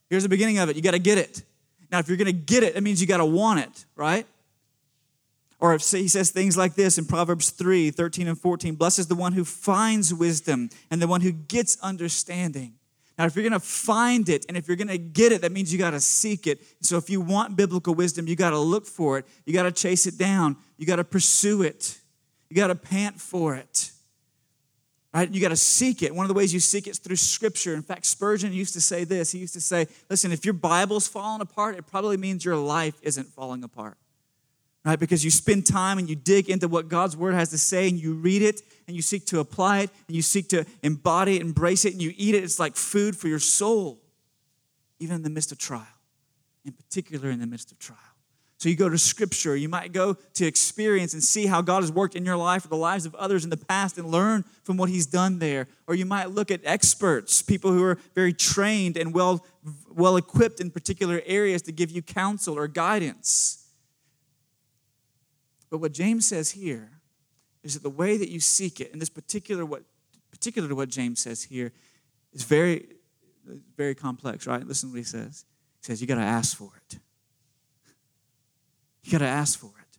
Here's 0.08 0.22
the 0.22 0.28
beginning 0.28 0.58
of 0.58 0.68
it. 0.68 0.76
You 0.76 0.82
got 0.82 0.92
to 0.92 1.00
get 1.00 1.18
it. 1.18 1.42
Now, 1.90 1.98
if 1.98 2.06
you're 2.06 2.16
going 2.16 2.26
to 2.26 2.32
get 2.32 2.62
it, 2.62 2.74
that 2.74 2.82
means 2.82 3.00
you 3.00 3.08
got 3.08 3.16
to 3.16 3.24
want 3.24 3.60
it, 3.60 3.84
right? 3.96 4.26
Or 5.62 5.74
if 5.74 5.88
he 5.88 6.08
says 6.08 6.32
things 6.32 6.56
like 6.56 6.74
this 6.74 6.98
in 6.98 7.04
Proverbs 7.04 7.50
3 7.50 7.92
13 7.92 8.26
and 8.26 8.38
14 8.38 8.74
Blessed 8.74 8.98
is 8.98 9.06
the 9.06 9.14
one 9.14 9.32
who 9.32 9.44
finds 9.44 10.12
wisdom 10.12 10.68
and 10.90 11.00
the 11.00 11.06
one 11.06 11.20
who 11.20 11.30
gets 11.30 11.78
understanding. 11.80 12.74
Now, 13.16 13.26
if 13.26 13.36
you're 13.36 13.44
going 13.44 13.52
to 13.52 13.60
find 13.60 14.28
it 14.28 14.44
and 14.48 14.56
if 14.56 14.66
you're 14.66 14.76
going 14.76 14.88
to 14.88 14.98
get 14.98 15.30
it, 15.30 15.42
that 15.42 15.52
means 15.52 15.72
you 15.72 15.78
got 15.78 15.92
to 15.92 16.00
seek 16.00 16.48
it. 16.48 16.60
So, 16.80 16.96
if 16.96 17.08
you 17.08 17.20
want 17.20 17.54
biblical 17.54 17.94
wisdom, 17.94 18.26
you 18.26 18.34
got 18.34 18.50
to 18.50 18.58
look 18.58 18.86
for 18.86 19.18
it. 19.18 19.26
You 19.46 19.52
got 19.52 19.62
to 19.62 19.70
chase 19.70 20.04
it 20.06 20.18
down. 20.18 20.56
You 20.78 20.86
got 20.86 20.96
to 20.96 21.04
pursue 21.04 21.62
it. 21.62 21.96
You 22.50 22.56
got 22.56 22.66
to 22.68 22.74
pant 22.74 23.20
for 23.20 23.54
it. 23.54 23.92
Right? 25.14 25.30
You 25.30 25.40
got 25.40 25.50
to 25.50 25.56
seek 25.56 26.02
it. 26.02 26.12
One 26.12 26.24
of 26.24 26.28
the 26.28 26.34
ways 26.34 26.52
you 26.52 26.58
seek 26.58 26.88
it 26.88 26.90
is 26.90 26.98
through 26.98 27.14
Scripture. 27.14 27.74
In 27.74 27.82
fact, 27.82 28.06
Spurgeon 28.06 28.52
used 28.52 28.74
to 28.74 28.80
say 28.80 29.04
this. 29.04 29.30
He 29.30 29.38
used 29.38 29.54
to 29.54 29.60
say, 29.60 29.86
"Listen, 30.10 30.32
if 30.32 30.44
your 30.44 30.54
Bible's 30.54 31.06
falling 31.06 31.40
apart, 31.40 31.76
it 31.76 31.86
probably 31.86 32.16
means 32.16 32.44
your 32.44 32.56
life 32.56 32.96
isn't 33.02 33.28
falling 33.28 33.62
apart." 33.62 33.96
Right? 34.84 34.98
Because 34.98 35.24
you 35.24 35.30
spend 35.30 35.64
time 35.64 35.98
and 35.98 36.08
you 36.08 36.16
dig 36.16 36.50
into 36.50 36.66
what 36.66 36.88
God's 36.88 37.16
Word 37.16 37.34
has 37.34 37.50
to 37.50 37.58
say, 37.58 37.88
and 37.88 37.98
you 37.98 38.14
read 38.14 38.42
it, 38.42 38.62
and 38.86 38.96
you 38.96 39.02
seek 39.02 39.26
to 39.26 39.38
apply 39.38 39.80
it, 39.80 39.90
and 40.08 40.16
you 40.16 40.22
seek 40.22 40.48
to 40.48 40.66
embody 40.82 41.36
it, 41.36 41.42
embrace 41.42 41.84
it, 41.84 41.92
and 41.92 42.02
you 42.02 42.12
eat 42.16 42.34
it. 42.34 42.42
It's 42.42 42.58
like 42.58 42.74
food 42.74 43.16
for 43.16 43.28
your 43.28 43.38
soul, 43.38 44.00
even 44.98 45.16
in 45.16 45.22
the 45.22 45.30
midst 45.30 45.52
of 45.52 45.58
trial, 45.58 45.86
in 46.64 46.72
particular 46.72 47.30
in 47.30 47.38
the 47.38 47.46
midst 47.46 47.70
of 47.70 47.78
trial. 47.78 47.98
So 48.62 48.68
you 48.68 48.76
go 48.76 48.88
to 48.88 48.96
scripture, 48.96 49.56
you 49.56 49.68
might 49.68 49.92
go 49.92 50.14
to 50.34 50.46
experience 50.46 51.14
and 51.14 51.22
see 51.22 51.46
how 51.46 51.62
God 51.62 51.82
has 51.82 51.90
worked 51.90 52.14
in 52.14 52.24
your 52.24 52.36
life 52.36 52.64
or 52.64 52.68
the 52.68 52.76
lives 52.76 53.04
of 53.04 53.14
others 53.16 53.42
in 53.42 53.50
the 53.50 53.56
past 53.56 53.98
and 53.98 54.06
learn 54.08 54.44
from 54.62 54.76
what 54.76 54.88
he's 54.88 55.04
done 55.04 55.40
there. 55.40 55.66
Or 55.88 55.96
you 55.96 56.06
might 56.06 56.30
look 56.30 56.52
at 56.52 56.60
experts, 56.62 57.42
people 57.42 57.72
who 57.72 57.82
are 57.82 57.98
very 58.14 58.32
trained 58.32 58.96
and 58.96 59.12
well 59.12 59.44
well 59.90 60.16
equipped 60.16 60.60
in 60.60 60.70
particular 60.70 61.22
areas 61.26 61.62
to 61.62 61.72
give 61.72 61.90
you 61.90 62.02
counsel 62.02 62.56
or 62.56 62.68
guidance. 62.68 63.61
But 65.72 65.78
what 65.78 65.92
James 65.92 66.26
says 66.26 66.50
here 66.50 66.90
is 67.62 67.72
that 67.72 67.82
the 67.82 67.88
way 67.88 68.18
that 68.18 68.28
you 68.28 68.40
seek 68.40 68.78
it, 68.78 68.92
and 68.92 69.00
this 69.00 69.08
particular 69.08 69.64
what 69.64 69.82
particular 70.30 70.68
to 70.68 70.74
what 70.74 70.90
James 70.90 71.20
says 71.20 71.44
here, 71.44 71.72
is 72.34 72.42
very 72.42 72.88
very 73.74 73.94
complex, 73.94 74.46
right? 74.46 74.62
Listen 74.66 74.90
to 74.90 74.92
what 74.92 74.98
he 74.98 75.04
says. 75.04 75.46
He 75.80 75.86
says 75.86 76.02
you 76.02 76.06
got 76.06 76.16
to 76.16 76.20
ask 76.20 76.54
for 76.54 76.70
it. 76.76 76.98
You 79.02 79.12
got 79.12 79.24
to 79.24 79.26
ask 79.26 79.58
for 79.58 79.72
it. 79.80 79.98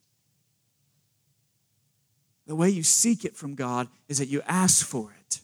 The 2.46 2.56
way 2.56 2.70
you 2.70 2.84
seek 2.84 3.26
it 3.26 3.36
from 3.36 3.56
God 3.56 3.88
is 4.08 4.20
that 4.20 4.28
you 4.28 4.44
ask 4.46 4.86
for 4.86 5.12
it 5.22 5.40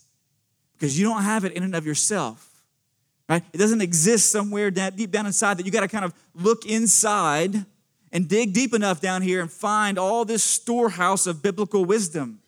because 0.73 0.99
you 0.99 1.07
don't 1.07 1.23
have 1.23 1.43
it 1.43 1.53
in 1.53 1.63
and 1.63 1.73
of 1.73 1.87
yourself. 1.87 2.61
Right? 3.27 3.43
It 3.51 3.57
doesn't 3.57 3.81
exist 3.81 4.31
somewhere 4.31 4.69
deep 4.69 5.09
down 5.09 5.25
inside 5.25 5.57
that 5.57 5.65
you 5.65 5.71
got 5.71 5.81
to 5.81 5.87
kind 5.87 6.05
of 6.05 6.13
look 6.35 6.67
inside 6.67 7.65
and 8.11 8.27
dig 8.27 8.53
deep 8.53 8.73
enough 8.73 9.01
down 9.01 9.21
here 9.21 9.41
and 9.41 9.51
find 9.51 9.97
all 9.97 10.25
this 10.25 10.43
storehouse 10.43 11.27
of 11.27 11.41
biblical 11.41 11.85
wisdom. 11.85 12.39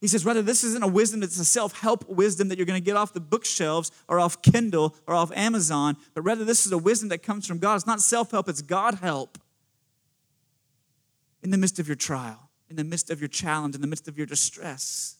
He 0.00 0.08
says, 0.08 0.24
rather, 0.24 0.42
this 0.42 0.62
isn't 0.62 0.82
a 0.82 0.88
wisdom 0.88 1.20
that's 1.20 1.38
a 1.38 1.44
self 1.44 1.80
help 1.80 2.08
wisdom 2.08 2.48
that 2.48 2.58
you're 2.58 2.66
going 2.66 2.80
to 2.80 2.84
get 2.84 2.96
off 2.96 3.12
the 3.12 3.20
bookshelves 3.20 3.90
or 4.08 4.20
off 4.20 4.42
Kindle 4.42 4.94
or 5.06 5.14
off 5.14 5.32
Amazon, 5.34 5.96
but 6.14 6.22
rather, 6.22 6.44
this 6.44 6.66
is 6.66 6.72
a 6.72 6.78
wisdom 6.78 7.08
that 7.08 7.22
comes 7.22 7.46
from 7.46 7.58
God. 7.58 7.76
It's 7.76 7.86
not 7.86 8.00
self 8.00 8.30
help, 8.30 8.48
it's 8.48 8.62
God 8.62 8.94
help 8.96 9.38
in 11.42 11.50
the 11.50 11.58
midst 11.58 11.78
of 11.78 11.88
your 11.88 11.96
trial, 11.96 12.50
in 12.68 12.76
the 12.76 12.84
midst 12.84 13.10
of 13.10 13.20
your 13.20 13.28
challenge, 13.28 13.74
in 13.74 13.80
the 13.80 13.86
midst 13.86 14.08
of 14.08 14.18
your 14.18 14.26
distress. 14.26 15.16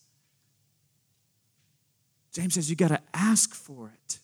James 2.33 2.55
says 2.55 2.69
you 2.69 2.77
got 2.77 2.89
to 2.89 3.01
ask 3.15 3.55
for 3.55 3.89
it. 3.89 4.19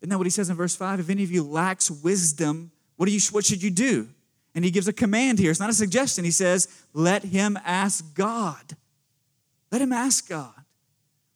Isn't 0.00 0.10
that 0.10 0.18
what 0.18 0.26
he 0.26 0.30
says 0.30 0.50
in 0.50 0.56
verse 0.56 0.74
5? 0.74 1.00
If 1.00 1.10
any 1.10 1.22
of 1.22 1.30
you 1.30 1.44
lacks 1.44 1.90
wisdom, 1.90 2.72
what, 2.96 3.06
do 3.06 3.12
you, 3.12 3.20
what 3.30 3.44
should 3.44 3.62
you 3.62 3.70
do? 3.70 4.08
And 4.58 4.64
he 4.64 4.72
gives 4.72 4.88
a 4.88 4.92
command 4.92 5.38
here. 5.38 5.52
It's 5.52 5.60
not 5.60 5.70
a 5.70 5.72
suggestion. 5.72 6.24
He 6.24 6.32
says, 6.32 6.66
let 6.92 7.22
him 7.22 7.56
ask 7.64 8.12
God. 8.12 8.76
Let 9.70 9.80
him 9.80 9.92
ask 9.92 10.28
God. 10.28 10.57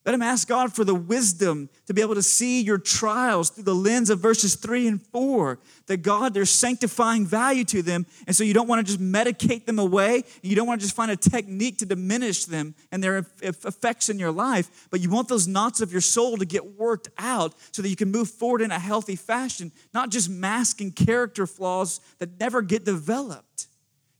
Let 0.04 0.16
him 0.16 0.22
ask 0.22 0.48
God 0.48 0.74
for 0.74 0.82
the 0.82 0.96
wisdom 0.96 1.68
to 1.86 1.94
be 1.94 2.02
able 2.02 2.16
to 2.16 2.24
see 2.24 2.60
your 2.60 2.78
trials 2.78 3.50
through 3.50 3.62
the 3.62 3.74
lens 3.74 4.10
of 4.10 4.18
verses 4.18 4.56
three 4.56 4.88
and 4.88 5.00
four. 5.00 5.60
That 5.86 5.98
God, 5.98 6.34
there's 6.34 6.50
sanctifying 6.50 7.24
value 7.24 7.62
to 7.66 7.82
them. 7.82 8.06
And 8.26 8.34
so 8.34 8.42
you 8.42 8.52
don't 8.52 8.66
want 8.66 8.84
to 8.84 8.92
just 8.92 9.00
medicate 9.00 9.64
them 9.64 9.78
away. 9.78 10.24
You 10.42 10.56
don't 10.56 10.66
want 10.66 10.80
to 10.80 10.84
just 10.84 10.96
find 10.96 11.12
a 11.12 11.16
technique 11.16 11.78
to 11.78 11.86
diminish 11.86 12.46
them 12.46 12.74
and 12.90 13.02
their 13.02 13.26
effects 13.42 14.08
in 14.08 14.18
your 14.18 14.32
life. 14.32 14.88
But 14.90 15.00
you 15.00 15.08
want 15.08 15.28
those 15.28 15.46
knots 15.46 15.80
of 15.80 15.92
your 15.92 16.00
soul 16.00 16.36
to 16.36 16.44
get 16.44 16.76
worked 16.76 17.08
out 17.16 17.54
so 17.70 17.80
that 17.80 17.88
you 17.88 17.96
can 17.96 18.10
move 18.10 18.28
forward 18.28 18.60
in 18.60 18.72
a 18.72 18.80
healthy 18.80 19.14
fashion, 19.14 19.70
not 19.94 20.10
just 20.10 20.28
masking 20.28 20.90
character 20.90 21.46
flaws 21.46 22.00
that 22.18 22.40
never 22.40 22.60
get 22.60 22.84
developed. 22.84 23.68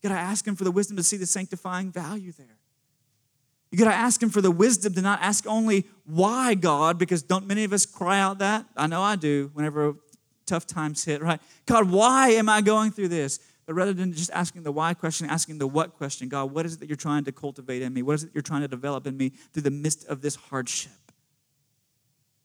You 0.01 0.09
got 0.09 0.15
to 0.15 0.21
ask 0.21 0.47
Him 0.47 0.55
for 0.55 0.65
the 0.65 0.71
wisdom 0.71 0.97
to 0.97 1.03
see 1.03 1.17
the 1.17 1.27
sanctifying 1.27 1.91
value 1.91 2.33
there. 2.33 2.52
You 3.73 3.79
got 3.79 3.91
to 3.91 3.97
ask 3.97 4.23
Him 4.23 4.29
for 4.29 4.43
the 4.43 4.51
wisdom 4.51 4.93
to 4.95 5.01
not 5.01 5.21
ask 5.23 5.47
only 5.47 5.87
why 6.05 6.53
God, 6.55 6.99
because 6.99 7.23
don't 7.23 7.47
many 7.47 7.65
of 7.65 7.73
us 7.73 7.87
cry 7.87 8.21
out 8.21 8.39
that? 8.39 8.67
I 8.77 8.87
know 8.87 9.01
I 9.01 9.17
do 9.17 9.51
whenever 9.55 9.95
tough 10.45 10.67
times 10.67 11.03
hit, 11.05 11.23
right? 11.23 11.41
God, 11.65 11.91
why 11.91 12.29
am 12.31 12.51
I 12.51 12.61
going 12.61 12.91
through 12.91 13.09
this? 13.09 13.41
But 13.65 13.73
rather 13.75 13.95
than 13.95 14.13
just 14.13 14.31
asking 14.33 14.65
the 14.65 14.73
why 14.73 14.93
question, 14.93 15.31
asking 15.31 15.57
the 15.57 15.67
what 15.67 15.95
question 15.95 16.29
God, 16.29 16.53
what 16.53 16.67
is 16.67 16.75
it 16.75 16.81
that 16.81 16.89
you're 16.89 16.97
trying 16.97 17.25
to 17.25 17.33
cultivate 17.33 17.81
in 17.81 17.95
me? 17.95 18.03
What 18.03 18.15
is 18.15 18.25
it 18.25 18.31
you're 18.35 18.43
trying 18.43 18.61
to 18.61 18.69
develop 18.69 19.07
in 19.07 19.17
me 19.17 19.31
through 19.53 19.63
the 19.63 19.71
midst 19.71 20.05
of 20.07 20.21
this 20.21 20.35
hardship? 20.35 20.93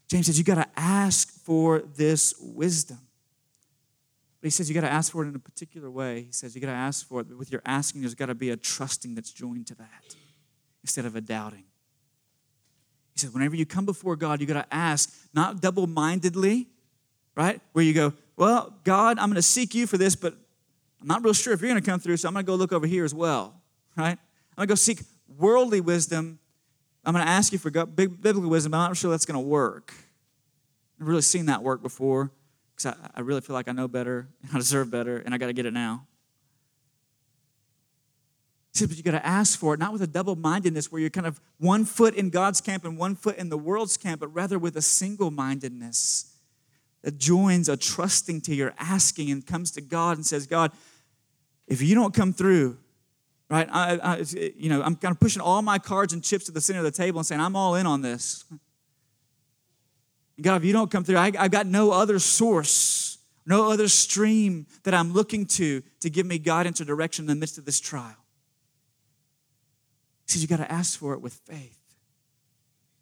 James 0.08 0.28
says, 0.28 0.38
you 0.38 0.46
got 0.46 0.56
to 0.56 0.68
ask 0.78 1.30
for 1.44 1.82
this 1.82 2.36
wisdom. 2.40 3.00
But 4.40 4.48
he 4.48 4.52
says 4.52 4.70
you 4.70 4.76
got 4.76 4.88
to 4.88 4.92
ask 4.92 5.12
for 5.12 5.26
it 5.26 5.28
in 5.28 5.36
a 5.36 5.40
particular 5.40 5.92
way. 5.92 6.22
He 6.22 6.32
says 6.32 6.56
you 6.56 6.62
got 6.62 6.68
to 6.68 6.74
ask 6.74 7.06
for 7.06 7.20
it, 7.20 7.38
with 7.38 7.52
your 7.52 7.62
asking, 7.66 8.02
there's 8.02 8.16
got 8.16 8.28
to 8.28 8.36
be 8.36 8.52
a 8.52 8.56
trusting 8.56 9.16
that's 9.16 9.34
joined 9.34 9.68
to 9.68 9.76
that 9.76 10.16
instead 10.88 11.06
of 11.06 11.17
a 11.17 11.21
doubting. 11.21 11.65
He 13.12 13.19
said, 13.19 13.34
whenever 13.34 13.58
you 13.58 13.65
come 13.65 13.86
before 13.86 14.15
God, 14.15 14.39
you 14.39 14.47
got 14.47 14.63
to 14.63 14.73
ask, 14.73 15.13
not 15.34 15.60
double 15.60 15.86
mindedly, 15.86 16.67
right? 17.36 17.60
Where 17.73 17.84
you 17.84 17.93
go, 17.93 18.13
well, 18.38 18.73
God, 18.86 19.19
I'm 19.19 19.28
going 19.28 19.36
to 19.36 19.41
seek 19.41 19.76
you 19.76 19.86
for 19.86 19.97
this, 19.97 20.15
but 20.15 20.34
I'm 21.02 21.08
not 21.08 21.23
real 21.26 21.34
sure 21.34 21.52
if 21.52 21.60
you're 21.60 21.69
going 21.69 21.82
to 21.82 21.86
come 21.89 22.00
through, 22.00 22.18
so 22.18 22.30
I'm 22.30 22.34
going 22.34 22.45
to 22.45 22.47
go 22.49 22.55
look 22.55 22.72
over 22.72 22.88
here 22.88 23.03
as 23.03 23.14
well, 23.14 23.62
right? 23.97 24.18
I'm 24.18 24.55
going 24.55 24.68
to 24.68 24.72
go 24.72 24.76
seek 24.76 25.01
worldly 25.38 25.82
wisdom. 25.82 26.39
I'm 27.03 27.14
going 27.14 27.26
to 27.26 27.30
ask 27.30 27.51
you 27.51 27.59
for 27.59 27.70
God, 27.70 27.95
biblical 27.95 28.49
wisdom, 28.49 28.72
but 28.72 28.78
I'm 28.78 28.89
not 28.91 28.97
sure 28.97 29.12
that's 29.12 29.26
going 29.26 29.39
to 29.39 29.45
work. 29.45 29.93
I've 31.01 31.07
really 31.07 31.22
seen 31.22 31.47
that 31.47 31.62
work 31.62 31.82
before 31.82 32.32
because 32.76 32.93
I, 32.93 33.09
I 33.16 33.22
really 33.22 33.41
feel 33.41 33.55
like 33.55 33.68
I 33.68 33.74
know 33.74 33.89
better, 33.89 34.30
and 34.41 34.51
I 34.53 34.57
deserve 34.57 34.89
better, 34.89 35.18
and 35.18 35.34
I 35.34 35.38
got 35.38 35.47
to 35.47 35.53
get 35.53 35.66
it 35.66 35.74
now. 35.74 36.07
He 38.78 38.82
said, 38.82 38.89
but 38.89 38.97
you 38.97 39.03
got 39.03 39.19
to 39.19 39.25
ask 39.25 39.57
for 39.57 39.73
it, 39.73 39.80
not 39.80 39.91
with 39.91 40.03
a 40.03 40.07
double 40.07 40.36
mindedness 40.36 40.91
where 40.91 41.01
you're 41.01 41.09
kind 41.09 41.25
of 41.25 41.41
one 41.57 41.84
foot 41.84 42.13
in 42.13 42.30
God's 42.30 42.61
camp 42.61 42.86
and 42.86 42.95
one 42.95 43.15
foot 43.15 43.38
in 43.38 43.49
the 43.49 43.57
world's 43.57 43.97
camp, 43.97 44.19
but 44.19 44.28
rather 44.28 44.59
with 44.59 44.78
a 44.78 44.84
single 44.84 45.32
mindedness 45.32 46.36
that 47.01 47.17
joins 47.17 47.69
a 47.69 47.75
trusting 47.75 48.41
to 48.41 48.53
your 48.53 48.75
asking 48.78 49.32
and 49.32 49.47
comes 49.47 49.71
to 49.71 49.82
God 49.82 50.17
and 50.17 50.25
says, 50.25 50.45
God, 50.45 50.71
if 51.67 51.82
you 51.82 51.95
don't 51.95 52.13
come 52.13 52.34
through, 52.34 52.78
right, 53.49 53.67
I, 53.71 53.97
I, 53.97 54.25
you 54.55 54.69
know, 54.69 54.84
I'm 54.84 54.95
kind 54.95 55.11
of 55.11 55.19
pushing 55.19 55.41
all 55.41 55.63
my 55.63 55.80
cards 55.80 56.13
and 56.13 56.23
chips 56.23 56.45
to 56.45 56.51
the 56.51 56.61
center 56.61 56.80
of 56.80 56.86
the 56.86 56.91
table 56.91 57.17
and 57.17 57.25
saying, 57.25 57.41
I'm 57.41 57.55
all 57.55 57.73
in 57.73 57.88
on 57.88 58.03
this. 58.03 58.45
God, 60.39 60.57
if 60.57 60.65
you 60.65 60.73
don't 60.73 60.91
come 60.91 61.03
through, 61.03 61.17
I, 61.17 61.32
I've 61.39 61.49
got 61.49 61.65
no 61.65 61.89
other 61.89 62.19
source, 62.19 63.17
no 63.43 63.71
other 63.71 63.88
stream 63.88 64.67
that 64.84 64.93
I'm 64.93 65.13
looking 65.13 65.47
to 65.47 65.82
to 66.01 66.11
give 66.11 66.28
me 66.28 66.38
guidance 66.38 66.80
or 66.80 66.86
direction 66.86 67.23
in 67.23 67.28
the 67.28 67.36
midst 67.36 67.57
of 67.57 67.65
this 67.65 67.80
trial. 67.80 68.15
Says 70.28 70.41
you 70.41 70.47
got 70.47 70.57
to 70.57 70.71
ask 70.71 70.99
for 70.99 71.13
it 71.13 71.21
with 71.21 71.34
faith, 71.34 71.80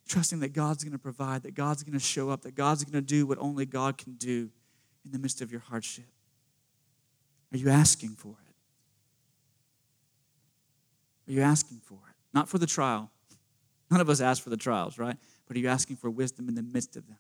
trusting 0.08 0.40
that 0.42 0.54
God's 0.54 0.84
going 0.84 0.94
to 0.94 1.00
provide, 1.00 1.44
that 1.44 1.56
God's 1.56 1.84
going 1.84 1.98
to 1.98 2.00
show 2.00 2.30
up, 2.30 2.44
that 2.44 2.56
God's 2.56 2.84
going 2.84 2.94
to 2.94 3.02
do 3.02 3.26
what 3.26 3.40
only 3.40 3.66
God 3.66 3.98
can 3.98 4.14
do 4.14 4.50
in 5.04 5.12
the 5.12 5.20
midst 5.20 5.42
of 5.42 5.52
your 5.52 5.62
hardship. 5.62 6.06
Are 7.52 7.58
you 7.58 7.70
asking 7.70 8.12
for 8.12 8.36
it? 8.48 8.56
Are 11.28 11.34
you 11.34 11.42
asking 11.42 11.82
for 11.84 12.00
it? 12.10 12.16
Not 12.34 12.48
for 12.48 12.60
the 12.60 12.68
trial. 12.68 13.10
None 13.90 14.02
of 14.02 14.10
us 14.10 14.22
ask 14.22 14.44
for 14.44 14.50
the 14.50 14.58
trials, 14.58 15.00
right? 15.00 15.18
But 15.48 15.58
are 15.58 15.60
you 15.60 15.68
asking 15.68 15.96
for 15.96 16.10
wisdom 16.10 16.48
in 16.48 16.56
the 16.56 16.64
midst 16.64 16.96
of 16.96 17.08
them? 17.08 17.18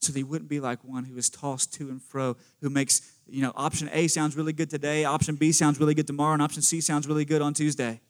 So 0.00 0.12
that 0.12 0.18
you 0.18 0.26
wouldn't 0.26 0.48
be 0.48 0.60
like 0.60 0.82
one 0.82 1.04
who 1.04 1.16
is 1.18 1.28
tossed 1.28 1.74
to 1.74 1.90
and 1.90 2.02
fro, 2.02 2.36
who 2.62 2.70
makes, 2.70 3.12
you 3.28 3.42
know, 3.42 3.52
option 3.54 3.90
A 3.92 4.08
sounds 4.08 4.34
really 4.34 4.54
good 4.54 4.70
today, 4.70 5.04
option 5.04 5.36
B 5.36 5.52
sounds 5.52 5.78
really 5.78 5.94
good 5.94 6.06
tomorrow, 6.06 6.32
and 6.32 6.42
option 6.42 6.62
C 6.62 6.80
sounds 6.80 7.06
really 7.06 7.26
good 7.26 7.42
on 7.42 7.52
Tuesday. 7.52 8.00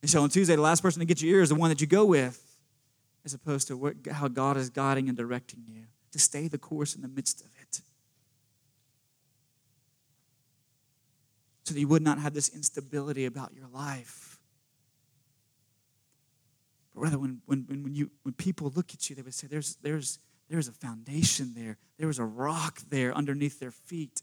And 0.00 0.10
so 0.10 0.22
on 0.22 0.30
Tuesday, 0.30 0.56
the 0.56 0.62
last 0.62 0.82
person 0.82 1.00
to 1.00 1.06
get 1.06 1.20
your 1.20 1.36
ear 1.36 1.42
is 1.42 1.50
the 1.50 1.54
one 1.54 1.68
that 1.68 1.80
you 1.80 1.86
go 1.86 2.04
with, 2.06 2.56
as 3.24 3.34
opposed 3.34 3.68
to 3.68 3.76
what, 3.76 3.96
how 4.10 4.28
God 4.28 4.56
is 4.56 4.70
guiding 4.70 5.08
and 5.08 5.16
directing 5.16 5.64
you 5.68 5.84
to 6.12 6.18
stay 6.18 6.48
the 6.48 6.58
course 6.58 6.94
in 6.94 7.02
the 7.02 7.08
midst 7.08 7.42
of 7.42 7.48
it. 7.60 7.80
so 11.66 11.74
that 11.74 11.80
you 11.80 11.88
would 11.88 12.02
not 12.02 12.18
have 12.20 12.32
this 12.32 12.48
instability 12.50 13.24
about 13.24 13.52
your 13.52 13.66
life. 13.66 14.35
Rather, 16.96 17.18
when, 17.18 17.42
when, 17.44 17.66
when, 17.68 17.94
you, 17.94 18.10
when 18.22 18.32
people 18.32 18.72
look 18.74 18.94
at 18.94 19.10
you, 19.10 19.16
they 19.16 19.20
would 19.20 19.34
say, 19.34 19.46
there's, 19.46 19.76
there's, 19.82 20.18
there's 20.48 20.66
a 20.66 20.72
foundation 20.72 21.52
there, 21.54 21.76
there 21.98 22.08
is 22.08 22.18
a 22.18 22.24
rock 22.24 22.80
there 22.88 23.14
underneath 23.14 23.60
their 23.60 23.70
feet. 23.70 24.22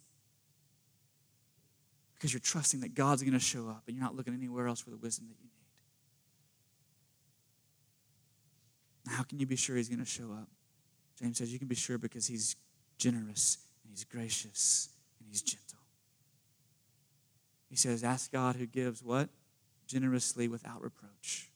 Because 2.16 2.34
you're 2.34 2.40
trusting 2.40 2.80
that 2.80 2.96
God's 2.96 3.22
going 3.22 3.34
to 3.34 3.40
show 3.40 3.70
up 3.70 3.84
and 3.88 3.96
you're 3.96 4.04
not 4.04 4.16
looking 4.16 4.34
anywhere 4.34 4.68
else 4.68 4.80
for 4.80 4.90
the 4.90 4.98
wisdom 4.98 5.28
that 5.28 5.36
you 5.40 5.50
need. 9.06 9.14
How 9.16 9.22
can 9.24 9.38
you 9.38 9.46
be 9.46 9.56
sure 9.56 9.76
He's 9.76 9.90
going 9.90 10.00
to 10.00 10.06
show 10.06 10.32
up? 10.32 10.48
James 11.20 11.38
says 11.38 11.54
you 11.54 11.60
can 11.60 11.68
be 11.68 11.76
sure 11.76 12.00
because 12.00 12.26
He's 12.26 12.56
generous 12.98 13.58
and 13.84 13.92
He's 13.92 14.04
gracious 14.04 14.90
and 15.20 15.30
He's 15.30 15.44
gentle. 15.44 15.78
He 17.70 17.76
says, 17.76 18.04
Ask 18.04 18.32
God 18.32 18.56
who 18.56 18.66
gives 18.66 19.04
what? 19.04 19.30
Generously 19.86 20.48
without 20.48 20.82
reproach. 20.82 21.52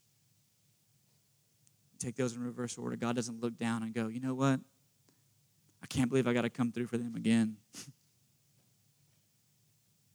Take 2.00 2.16
those 2.16 2.36
in 2.36 2.44
reverse 2.44 2.78
order. 2.78 2.96
God 2.96 3.16
doesn't 3.16 3.42
look 3.42 3.58
down 3.58 3.84
and 3.84 3.94
go, 3.94 4.08
You 4.08 4.20
know 4.20 4.34
what? 4.34 4.60
I 5.82 5.86
can't 5.88 6.10
believe 6.10 6.28
I 6.28 6.34
got 6.34 6.42
to 6.42 6.50
come 6.50 6.72
through 6.72 6.88
for 6.88 6.98
them 6.98 7.16
again. 7.16 7.58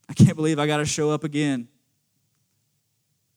I 0.09 0.15
can't 0.15 0.37
believe 0.37 0.59
I 0.59 0.67
got 0.67 0.79
to 0.79 0.85
show 0.85 1.11
up 1.11 1.25
again. 1.25 1.69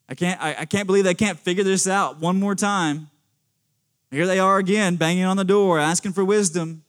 I 0.09 0.15
can't, 0.15 0.41
I, 0.41 0.55
I 0.59 0.65
can't 0.65 0.87
believe 0.87 1.03
they 1.03 1.13
can't 1.13 1.39
figure 1.39 1.63
this 1.63 1.87
out 1.87 2.19
one 2.19 2.39
more 2.39 2.55
time. 2.55 3.09
Here 4.11 4.27
they 4.27 4.39
are 4.39 4.57
again, 4.57 4.95
banging 4.95 5.25
on 5.25 5.37
the 5.37 5.43
door, 5.43 5.79
asking 5.79 6.13
for 6.13 6.23
wisdom. 6.23 6.83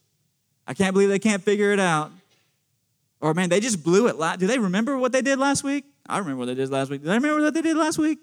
I 0.66 0.74
can't 0.74 0.92
believe 0.92 1.08
they 1.08 1.18
can't 1.18 1.42
figure 1.42 1.72
it 1.72 1.80
out. 1.80 2.10
Or 3.20 3.32
man, 3.32 3.48
they 3.48 3.60
just 3.60 3.82
blew 3.82 4.08
it. 4.08 4.38
Do 4.38 4.46
they 4.46 4.58
remember 4.58 4.98
what 4.98 5.12
they 5.12 5.22
did 5.22 5.38
last 5.38 5.64
week? 5.64 5.84
I 6.06 6.18
remember 6.18 6.40
what 6.40 6.46
they 6.46 6.54
did 6.54 6.70
last 6.70 6.90
week. 6.90 7.02
Do 7.02 7.08
they 7.08 7.14
remember 7.14 7.42
what 7.42 7.54
they 7.54 7.62
did 7.62 7.76
last 7.76 7.98
week? 7.98 8.18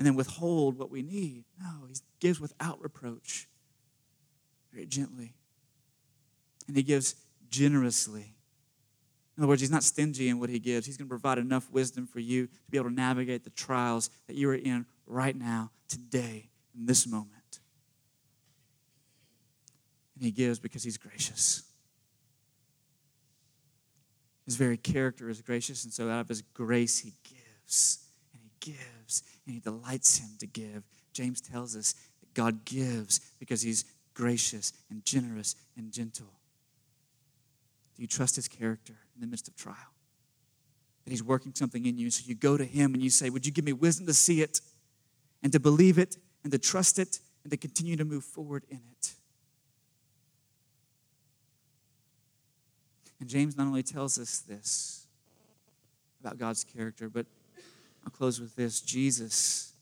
And 0.00 0.06
then 0.06 0.14
withhold 0.14 0.78
what 0.78 0.90
we 0.90 1.02
need. 1.02 1.44
No, 1.60 1.84
he 1.86 1.94
gives 2.20 2.40
without 2.40 2.80
reproach, 2.80 3.46
very 4.72 4.86
gently. 4.86 5.34
And 6.66 6.74
he 6.74 6.82
gives 6.82 7.16
generously. 7.50 8.34
In 9.36 9.42
other 9.42 9.48
words, 9.48 9.60
he's 9.60 9.70
not 9.70 9.84
stingy 9.84 10.30
in 10.30 10.40
what 10.40 10.48
he 10.48 10.58
gives. 10.58 10.86
He's 10.86 10.96
going 10.96 11.06
to 11.06 11.10
provide 11.10 11.36
enough 11.36 11.70
wisdom 11.70 12.06
for 12.06 12.18
you 12.18 12.46
to 12.46 12.70
be 12.70 12.78
able 12.78 12.88
to 12.88 12.94
navigate 12.94 13.44
the 13.44 13.50
trials 13.50 14.08
that 14.26 14.36
you 14.36 14.48
are 14.48 14.54
in 14.54 14.86
right 15.04 15.36
now, 15.36 15.70
today, 15.86 16.48
in 16.74 16.86
this 16.86 17.06
moment. 17.06 17.60
And 20.14 20.24
he 20.24 20.30
gives 20.30 20.58
because 20.58 20.82
he's 20.82 20.96
gracious. 20.96 21.62
His 24.46 24.56
very 24.56 24.78
character 24.78 25.28
is 25.28 25.42
gracious, 25.42 25.84
and 25.84 25.92
so 25.92 26.08
out 26.08 26.20
of 26.20 26.28
his 26.28 26.40
grace, 26.40 27.00
he 27.00 27.12
gives 27.22 27.98
and 28.32 28.42
he 28.42 28.50
gives 28.60 28.99
and 29.50 29.56
he 29.56 29.60
delights 29.60 30.18
him 30.18 30.30
to 30.38 30.46
give. 30.46 30.84
James 31.12 31.40
tells 31.40 31.74
us 31.74 31.94
that 32.20 32.32
God 32.34 32.64
gives 32.64 33.18
because 33.40 33.62
he's 33.62 33.84
gracious 34.14 34.72
and 34.90 35.04
generous 35.04 35.56
and 35.76 35.92
gentle. 35.92 36.30
Do 37.96 38.02
you 38.02 38.06
trust 38.06 38.36
his 38.36 38.46
character 38.46 38.94
in 39.14 39.20
the 39.20 39.26
midst 39.26 39.48
of 39.48 39.56
trial? 39.56 39.74
That 41.04 41.10
he's 41.10 41.24
working 41.24 41.52
something 41.52 41.84
in 41.84 41.98
you. 41.98 42.10
So 42.10 42.22
you 42.28 42.36
go 42.36 42.56
to 42.56 42.64
him 42.64 42.94
and 42.94 43.02
you 43.02 43.10
say, 43.10 43.28
Would 43.28 43.44
you 43.44 43.50
give 43.50 43.64
me 43.64 43.72
wisdom 43.72 44.06
to 44.06 44.14
see 44.14 44.40
it 44.40 44.60
and 45.42 45.50
to 45.52 45.58
believe 45.58 45.98
it 45.98 46.16
and 46.44 46.52
to 46.52 46.58
trust 46.58 47.00
it 47.00 47.18
and 47.42 47.50
to 47.50 47.56
continue 47.56 47.96
to 47.96 48.04
move 48.04 48.22
forward 48.22 48.62
in 48.70 48.80
it? 48.92 49.14
And 53.18 53.28
James 53.28 53.56
not 53.56 53.66
only 53.66 53.82
tells 53.82 54.16
us 54.16 54.38
this 54.38 55.08
about 56.20 56.38
God's 56.38 56.62
character, 56.62 57.08
but 57.08 57.26
I'll 58.04 58.10
close 58.10 58.40
with 58.40 58.56
this 58.56 58.80
Jesus. 58.80 59.72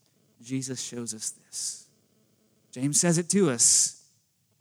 Jesus 0.42 0.80
shows 0.80 1.14
us 1.14 1.30
this. 1.30 1.86
James 2.70 3.00
says 3.00 3.18
it 3.18 3.28
to 3.30 3.50
us, 3.50 4.02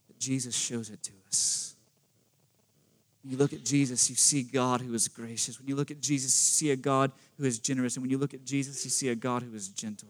but 0.08 0.18
Jesus 0.18 0.56
shows 0.56 0.90
it 0.90 1.04
to 1.04 1.12
us. 1.28 1.76
When 3.24 3.34
you 3.34 3.38
look 3.38 3.54
at 3.54 3.66
Jesus, 3.66 4.10
you 4.10 4.16
see 4.16 4.42
God 4.42 4.82
who 4.82 4.94
is 4.94 5.08
gracious. 5.08 5.60
When 5.60 5.68
you 5.68 5.76
look 5.76 5.92
at 5.92 6.00
Jesus, 6.00 6.32
you 6.32 6.68
see 6.68 6.72
a 6.72 6.78
God 6.78 7.12
who 7.38 7.44
is 7.44 7.60
generous. 7.60 7.96
And 7.96 8.04
when 8.04 8.10
you 8.10 8.18
look 8.18 8.34
at 8.34 8.46
Jesus, 8.46 8.86
you 8.86 8.90
see 8.90 9.10
a 9.10 9.16
God 9.16 9.44
who 9.44 9.54
is 9.54 9.68
gentle. 9.68 10.08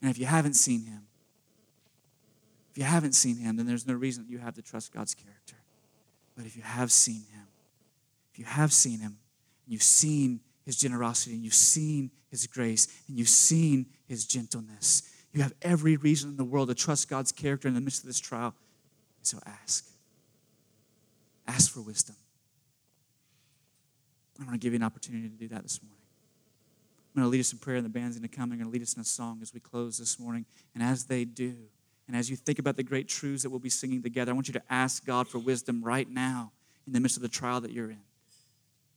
And 0.00 0.10
if 0.10 0.18
you 0.18 0.26
haven't 0.26 0.54
seen 0.54 0.86
him, 0.86 1.02
if 2.72 2.78
you 2.78 2.84
haven't 2.84 3.12
seen 3.12 3.36
him, 3.36 3.56
then 3.56 3.66
there's 3.66 3.86
no 3.86 3.94
reason 3.94 4.24
that 4.24 4.30
you 4.30 4.38
have 4.38 4.54
to 4.54 4.62
trust 4.62 4.92
God's 4.92 5.14
character. 5.14 5.56
But 6.36 6.46
if 6.46 6.56
you 6.56 6.62
have 6.62 6.90
seen 6.90 7.22
him, 7.32 7.46
if 8.32 8.38
you 8.38 8.44
have 8.44 8.72
seen 8.72 8.98
him, 8.98 9.18
you've 9.72 9.82
seen 9.82 10.40
his 10.64 10.76
generosity, 10.76 11.34
and 11.34 11.42
you've 11.42 11.54
seen 11.54 12.10
his 12.30 12.46
grace, 12.46 12.86
and 13.08 13.18
you've 13.18 13.28
seen 13.28 13.86
his 14.06 14.26
gentleness, 14.26 15.02
you 15.32 15.42
have 15.42 15.54
every 15.62 15.96
reason 15.96 16.30
in 16.30 16.36
the 16.36 16.44
world 16.44 16.68
to 16.68 16.74
trust 16.74 17.08
God's 17.08 17.32
character 17.32 17.66
in 17.66 17.74
the 17.74 17.80
midst 17.80 18.02
of 18.02 18.06
this 18.06 18.20
trial. 18.20 18.54
So 19.22 19.38
ask. 19.46 19.88
Ask 21.46 21.72
for 21.72 21.80
wisdom. 21.80 22.16
I 24.40 24.44
want 24.44 24.54
to 24.54 24.64
give 24.64 24.72
you 24.72 24.78
an 24.78 24.82
opportunity 24.82 25.28
to 25.28 25.34
do 25.34 25.48
that 25.48 25.62
this 25.62 25.80
morning. 25.82 25.98
I'm 27.14 27.20
going 27.20 27.26
to 27.26 27.30
lead 27.30 27.40
us 27.40 27.52
in 27.52 27.58
prayer, 27.58 27.76
and 27.76 27.84
the 27.84 27.90
band's 27.90 28.16
going 28.16 28.28
to 28.28 28.34
come. 28.34 28.48
They're 28.48 28.58
going 28.58 28.68
to 28.68 28.72
lead 28.72 28.82
us 28.82 28.94
in 28.94 29.00
a 29.00 29.04
song 29.04 29.40
as 29.42 29.52
we 29.52 29.60
close 29.60 29.98
this 29.98 30.18
morning. 30.18 30.46
And 30.74 30.82
as 30.82 31.04
they 31.04 31.24
do, 31.24 31.54
and 32.08 32.16
as 32.16 32.30
you 32.30 32.36
think 32.36 32.58
about 32.58 32.76
the 32.76 32.82
great 32.82 33.08
truths 33.08 33.42
that 33.42 33.50
we'll 33.50 33.58
be 33.58 33.70
singing 33.70 34.02
together, 34.02 34.32
I 34.32 34.34
want 34.34 34.48
you 34.48 34.54
to 34.54 34.62
ask 34.70 35.04
God 35.04 35.28
for 35.28 35.38
wisdom 35.38 35.82
right 35.82 36.08
now 36.08 36.52
in 36.86 36.92
the 36.92 37.00
midst 37.00 37.16
of 37.16 37.22
the 37.22 37.28
trial 37.28 37.60
that 37.60 37.70
you're 37.70 37.90
in. 37.90 38.00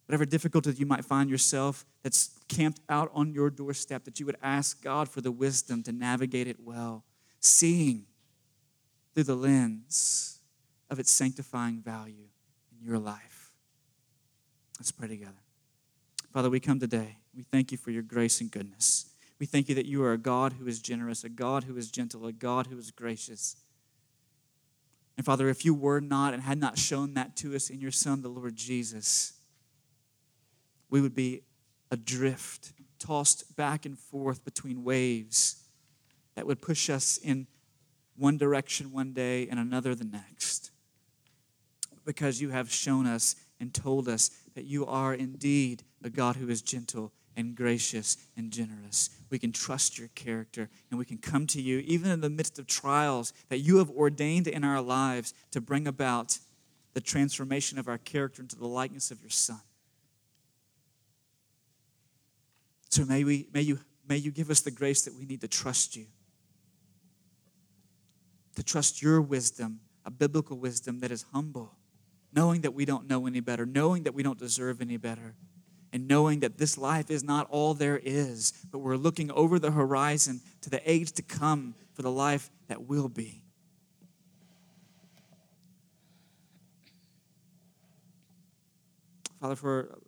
Whatever 0.08 0.26
difficulty 0.26 0.72
you 0.72 0.86
might 0.86 1.04
find 1.04 1.30
yourself 1.30 1.86
that's 2.04 2.38
camped 2.48 2.80
out 2.90 3.10
on 3.14 3.34
your 3.34 3.50
doorstep, 3.50 4.04
that 4.06 4.20
you 4.20 4.26
would 4.26 4.38
ask 4.42 4.84
God 4.84 5.10
for 5.10 5.22
the 5.22 5.32
wisdom 5.32 5.82
to 5.84 5.92
navigate 5.92 6.48
it 6.48 6.58
well, 6.60 7.04
seeing 7.40 8.06
through 9.14 9.24
the 9.24 9.36
lens 9.36 10.40
of 10.90 11.00
its 11.00 11.12
sanctifying 11.12 11.82
value 11.82 12.28
in 12.72 12.88
your 12.88 13.00
life. 13.00 13.52
Let's 14.78 14.92
pray 14.92 15.08
together. 15.08 15.32
Father, 16.32 16.50
we 16.50 16.60
come 16.60 16.80
today. 16.80 17.18
We 17.36 17.44
thank 17.44 17.72
you 17.72 17.78
for 17.78 17.92
your 17.92 18.04
grace 18.04 18.42
and 18.42 18.52
goodness. 18.52 19.08
We 19.40 19.46
thank 19.46 19.70
you 19.70 19.76
that 19.76 19.86
you 19.86 20.04
are 20.04 20.14
a 20.14 20.18
God 20.18 20.54
who 20.54 20.68
is 20.68 20.80
generous, 20.80 21.24
a 21.24 21.30
God 21.30 21.64
who 21.64 21.78
is 21.78 21.90
gentle, 21.90 22.26
a 22.26 22.32
God 22.32 22.68
who 22.68 22.78
is 22.78 22.92
gracious. 22.92 23.56
And 25.18 25.26
Father, 25.26 25.50
if 25.50 25.64
you 25.64 25.74
were 25.74 26.02
not 26.02 26.34
and 26.34 26.44
had 26.44 26.58
not 26.58 26.78
shown 26.78 27.14
that 27.14 27.36
to 27.38 27.56
us 27.56 27.70
in 27.70 27.80
your 27.80 27.92
Son, 27.92 28.22
the 28.22 28.30
Lord 28.30 28.56
Jesus, 28.56 29.34
we 30.90 31.02
would 31.02 31.16
be 31.16 31.42
adrift, 31.92 32.74
tossed 33.00 33.56
back 33.56 33.86
and 33.86 33.98
forth 33.98 34.44
between 34.44 34.84
waves 34.84 35.64
that 36.36 36.46
would 36.46 36.62
push 36.62 36.90
us 36.90 37.18
in 37.18 37.48
one 38.18 38.38
direction 38.38 38.92
one 38.92 39.14
day 39.14 39.48
and 39.48 39.60
another 39.60 39.96
the 39.96 40.06
next. 40.06 40.72
Because 42.06 42.42
you 42.42 42.50
have 42.50 42.72
shown 42.72 43.06
us 43.06 43.36
and 43.60 43.74
told 43.74 44.08
us 44.08 44.30
that 44.54 44.66
you 44.66 44.86
are 44.86 45.14
indeed 45.14 45.84
a 46.04 46.10
God 46.10 46.36
who 46.36 46.50
is 46.50 46.62
gentle 46.62 47.12
and 47.36 47.56
gracious 47.56 48.18
and 48.38 48.52
generous. 48.52 49.10
We 49.30 49.40
can 49.40 49.52
trust 49.52 49.98
your 49.98 50.10
character 50.10 50.70
and 50.90 50.98
we 51.00 51.06
can 51.06 51.18
come 51.18 51.48
to 51.48 51.62
you 51.62 51.80
even 51.80 52.12
in 52.12 52.22
the 52.22 52.30
midst 52.30 52.60
of 52.60 52.68
trials 52.68 53.34
that 53.50 53.60
you 53.60 53.78
have 53.78 53.90
ordained 53.90 54.48
in 54.48 54.64
our 54.64 54.82
lives 54.82 55.34
to 55.52 55.60
bring 55.60 55.88
about 55.88 56.40
the 56.94 57.02
transformation 57.02 57.78
of 57.78 57.88
our 57.88 57.98
character 57.98 58.42
into 58.42 58.56
the 58.56 58.68
likeness 58.68 59.12
of 59.12 59.22
your 59.22 59.30
Son. 59.30 59.62
So 62.90 63.06
may, 63.06 63.24
we, 63.24 63.48
may, 63.54 63.62
you, 63.62 63.80
may 64.08 64.18
you 64.18 64.32
give 64.32 64.50
us 64.50 64.62
the 64.62 64.72
grace 64.72 65.04
that 65.04 65.16
we 65.16 65.26
need 65.26 65.42
to 65.42 65.48
trust 65.48 65.96
you, 65.96 66.06
to 68.56 68.64
trust 68.64 69.02
your 69.02 69.22
wisdom, 69.22 69.80
a 70.06 70.12
biblical 70.12 70.58
wisdom 70.58 71.00
that 71.00 71.12
is 71.12 71.26
humble, 71.34 71.76
knowing 72.34 72.62
that 72.62 72.74
we 72.74 72.86
don't 72.86 73.08
know 73.10 73.28
any 73.28 73.40
better, 73.40 73.66
knowing 73.66 74.04
that 74.04 74.14
we 74.14 74.24
don't 74.24 74.40
deserve 74.40 74.82
any 74.82 74.98
better, 74.98 75.36
and 75.92 76.08
knowing 76.08 76.42
that 76.42 76.58
this 76.58 76.78
life 76.78 77.10
is 77.10 77.24
not 77.24 77.48
all 77.50 77.74
there 77.74 78.00
is, 78.04 78.54
but 78.72 78.80
we're 78.80 78.98
looking 78.98 79.32
over 79.32 79.60
the 79.60 79.72
horizon 79.72 80.42
to 80.62 80.70
the 80.70 80.90
age 80.90 81.12
to 81.14 81.22
come 81.22 81.74
for 81.94 82.02
the 82.02 82.12
life 82.12 82.50
that 82.68 82.86
will 82.86 83.08
be. 83.08 83.42
Father, 89.40 89.56
for 89.56 90.00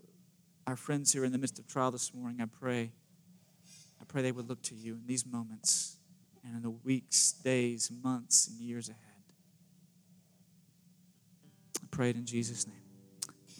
our 0.67 0.75
friends 0.75 1.13
here 1.13 1.23
in 1.23 1.31
the 1.31 1.37
midst 1.37 1.57
of 1.59 1.67
trial 1.67 1.91
this 1.91 2.13
morning, 2.13 2.41
I 2.41 2.45
pray, 2.45 2.91
I 4.01 4.03
pray 4.05 4.21
they 4.21 4.33
would 4.33 4.49
look 4.49 4.61
to 4.63 4.75
you 4.75 4.95
in 4.95 5.07
these 5.07 5.25
moments 5.25 5.95
and 6.43 6.57
in 6.57 6.61
the 6.61 6.69
weeks, 6.69 7.31
days, 7.31 7.89
months, 8.03 8.49
and 8.49 8.59
years 8.59 8.89
ahead. 8.89 9.01
I 11.81 11.87
pray 11.89 12.09
it 12.09 12.17
in 12.17 12.25
Jesus' 12.25 12.67
name. 12.67 12.75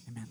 Amen. 0.10 0.28